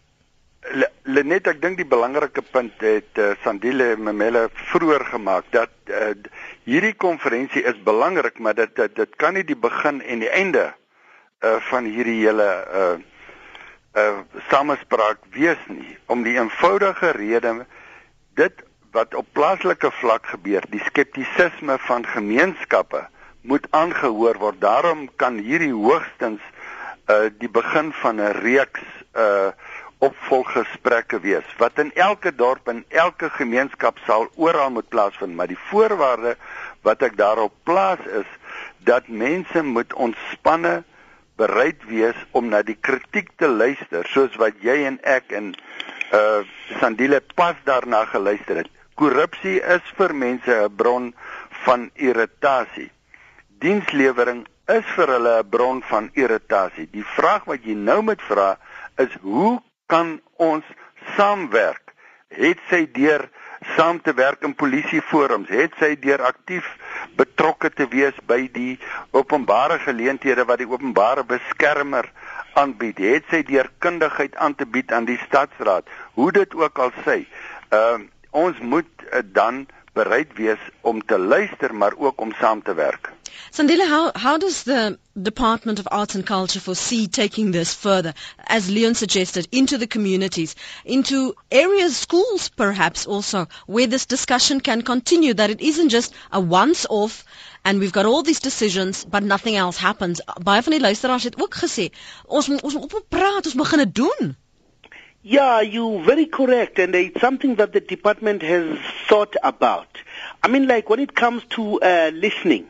Lenet, 1.04 1.48
ek 1.50 1.60
dink 1.60 1.76
die 1.76 1.88
belangrike 1.88 2.40
punt 2.54 2.80
het 2.80 3.18
uh, 3.20 3.34
Sandile 3.44 3.94
Memele 4.00 4.46
vroeër 4.70 5.04
gemaak 5.10 5.50
dat 5.52 5.72
uh, 5.92 6.14
hierdie 6.64 6.94
konferensie 6.96 7.60
is 7.68 7.76
belangrik, 7.84 8.38
maar 8.40 8.56
dit 8.56 8.72
dit, 8.76 8.94
dit 8.96 9.16
kan 9.20 9.36
nie 9.36 9.44
die 9.44 9.58
begin 9.58 10.00
en 10.00 10.24
die 10.24 10.30
einde 10.32 10.70
uh, 10.70 11.58
van 11.68 11.84
hierdie 11.84 12.22
hele 12.22 12.48
uh, 12.80 12.94
uh 14.00 14.22
samespraak 14.48 15.20
wees 15.36 15.60
nie. 15.68 15.98
Om 16.10 16.24
die 16.24 16.38
eenvoudige 16.38 17.12
rede 17.14 17.52
dit 18.40 18.64
wat 18.96 19.14
op 19.14 19.28
plaaslike 19.36 19.90
vlak 20.00 20.26
gebeur 20.32 20.64
die 20.72 20.82
skeptisisme 20.88 21.76
van 21.86 22.06
gemeenskappe 22.06 23.04
moet 23.42 23.68
aangehoor 23.70 24.40
word. 24.40 24.60
Daarom 24.64 25.10
kan 25.20 25.38
hierdie 25.38 25.74
hoogstens 25.76 26.40
uh 27.12 27.28
die 27.38 27.52
begin 27.52 27.92
van 28.00 28.16
'n 28.16 28.32
reeks 28.40 28.84
uh 29.12 29.52
opvolggesprekke 30.06 31.20
wees 31.24 31.56
wat 31.58 31.78
in 31.82 31.92
elke 31.94 32.34
dorp 32.34 32.68
en 32.68 32.84
elke 32.88 33.30
gemeenskap 33.36 33.98
sal 34.06 34.28
oral 34.36 34.70
moet 34.70 34.88
plaasvind 34.88 35.36
maar 35.36 35.50
die 35.50 35.60
voorwaarde 35.70 36.36
wat 36.82 37.02
ek 37.02 37.16
daarop 37.20 37.54
plaas 37.68 38.02
is 38.22 38.28
dat 38.84 39.08
mense 39.08 39.62
moet 39.62 39.94
ontspanne 39.94 40.82
bereid 41.36 41.82
wees 41.90 42.18
om 42.30 42.48
na 42.52 42.62
die 42.62 42.78
kritiek 42.78 43.30
te 43.40 43.48
luister 43.48 44.06
soos 44.12 44.36
wat 44.42 44.60
jy 44.62 44.84
en 44.90 45.00
ek 45.02 45.32
en 45.34 45.54
uh 46.14 46.42
Sandile 46.80 47.20
pas 47.34 47.56
daarna 47.64 48.04
geluister 48.08 48.56
het. 48.62 48.68
Korrupsie 48.94 49.58
is 49.60 49.84
vir 49.98 50.14
mense 50.14 50.52
'n 50.52 50.76
bron 50.76 51.14
van 51.64 51.90
irritasie. 51.94 52.90
Dienslewering 53.60 54.46
is 54.68 54.84
vir 54.96 55.08
hulle 55.16 55.34
'n 55.42 55.48
bron 55.48 55.82
van 55.82 56.10
irritasie. 56.14 56.88
Die 56.90 57.04
vraag 57.16 57.44
wat 57.44 57.64
jy 57.64 57.74
nou 57.74 58.02
moet 58.02 58.22
vra 58.22 58.58
is 58.96 59.12
hoe 59.20 59.60
kan 59.86 60.20
ons 60.36 60.64
saamwerk? 61.16 61.94
Het 62.34 62.60
sy 62.70 62.84
deur 62.92 63.28
saam 63.76 64.00
te 64.02 64.12
werk 64.14 64.42
in 64.44 64.54
polisieforums, 64.54 65.48
het 65.48 65.72
sy 65.80 65.94
deur 66.00 66.22
aktief 66.26 66.66
betrokke 67.16 67.70
te 67.70 67.86
wees 67.92 68.16
by 68.28 68.44
die 68.52 68.76
openbare 69.16 69.78
geleenthede 69.84 70.44
wat 70.48 70.60
die 70.60 70.68
openbare 70.68 71.24
beskermer 71.24 72.10
aanbied, 72.60 73.00
het 73.00 73.30
sy 73.32 73.42
deur 73.46 73.70
kundigheid 73.78 74.36
aan 74.36 74.54
te 74.58 74.66
bied 74.66 74.92
aan 74.92 75.08
die 75.08 75.18
stadsraad, 75.26 75.88
hoe 76.18 76.30
dit 76.32 76.54
ook 76.54 76.78
al 76.78 76.92
sê. 77.06 77.22
Ehm 77.70 78.04
uh, 78.04 78.10
ons 78.34 78.58
moet 78.66 79.04
uh, 79.06 79.20
dan 79.22 79.60
bereid 79.94 80.32
wees 80.34 80.62
om 80.82 80.98
te 81.06 81.18
luister 81.18 81.70
maar 81.74 81.94
ook 81.96 82.20
om 82.20 82.32
saam 82.40 82.62
te 82.62 82.74
werk. 82.74 83.13
Sandile, 83.52 83.86
how, 83.86 84.12
how 84.14 84.38
does 84.38 84.62
the 84.64 84.98
Department 85.20 85.78
of 85.78 85.88
Arts 85.90 86.14
and 86.14 86.26
Culture 86.26 86.60
foresee 86.60 87.06
taking 87.06 87.50
this 87.50 87.74
further, 87.74 88.14
as 88.46 88.70
Leon 88.70 88.94
suggested, 88.94 89.48
into 89.52 89.78
the 89.78 89.86
communities, 89.86 90.56
into 90.84 91.34
areas, 91.50 91.96
schools 91.96 92.48
perhaps 92.48 93.06
also, 93.06 93.48
where 93.66 93.86
this 93.86 94.06
discussion 94.06 94.60
can 94.60 94.82
continue, 94.82 95.34
that 95.34 95.50
it 95.50 95.60
isn't 95.60 95.90
just 95.90 96.12
a 96.32 96.40
once-off 96.40 97.24
and 97.64 97.80
we've 97.80 97.92
got 97.92 98.06
all 98.06 98.22
these 98.22 98.40
decisions 98.40 99.04
but 99.04 99.22
nothing 99.22 99.56
else 99.56 99.78
happens. 99.78 100.20
Baie 100.42 100.62
van 100.62 100.72
die 100.72 100.80
luisteraars 100.80 101.24
het 101.24 101.40
ook 101.40 101.54
gesê, 101.54 101.90
ons 102.26 102.48
ons 102.48 102.74
op 102.74 102.96
praat, 103.08 103.46
ons 103.46 103.54
begin 103.54 103.84
dit 103.84 103.94
doen. 103.94 104.34
Yeah, 105.26 105.62
you're 105.62 106.04
very 106.04 106.26
correct, 106.26 106.78
and 106.78 106.94
it's 106.94 107.18
something 107.18 107.54
that 107.56 107.72
the 107.72 107.80
department 107.80 108.42
has 108.42 108.78
thought 109.08 109.34
about. 109.42 109.86
I 110.42 110.48
mean, 110.48 110.66
like 110.66 110.90
when 110.90 111.00
it 111.00 111.14
comes 111.14 111.42
to 111.56 111.80
uh, 111.80 112.10
listening, 112.12 112.66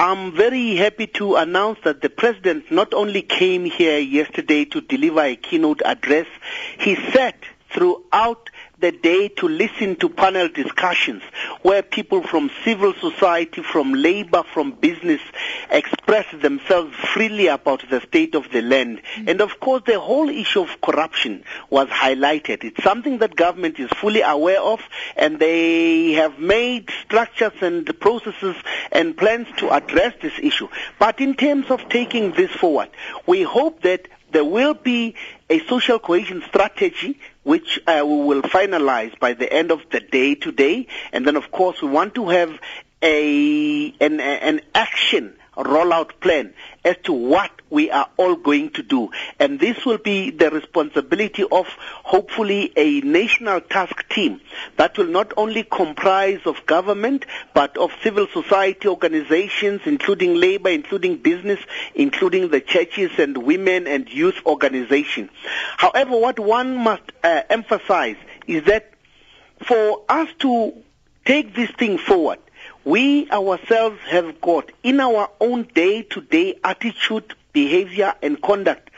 I'm 0.00 0.30
very 0.30 0.76
happy 0.76 1.08
to 1.18 1.34
announce 1.34 1.80
that 1.82 2.02
the 2.02 2.08
president 2.08 2.70
not 2.70 2.94
only 2.94 3.20
came 3.20 3.64
here 3.64 3.98
yesterday 3.98 4.64
to 4.66 4.80
deliver 4.80 5.22
a 5.22 5.34
keynote 5.34 5.82
address, 5.84 6.28
he 6.78 6.94
sat 7.12 7.34
throughout 7.74 8.48
the 8.80 8.92
day 8.92 9.28
to 9.28 9.48
listen 9.48 9.96
to 9.96 10.08
panel 10.08 10.48
discussions 10.48 11.22
where 11.62 11.82
people 11.82 12.22
from 12.22 12.50
civil 12.64 12.94
society, 12.94 13.62
from 13.62 13.92
labor, 13.92 14.44
from 14.54 14.70
business 14.72 15.20
express 15.70 16.26
themselves 16.40 16.94
freely 17.12 17.48
about 17.48 17.82
the 17.90 18.00
state 18.02 18.34
of 18.36 18.50
the 18.52 18.62
land. 18.62 19.00
Mm-hmm. 19.16 19.28
And 19.28 19.40
of 19.40 19.58
course, 19.58 19.82
the 19.84 19.98
whole 19.98 20.28
issue 20.28 20.62
of 20.62 20.80
corruption 20.80 21.42
was 21.70 21.88
highlighted. 21.88 22.62
It's 22.62 22.82
something 22.84 23.18
that 23.18 23.34
government 23.34 23.80
is 23.80 23.90
fully 23.90 24.22
aware 24.22 24.60
of 24.60 24.80
and 25.16 25.40
they 25.40 26.12
have 26.12 26.38
made 26.38 26.90
structures 27.04 27.54
and 27.60 27.86
processes 27.98 28.56
and 28.92 29.16
plans 29.16 29.48
to 29.56 29.70
address 29.70 30.14
this 30.22 30.38
issue. 30.40 30.68
But 31.00 31.20
in 31.20 31.34
terms 31.34 31.70
of 31.70 31.88
taking 31.88 32.32
this 32.32 32.52
forward, 32.52 32.90
we 33.26 33.42
hope 33.42 33.82
that 33.82 34.06
there 34.30 34.44
will 34.44 34.74
be 34.74 35.14
a 35.50 35.60
social 35.66 35.98
cohesion 35.98 36.42
strategy 36.46 37.18
which 37.48 37.80
uh, 37.86 38.02
we 38.04 38.16
will 38.24 38.42
finalize 38.42 39.18
by 39.18 39.32
the 39.32 39.50
end 39.50 39.70
of 39.70 39.80
the 39.90 40.00
day 40.00 40.34
today. 40.34 40.86
And 41.12 41.26
then, 41.26 41.34
of 41.34 41.50
course, 41.50 41.80
we 41.80 41.88
want 41.88 42.14
to 42.16 42.28
have 42.28 42.60
a 43.00 43.94
an, 44.02 44.20
an 44.20 44.60
action 44.74 45.34
rollout 45.56 46.20
plan 46.20 46.52
as 46.84 46.96
to 47.04 47.14
what 47.14 47.50
we 47.70 47.90
are 47.90 48.08
all 48.16 48.36
going 48.36 48.70
to 48.70 48.82
do. 48.82 49.10
And 49.38 49.60
this 49.60 49.84
will 49.84 49.98
be 49.98 50.30
the 50.30 50.50
responsibility 50.50 51.44
of 51.50 51.66
hopefully 52.04 52.72
a 52.76 53.00
national 53.00 53.60
task 53.60 54.08
team 54.08 54.40
that 54.76 54.96
will 54.96 55.06
not 55.06 55.32
only 55.36 55.64
comprise 55.64 56.40
of 56.46 56.64
government 56.66 57.26
but 57.54 57.76
of 57.76 57.90
civil 58.02 58.26
society 58.32 58.88
organizations 58.88 59.82
including 59.86 60.34
labor, 60.34 60.70
including 60.70 61.16
business, 61.16 61.60
including 61.94 62.48
the 62.50 62.60
churches 62.60 63.10
and 63.18 63.36
women 63.38 63.86
and 63.86 64.08
youth 64.08 64.36
organizations. 64.46 65.30
However, 65.76 66.16
what 66.16 66.38
one 66.38 66.76
must 66.76 67.02
uh, 67.22 67.42
emphasize 67.50 68.16
is 68.46 68.64
that 68.64 68.92
for 69.66 70.02
us 70.08 70.28
to 70.40 70.72
take 71.24 71.54
this 71.54 71.70
thing 71.72 71.98
forward, 71.98 72.38
we 72.84 73.30
ourselves 73.30 73.98
have 74.08 74.40
got 74.40 74.70
in 74.82 75.00
our 75.00 75.30
own 75.40 75.64
day-to-day 75.74 76.58
attitude, 76.64 77.34
behavior 77.58 78.14
and 78.22 78.40
conduct 78.40 78.88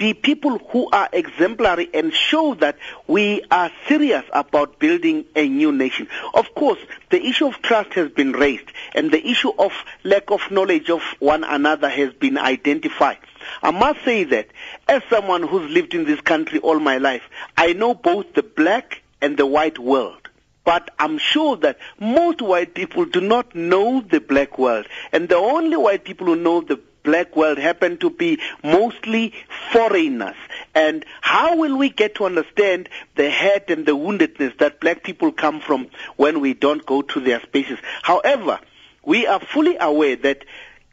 be 0.00 0.14
people 0.14 0.56
who 0.70 0.88
are 0.90 1.10
exemplary 1.12 1.86
and 1.92 2.10
show 2.12 2.54
that 2.54 2.78
we 3.06 3.44
are 3.50 3.70
serious 3.86 4.24
about 4.32 4.78
building 4.78 5.26
a 5.36 5.46
new 5.46 5.70
nation. 5.70 6.08
Of 6.32 6.54
course, 6.54 6.78
the 7.10 7.22
issue 7.22 7.46
of 7.48 7.60
trust 7.60 7.92
has 7.92 8.10
been 8.10 8.32
raised 8.32 8.64
and 8.94 9.10
the 9.10 9.24
issue 9.24 9.52
of 9.58 9.72
lack 10.02 10.30
of 10.30 10.50
knowledge 10.50 10.88
of 10.88 11.02
one 11.18 11.44
another 11.44 11.90
has 11.90 12.14
been 12.14 12.38
identified. 12.38 13.18
I 13.62 13.72
must 13.72 14.02
say 14.02 14.24
that 14.24 14.48
as 14.88 15.02
someone 15.10 15.46
who's 15.46 15.70
lived 15.70 15.94
in 15.94 16.06
this 16.06 16.22
country 16.22 16.60
all 16.60 16.80
my 16.80 16.96
life, 16.96 17.22
I 17.58 17.74
know 17.74 17.92
both 17.92 18.32
the 18.32 18.42
black 18.42 19.02
and 19.20 19.36
the 19.36 19.44
white 19.44 19.78
world. 19.78 20.16
But 20.64 20.90
I'm 20.98 21.18
sure 21.18 21.56
that 21.56 21.78
most 21.98 22.40
white 22.40 22.74
people 22.74 23.04
do 23.04 23.20
not 23.20 23.54
know 23.54 24.00
the 24.00 24.20
black 24.20 24.58
world. 24.58 24.86
And 25.12 25.28
the 25.28 25.36
only 25.36 25.76
white 25.76 26.04
people 26.04 26.26
who 26.26 26.36
know 26.36 26.60
the 26.60 26.80
black 27.02 27.36
world 27.36 27.58
happen 27.58 27.98
to 27.98 28.10
be 28.10 28.38
mostly 28.62 29.34
foreigners. 29.72 30.36
And 30.74 31.04
how 31.20 31.56
will 31.56 31.76
we 31.76 31.90
get 31.90 32.16
to 32.16 32.24
understand 32.24 32.88
the 33.16 33.30
hurt 33.30 33.70
and 33.70 33.86
the 33.86 33.96
woundedness 33.96 34.58
that 34.58 34.80
black 34.80 35.02
people 35.02 35.32
come 35.32 35.60
from 35.60 35.88
when 36.16 36.40
we 36.40 36.54
don't 36.54 36.84
go 36.84 37.02
to 37.02 37.20
their 37.20 37.40
spaces? 37.40 37.78
However, 38.02 38.60
we 39.04 39.26
are 39.26 39.40
fully 39.40 39.76
aware 39.80 40.16
that 40.16 40.44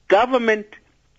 government 0.07 0.67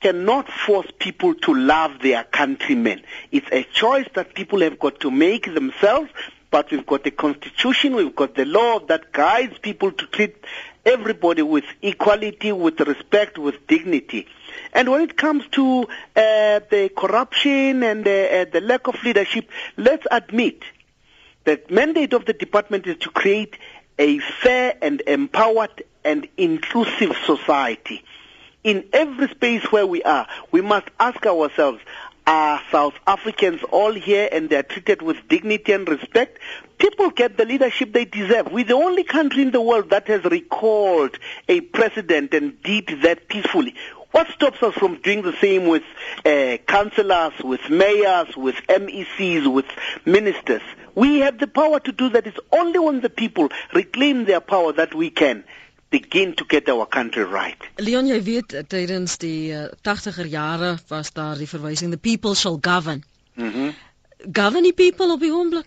cannot 0.01 0.49
force 0.49 0.87
people 0.99 1.35
to 1.35 1.55
love 1.55 2.01
their 2.01 2.25
countrymen. 2.25 3.03
It's 3.33 3.49
a 3.51 3.65
choice 3.65 4.07
that 4.15 4.35
people 4.35 4.61
have 4.61 4.79
got 4.79 5.01
to 5.01 5.11
make 5.11 5.53
themselves 5.53 6.11
but 6.51 6.71
we've 6.71 6.87
got 6.87 7.07
a 7.07 7.11
constitution, 7.11 7.95
we've 7.95 8.17
got 8.17 8.35
the 8.35 8.45
law 8.45 8.81
that 8.81 9.13
guides 9.13 9.59
people 9.59 9.93
to 9.93 10.07
treat 10.07 10.37
everybody 10.85 11.43
with 11.43 11.65
equality, 11.83 12.53
with 12.53 12.81
respect, 12.81 13.39
with 13.39 13.67
dignity. 13.67 14.27
And 14.73 14.91
when 14.91 15.03
it 15.03 15.17
comes 15.17 15.45
to 15.53 15.83
uh, 15.83 15.87
the 16.15 16.91
corruption 16.97 17.83
and 17.83 18.07
uh, 18.07 18.11
uh, 18.11 18.45
the 18.51 18.61
lack 18.63 18.87
of 18.87 19.03
leadership, 19.05 19.51
let's 19.77 20.07
admit 20.11 20.63
that 21.45 21.69
the 21.69 21.75
mandate 21.75 22.13
of 22.13 22.25
the 22.25 22.33
department 22.33 22.87
is 22.87 22.97
to 22.99 23.11
create 23.11 23.57
a 23.99 24.19
fair 24.19 24.77
and 24.81 25.03
empowered 25.07 25.83
and 26.05 26.29
inclusive 26.37 27.17
society. 27.27 28.03
In 28.65 28.85
every 28.93 29.29
space 29.29 29.65
where 29.71 29.87
we 29.87 30.03
are, 30.03 30.27
we 30.51 30.61
must 30.61 30.89
ask 30.99 31.25
ourselves, 31.27 31.81
are 32.29 32.61
South 32.71 32.93
Africans 33.07 33.63
all 33.73 33.95
here 33.95 34.29
and 34.31 34.51
they're 34.51 34.63
treated 34.63 35.01
with 35.01 35.17
dignity 35.29 35.73
and 35.73 35.89
respect. 35.89 36.39
People 36.77 37.09
get 37.09 37.39
the 37.39 37.47
leadership 37.47 37.95
they 37.95 38.05
deserve. 38.05 38.53
We're 38.53 38.67
the 38.67 38.75
only 38.75 39.03
country 39.03 39.41
in 39.41 39.51
the 39.51 39.63
world 39.63 39.89
that 39.91 40.09
has 40.09 40.23
recalled 40.25 41.17
a 41.49 41.63
president 41.63 42.35
and 42.35 42.63
did 42.63 42.89
that 43.01 43.29
peacefully. 43.29 43.75
What 44.11 44.29
stops 44.29 44.63
us 44.63 44.75
from 44.75 45.01
doing 45.01 45.23
the 45.23 45.33
same 45.41 45.69
with 45.69 45.85
uh, 46.27 46.59
councillors, 46.67 47.33
with 47.43 47.71
mayors, 47.71 48.37
with 48.37 48.57
MECs, 48.69 49.51
with 49.51 49.67
ministers? 50.05 50.63
We 50.95 51.21
have 51.21 51.39
the 51.39 51.47
power 51.47 51.81
to 51.81 51.93
do 51.93 52.11
that. 52.11 52.27
It's 52.27 52.39
only 52.53 52.79
when 52.79 53.01
the 53.01 53.11
people 53.11 53.49
reclaim 53.73 54.27
their 54.27 54.41
power 54.41 54.75
that 54.75 54.95
we 54.95 55.09
can 55.09 55.45
begin 55.89 56.35
to 56.35 56.45
get 56.49 56.69
our 56.69 56.87
country 56.87 57.25
right. 57.25 57.69
Leon, 57.77 58.07
jy 58.07 58.21
weet 58.23 58.55
tydens 58.69 59.17
die 59.23 59.53
uh, 59.57 59.69
80er 59.87 60.29
jare 60.29 60.77
was 60.89 61.13
daar 61.17 61.39
die 61.41 61.49
verwysing 61.49 61.91
the 61.95 62.01
people 62.01 62.35
shall 62.35 62.59
govern. 62.61 63.05
Mhm. 63.35 63.69
Mm 63.69 63.77
govern 64.33 64.65
die 64.67 64.75
people 64.75 65.13
op 65.15 65.21
die 65.23 65.31
oomblik. 65.31 65.67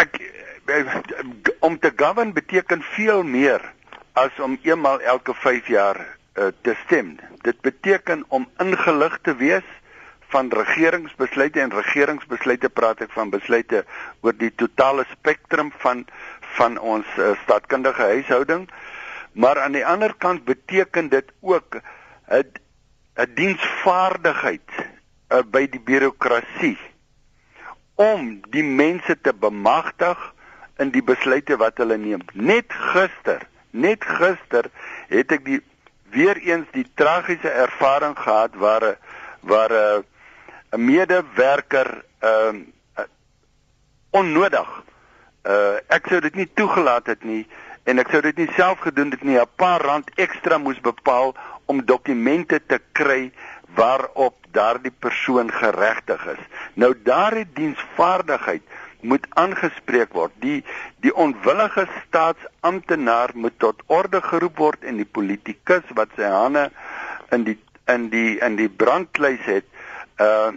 Ek 0.00 0.16
om 1.60 1.78
te 1.78 1.92
govern 1.96 2.32
beteken 2.32 2.82
veel 2.96 3.22
meer 3.22 3.60
as 4.16 4.32
om 4.40 4.56
eenmal 4.64 5.00
elke 5.00 5.34
5 5.34 5.68
jaar 5.68 6.00
uh, 6.00 6.48
te 6.64 6.74
stem. 6.84 7.18
Dit 7.44 7.60
beteken 7.60 8.24
om 8.28 8.48
ingelig 8.58 9.18
te 9.22 9.36
wees 9.36 9.68
van 10.32 10.50
regeringsbesluite 10.52 11.60
en 11.60 11.72
regeringsbesluite 11.72 12.68
praat 12.68 13.04
ek 13.04 13.12
van 13.14 13.30
besluite 13.30 13.84
oor 14.26 14.34
die 14.34 14.50
totale 14.62 15.04
spektrum 15.12 15.70
van 15.84 16.06
van 16.58 16.78
ons 16.78 17.06
uh, 17.18 17.32
stadkundige 17.42 18.02
huishouding. 18.02 18.68
Maar 19.32 19.60
aan 19.60 19.76
die 19.76 19.86
ander 19.86 20.14
kant 20.16 20.44
beteken 20.44 21.08
dit 21.08 21.32
ook 21.40 21.80
'n 22.28 22.52
'n 23.16 23.34
diensvaardigheid 23.34 24.70
uh, 24.76 25.42
by 25.50 25.66
die 25.68 25.80
birokrasie 25.80 26.78
om 27.94 28.40
die 28.52 28.64
mense 28.64 29.20
te 29.20 29.32
bemagtig 29.32 30.32
in 30.76 30.90
die 30.92 31.02
besluite 31.02 31.56
wat 31.56 31.78
hulle 31.80 31.96
neem. 31.96 32.24
Net 32.32 32.72
gister, 32.92 33.46
net 33.70 34.04
gister 34.04 34.68
het 35.08 35.32
ek 35.32 35.44
die 35.44 35.62
weer 36.12 36.36
eens 36.36 36.68
die 36.72 36.86
tragiese 36.94 37.50
ervaring 37.50 38.16
gehad 38.18 38.54
waar 38.54 38.84
'n 38.84 38.96
waar 39.40 39.72
'n 39.72 40.04
'n 40.72 40.84
medewerker 40.84 42.04
ehm 42.20 42.56
uh, 42.98 43.04
onnodig 44.10 44.85
uh 45.46 45.78
ek 45.88 46.08
sou 46.10 46.20
dit 46.20 46.34
nie 46.34 46.48
toegelaat 46.54 47.06
het 47.06 47.24
nie 47.24 47.46
en 47.86 48.02
ek 48.02 48.10
sou 48.10 48.20
dit 48.24 48.38
nie 48.42 48.48
self 48.56 48.82
gedoen 48.82 49.10
het 49.14 49.22
nie. 49.22 49.38
'n 49.38 49.56
paar 49.56 49.80
rand 49.80 50.10
ekstra 50.16 50.58
moes 50.58 50.80
bepaal 50.80 51.34
om 51.66 51.84
dokumente 51.84 52.60
te 52.66 52.80
kry 52.92 53.32
waarop 53.74 54.34
daardie 54.50 54.94
persoon 54.98 55.52
geregtig 55.52 56.26
is. 56.26 56.42
Nou 56.74 56.94
daardie 57.04 57.46
diensvaardigheid 57.54 58.62
moet 59.00 59.26
aangespreek 59.34 60.12
word. 60.12 60.32
Die 60.40 60.64
die 61.04 61.14
onwillige 61.14 61.86
staatsamptenaar 62.06 63.30
moet 63.34 63.58
tot 63.58 63.82
orde 63.86 64.22
geroep 64.22 64.58
word 64.58 64.84
en 64.84 64.96
die 64.96 65.08
politikus 65.18 65.86
wat 65.94 66.14
sy 66.16 66.30
hande 66.30 66.70
in 67.30 67.44
die 67.44 67.58
in 67.86 68.08
die 68.10 68.38
in 68.42 68.56
die 68.56 68.68
brandkluis 68.68 69.44
het 69.46 69.66
uh 70.20 70.52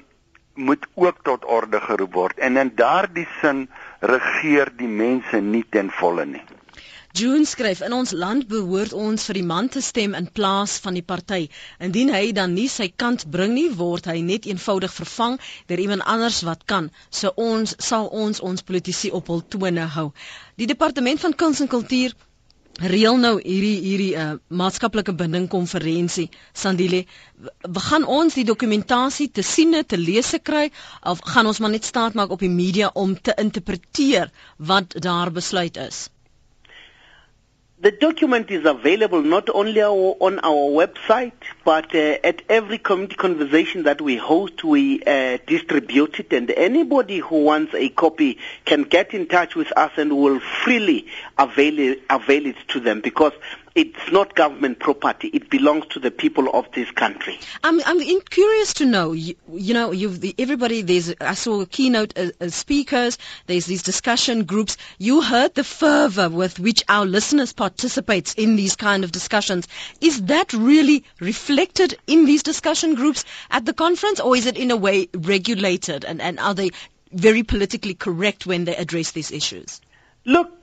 moet 0.59 0.87
ook 0.99 1.21
tot 1.23 1.45
orde 1.45 1.79
geroep 1.79 2.13
word. 2.13 2.39
En 2.43 2.57
in 2.57 2.71
daardie 2.75 3.27
sin 3.39 3.69
regeer 4.01 4.71
die 4.77 4.87
mense 4.87 5.41
nie 5.41 5.65
ten 5.69 5.91
volle 5.99 6.25
nie. 6.25 6.45
June 7.19 7.45
skryf 7.49 7.79
in 7.81 7.93
ons 7.97 8.11
land 8.13 8.45
behoort 8.47 8.93
ons 8.93 9.23
vir 9.27 9.39
die 9.39 9.47
man 9.51 9.67
te 9.73 9.81
stem 9.81 10.13
in 10.19 10.27
plaas 10.39 10.75
van 10.83 10.93
die 10.93 11.03
party. 11.11 11.47
Indien 11.87 12.11
hy 12.13 12.31
dan 12.37 12.53
nie 12.53 12.67
sy 12.69 12.87
kant 13.03 13.25
bring 13.33 13.55
nie, 13.55 13.65
word 13.79 14.05
hy 14.11 14.19
net 14.21 14.45
eenvoudig 14.45 14.93
vervang 14.93 15.39
deur 15.71 15.81
iemand 15.85 16.05
anders 16.05 16.43
wat 16.45 16.67
kan. 16.69 16.91
So 17.09 17.33
ons 17.35 17.73
sal 17.89 18.07
ons 18.23 18.43
ons 18.51 18.61
politici 18.61 19.09
op 19.09 19.33
hul 19.33 19.41
tone 19.41 19.89
hou. 19.97 20.11
Die 20.61 20.69
departement 20.69 21.25
van 21.25 21.33
kuns 21.33 21.65
en 21.65 21.71
kultuur 21.73 22.13
reël 22.79 23.17
nou 23.19 23.33
hierdie 23.43 23.79
hierdie 23.83 24.11
uh, 24.15 24.33
maatskaplike 24.47 25.13
binding 25.21 25.47
konferensie 25.51 26.29
Sandile 26.53 27.03
gaan 27.89 28.05
ons 28.05 28.37
die 28.39 28.45
dokumentasie 28.47 29.29
te 29.31 29.43
sien 29.43 29.75
te 29.87 29.97
lees 29.97 30.33
kry 30.43 30.69
of 31.03 31.19
gaan 31.33 31.47
ons 31.51 31.59
maar 31.59 31.73
net 31.75 31.85
staat 31.85 32.13
maak 32.15 32.31
op 32.31 32.39
die 32.39 32.53
media 32.53 32.91
om 32.93 33.15
te 33.19 33.35
interpreteer 33.37 34.31
wat 34.57 34.95
daar 35.03 35.31
besluit 35.31 35.77
is 35.77 36.07
The 37.81 37.91
document 37.91 38.51
is 38.51 38.65
available 38.65 39.21
not 39.21 39.47
only 39.49 39.81
on 39.81 40.39
our 40.39 40.69
website, 40.85 41.31
but 41.63 41.95
uh, 41.95 42.17
at 42.25 42.41
every 42.49 42.77
community 42.77 43.15
conversation 43.15 43.83
that 43.83 44.01
we 44.01 44.17
host, 44.17 44.65
we 44.65 45.01
uh, 45.03 45.37
distribute 45.47 46.19
it. 46.19 46.33
And 46.33 46.51
anybody 46.51 47.19
who 47.19 47.45
wants 47.45 47.73
a 47.73 47.87
copy 47.87 48.37
can 48.65 48.83
get 48.83 49.13
in 49.13 49.29
touch 49.29 49.55
with 49.55 49.71
us 49.77 49.93
and 49.95 50.17
we'll 50.17 50.41
freely 50.41 51.07
avail 51.37 51.95
avail 52.09 52.47
it 52.47 52.57
to 52.67 52.81
them 52.81 52.99
because 52.99 53.31
it's 53.75 54.11
not 54.11 54.35
government 54.35 54.79
property. 54.79 55.27
It 55.27 55.49
belongs 55.49 55.85
to 55.87 55.99
the 55.99 56.11
people 56.11 56.49
of 56.49 56.71
this 56.73 56.89
country. 56.91 57.39
I'm 57.63 57.79
I'm 57.85 58.21
curious 58.21 58.73
to 58.75 58.85
know. 58.85 59.11
You, 59.11 59.35
you 59.53 59.73
know, 59.73 59.91
everybody. 60.37 60.81
There's 60.81 61.13
I 61.21 61.33
saw 61.33 61.65
keynote 61.65 62.17
uh, 62.17 62.31
uh, 62.41 62.49
speakers. 62.49 63.17
There's 63.47 63.65
these 63.65 63.83
discussion 63.83 64.45
groups. 64.45 64.77
You 64.97 65.21
heard 65.21 65.55
the 65.55 65.63
fervor 65.63 66.29
with 66.29 66.59
which 66.59 66.83
our 66.89 67.05
listeners 67.05 67.53
participate 67.53 68.35
in 68.37 68.55
these 68.55 68.75
kind 68.75 69.03
of 69.03 69.11
discussions. 69.11 69.67
Is 70.01 70.23
that 70.23 70.53
really 70.53 71.03
reflected 71.19 71.97
in 72.07 72.25
these 72.25 72.43
discussion 72.43 72.95
groups 72.95 73.25
at 73.49 73.65
the 73.65 73.73
conference, 73.73 74.19
or 74.19 74.35
is 74.35 74.45
it 74.45 74.57
in 74.57 74.71
a 74.71 74.77
way 74.77 75.09
regulated? 75.13 76.05
And 76.05 76.21
and 76.21 76.39
are 76.39 76.53
they 76.53 76.71
very 77.11 77.43
politically 77.43 77.93
correct 77.93 78.45
when 78.45 78.65
they 78.65 78.75
address 78.75 79.11
these 79.11 79.31
issues? 79.31 79.81
Look, 80.25 80.58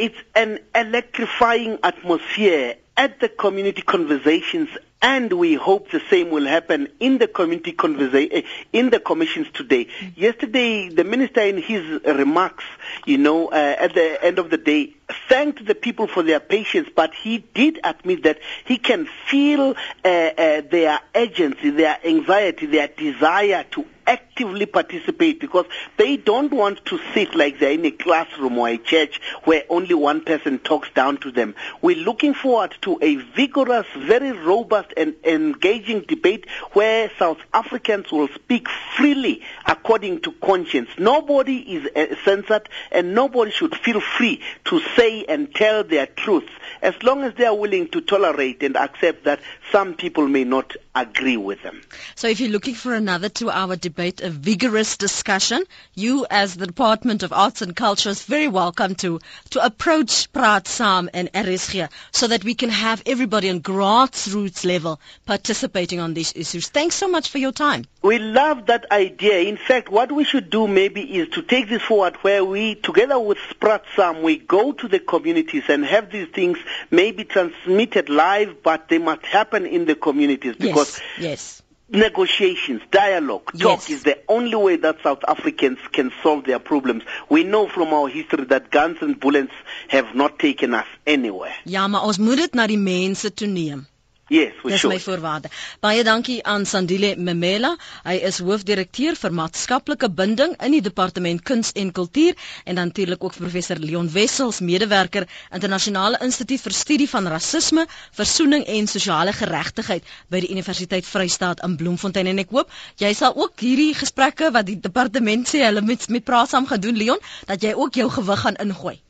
it's 0.00 0.16
an 0.34 0.58
electrifying 0.74 1.78
atmosphere 1.82 2.76
at 2.96 3.20
the 3.20 3.28
community 3.28 3.82
conversations 3.82 4.70
and 5.02 5.32
we 5.32 5.54
hope 5.54 5.90
the 5.90 6.00
same 6.10 6.30
will 6.30 6.46
happen 6.46 6.88
in 7.00 7.18
the 7.18 7.26
community 7.26 7.72
conversation 7.72 8.32
eh, 8.32 8.42
in 8.72 8.90
the 8.90 9.00
commissions 9.00 9.46
today. 9.52 9.84
Mm-hmm. 9.86 10.20
Yesterday, 10.20 10.88
the 10.88 11.04
minister 11.04 11.40
in 11.40 11.58
his 11.60 12.02
remarks, 12.04 12.64
you 13.06 13.18
know, 13.18 13.48
uh, 13.48 13.76
at 13.78 13.94
the 13.94 14.22
end 14.24 14.38
of 14.38 14.50
the 14.50 14.58
day, 14.58 14.94
thanked 15.28 15.66
the 15.66 15.74
people 15.74 16.06
for 16.06 16.22
their 16.22 16.40
patience, 16.40 16.88
but 16.94 17.14
he 17.14 17.38
did 17.38 17.80
admit 17.84 18.22
that 18.24 18.38
he 18.64 18.78
can 18.78 19.06
feel 19.26 19.74
uh, 20.04 20.08
uh, 20.08 20.62
their 20.70 21.00
urgency, 21.14 21.70
their 21.70 21.98
anxiety, 22.04 22.66
their 22.66 22.88
desire 22.88 23.64
to 23.72 23.86
actively 24.10 24.66
participate 24.66 25.40
because 25.40 25.66
they 25.96 26.16
don't 26.16 26.52
want 26.52 26.84
to 26.84 26.98
sit 27.14 27.32
like 27.36 27.60
they're 27.60 27.70
in 27.70 27.84
a 27.86 27.92
classroom 27.92 28.58
or 28.58 28.68
a 28.68 28.76
church 28.76 29.20
where 29.44 29.62
only 29.70 29.94
one 29.94 30.20
person 30.20 30.58
talks 30.58 30.90
down 30.94 31.16
to 31.18 31.30
them. 31.30 31.54
We're 31.80 32.04
looking 32.04 32.34
forward 32.34 32.74
to 32.82 32.98
a 33.00 33.14
vigorous, 33.14 33.86
very 33.96 34.32
robust 34.32 34.92
and 34.96 35.14
engaging 35.22 36.00
debate 36.08 36.46
where 36.72 37.08
South 37.20 37.38
Africans 37.54 38.10
will 38.10 38.28
speak 38.28 38.66
freely 38.96 39.42
according 39.64 40.22
to 40.22 40.32
conscience. 40.32 40.90
Nobody 40.98 41.58
is 41.58 41.88
uh, 41.94 42.16
censored 42.24 42.68
and 42.90 43.14
nobody 43.14 43.52
should 43.52 43.76
feel 43.76 44.00
free 44.00 44.40
to 44.64 44.80
say 44.96 45.24
and 45.26 45.54
tell 45.54 45.84
their 45.84 46.06
truths 46.06 46.50
as 46.82 47.00
long 47.04 47.22
as 47.22 47.34
they 47.34 47.44
are 47.44 47.56
willing 47.56 47.88
to 47.90 48.00
tolerate 48.00 48.62
and 48.64 48.76
accept 48.76 49.24
that 49.24 49.40
some 49.70 49.94
people 49.94 50.26
may 50.26 50.42
not 50.42 50.74
agree 50.94 51.36
with 51.36 51.62
them. 51.62 51.80
So 52.14 52.28
if 52.28 52.40
you're 52.40 52.50
looking 52.50 52.74
for 52.74 52.94
another 52.94 53.28
two-hour 53.28 53.76
debate, 53.76 54.20
a 54.20 54.30
vigorous 54.30 54.96
discussion, 54.96 55.62
you 55.94 56.26
as 56.30 56.56
the 56.56 56.66
Department 56.66 57.22
of 57.22 57.32
Arts 57.32 57.62
and 57.62 57.74
Culture 57.76 58.10
is 58.10 58.22
very 58.24 58.48
welcome 58.48 58.94
to, 58.96 59.20
to 59.50 59.64
approach 59.64 60.32
Praat 60.32 61.08
and 61.12 61.32
RSG 61.32 61.88
so 62.12 62.26
that 62.26 62.44
we 62.44 62.54
can 62.54 62.70
have 62.70 63.02
everybody 63.06 63.50
on 63.50 63.60
grassroots 63.60 64.64
level 64.64 65.00
participating 65.26 66.00
on 66.00 66.14
these 66.14 66.32
issues. 66.34 66.68
Thanks 66.68 66.96
so 66.96 67.08
much 67.08 67.28
for 67.28 67.38
your 67.38 67.52
time. 67.52 67.84
We 68.02 68.18
love 68.18 68.66
that 68.66 68.86
idea. 68.90 69.40
In 69.40 69.58
fact, 69.58 69.90
what 69.90 70.10
we 70.10 70.24
should 70.24 70.48
do 70.48 70.66
maybe 70.66 71.02
is 71.02 71.28
to 71.34 71.42
take 71.42 71.68
this 71.68 71.82
forward 71.82 72.16
where 72.22 72.42
we, 72.42 72.74
together 72.76 73.18
with 73.18 73.36
Praat 73.60 73.82
Saam, 73.94 74.22
we 74.22 74.38
go 74.38 74.72
to 74.72 74.88
the 74.88 74.98
communities 74.98 75.64
and 75.68 75.84
have 75.84 76.10
these 76.10 76.28
things 76.28 76.56
maybe 76.90 77.24
transmitted 77.24 78.08
live, 78.08 78.62
but 78.62 78.88
they 78.88 78.96
must 78.98 79.26
happen 79.26 79.66
in 79.66 79.84
the 79.84 79.94
communities 79.94 80.56
because 80.56 80.98
yes, 81.18 81.62
yes. 81.90 82.00
negotiations, 82.00 82.80
dialogue, 82.90 83.52
talk 83.58 83.80
Yes. 83.80 83.90
is 83.90 84.02
the 84.02 84.16
only 84.28 84.54
way 84.56 84.76
that 84.76 85.02
South 85.02 85.22
Africans 85.28 85.78
can 85.92 86.10
solve 86.22 86.44
their 86.44 86.58
problems. 86.58 87.02
We 87.28 87.44
know 87.44 87.68
from 87.68 87.92
our 87.92 88.08
history 88.08 88.44
that 88.46 88.70
guns 88.70 88.96
and 89.02 89.20
bullets 89.20 89.52
have 89.88 90.14
not 90.14 90.38
taken 90.38 90.72
us 90.74 90.86
anywhere. 91.06 91.54
Ja, 91.64 91.86
maar 91.88 92.02
ons 92.02 92.18
moet 92.18 92.36
dit 92.36 92.54
na 92.54 92.66
die 92.66 92.78
mense 92.78 93.34
toe 93.34 93.46
neem. 93.48 93.86
Yes, 94.30 94.52
we 94.62 94.70
Dis 94.70 94.78
should. 94.78 94.92
my 94.92 95.00
voorwaarde. 95.02 95.48
Baie 95.82 96.04
dankie 96.06 96.36
aan 96.46 96.62
Sandile 96.66 97.16
Memela. 97.18 97.72
Hy 98.04 98.12
is 98.28 98.36
hoofdirekteur 98.38 99.16
vir 99.18 99.32
maatskaplike 99.34 100.06
binding 100.20 100.54
in 100.62 100.76
die 100.76 100.82
departement 100.86 101.42
kuns 101.42 101.72
en 101.74 101.90
kultuur 101.96 102.38
en 102.62 102.78
dan 102.78 102.92
natuurlik 102.92 103.24
ook 103.26 103.34
professor 103.34 103.82
Leon 103.82 104.12
Wessels, 104.14 104.60
medewerker 104.60 105.26
internasionale 105.50 106.22
instituut 106.28 106.62
vir 106.68 106.76
studie 106.78 107.08
van 107.10 107.26
rasisme, 107.34 107.88
versoening 108.20 108.62
en 108.76 108.86
sosiale 108.94 109.34
geregtigheid 109.34 110.06
by 110.30 110.44
die 110.46 110.52
Universiteit 110.54 111.10
Vrystaat 111.10 111.66
in 111.66 111.74
Bloemfontein 111.82 112.30
en 112.30 112.44
ek 112.46 112.54
hoop 112.54 112.70
jy 113.02 113.10
sal 113.18 113.34
ook 113.34 113.58
hierdie 113.66 113.96
gesprekke 113.98 114.54
wat 114.54 114.70
die 114.70 114.78
departement 114.78 115.50
sê 115.50 115.66
hulle 115.66 115.82
met 115.82 116.06
met 116.06 116.30
praat 116.30 116.54
saam 116.54 116.70
gedoen 116.70 117.02
Leon, 117.02 117.18
dat 117.50 117.66
jy 117.66 117.74
ook 117.74 117.98
jou 117.98 118.06
gewig 118.20 118.46
gaan 118.46 118.62
ingooi. 118.62 119.00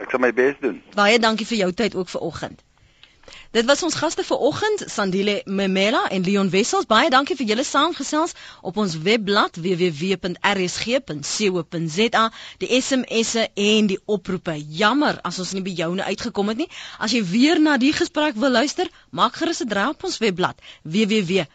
Ek 0.00 0.08
sal 0.10 0.24
my 0.24 0.32
bes 0.32 0.56
doen. 0.64 0.80
Baie 0.96 1.20
dankie 1.20 1.44
vir 1.52 1.66
jou 1.66 1.72
tyd 1.84 1.94
ook 1.94 2.08
vir 2.16 2.30
oggend. 2.32 2.64
Dit 3.52 3.66
was 3.68 3.82
ons 3.84 3.94
gaste 4.00 4.24
vir 4.24 4.38
oggend, 4.48 4.82
Sandile 4.88 5.42
Memela 5.44 6.08
en 6.08 6.22
Leon 6.24 6.48
Wessels. 6.50 6.86
Baie 6.88 7.10
dankie 7.12 7.36
vir 7.36 7.46
julle 7.50 7.64
saamgesels 7.68 8.32
op 8.64 8.80
ons 8.80 8.94
webblad 9.04 9.58
www.rsg.co.za. 9.60 10.22
Die 12.64 12.80
SMS'e 12.80 13.44
en 13.52 13.86
die 13.92 14.00
oproepe. 14.16 14.56
Jammer 14.56 15.20
as 15.20 15.36
ons 15.44 15.52
nie 15.52 15.64
by 15.68 15.76
joune 15.82 16.00
uitgekom 16.08 16.48
het 16.54 16.64
nie. 16.64 16.70
As 16.96 17.12
jy 17.12 17.20
weer 17.28 17.60
na 17.60 17.76
die 17.76 17.92
gesprek 17.92 18.40
wil 18.40 18.56
luister, 18.56 18.88
maak 19.10 19.36
gerus 19.36 19.60
'n 19.60 19.68
draai 19.68 19.92
op 19.92 20.04
ons 20.08 20.16
webblad 20.24 20.56
www.rsg.co.za. 20.88 21.52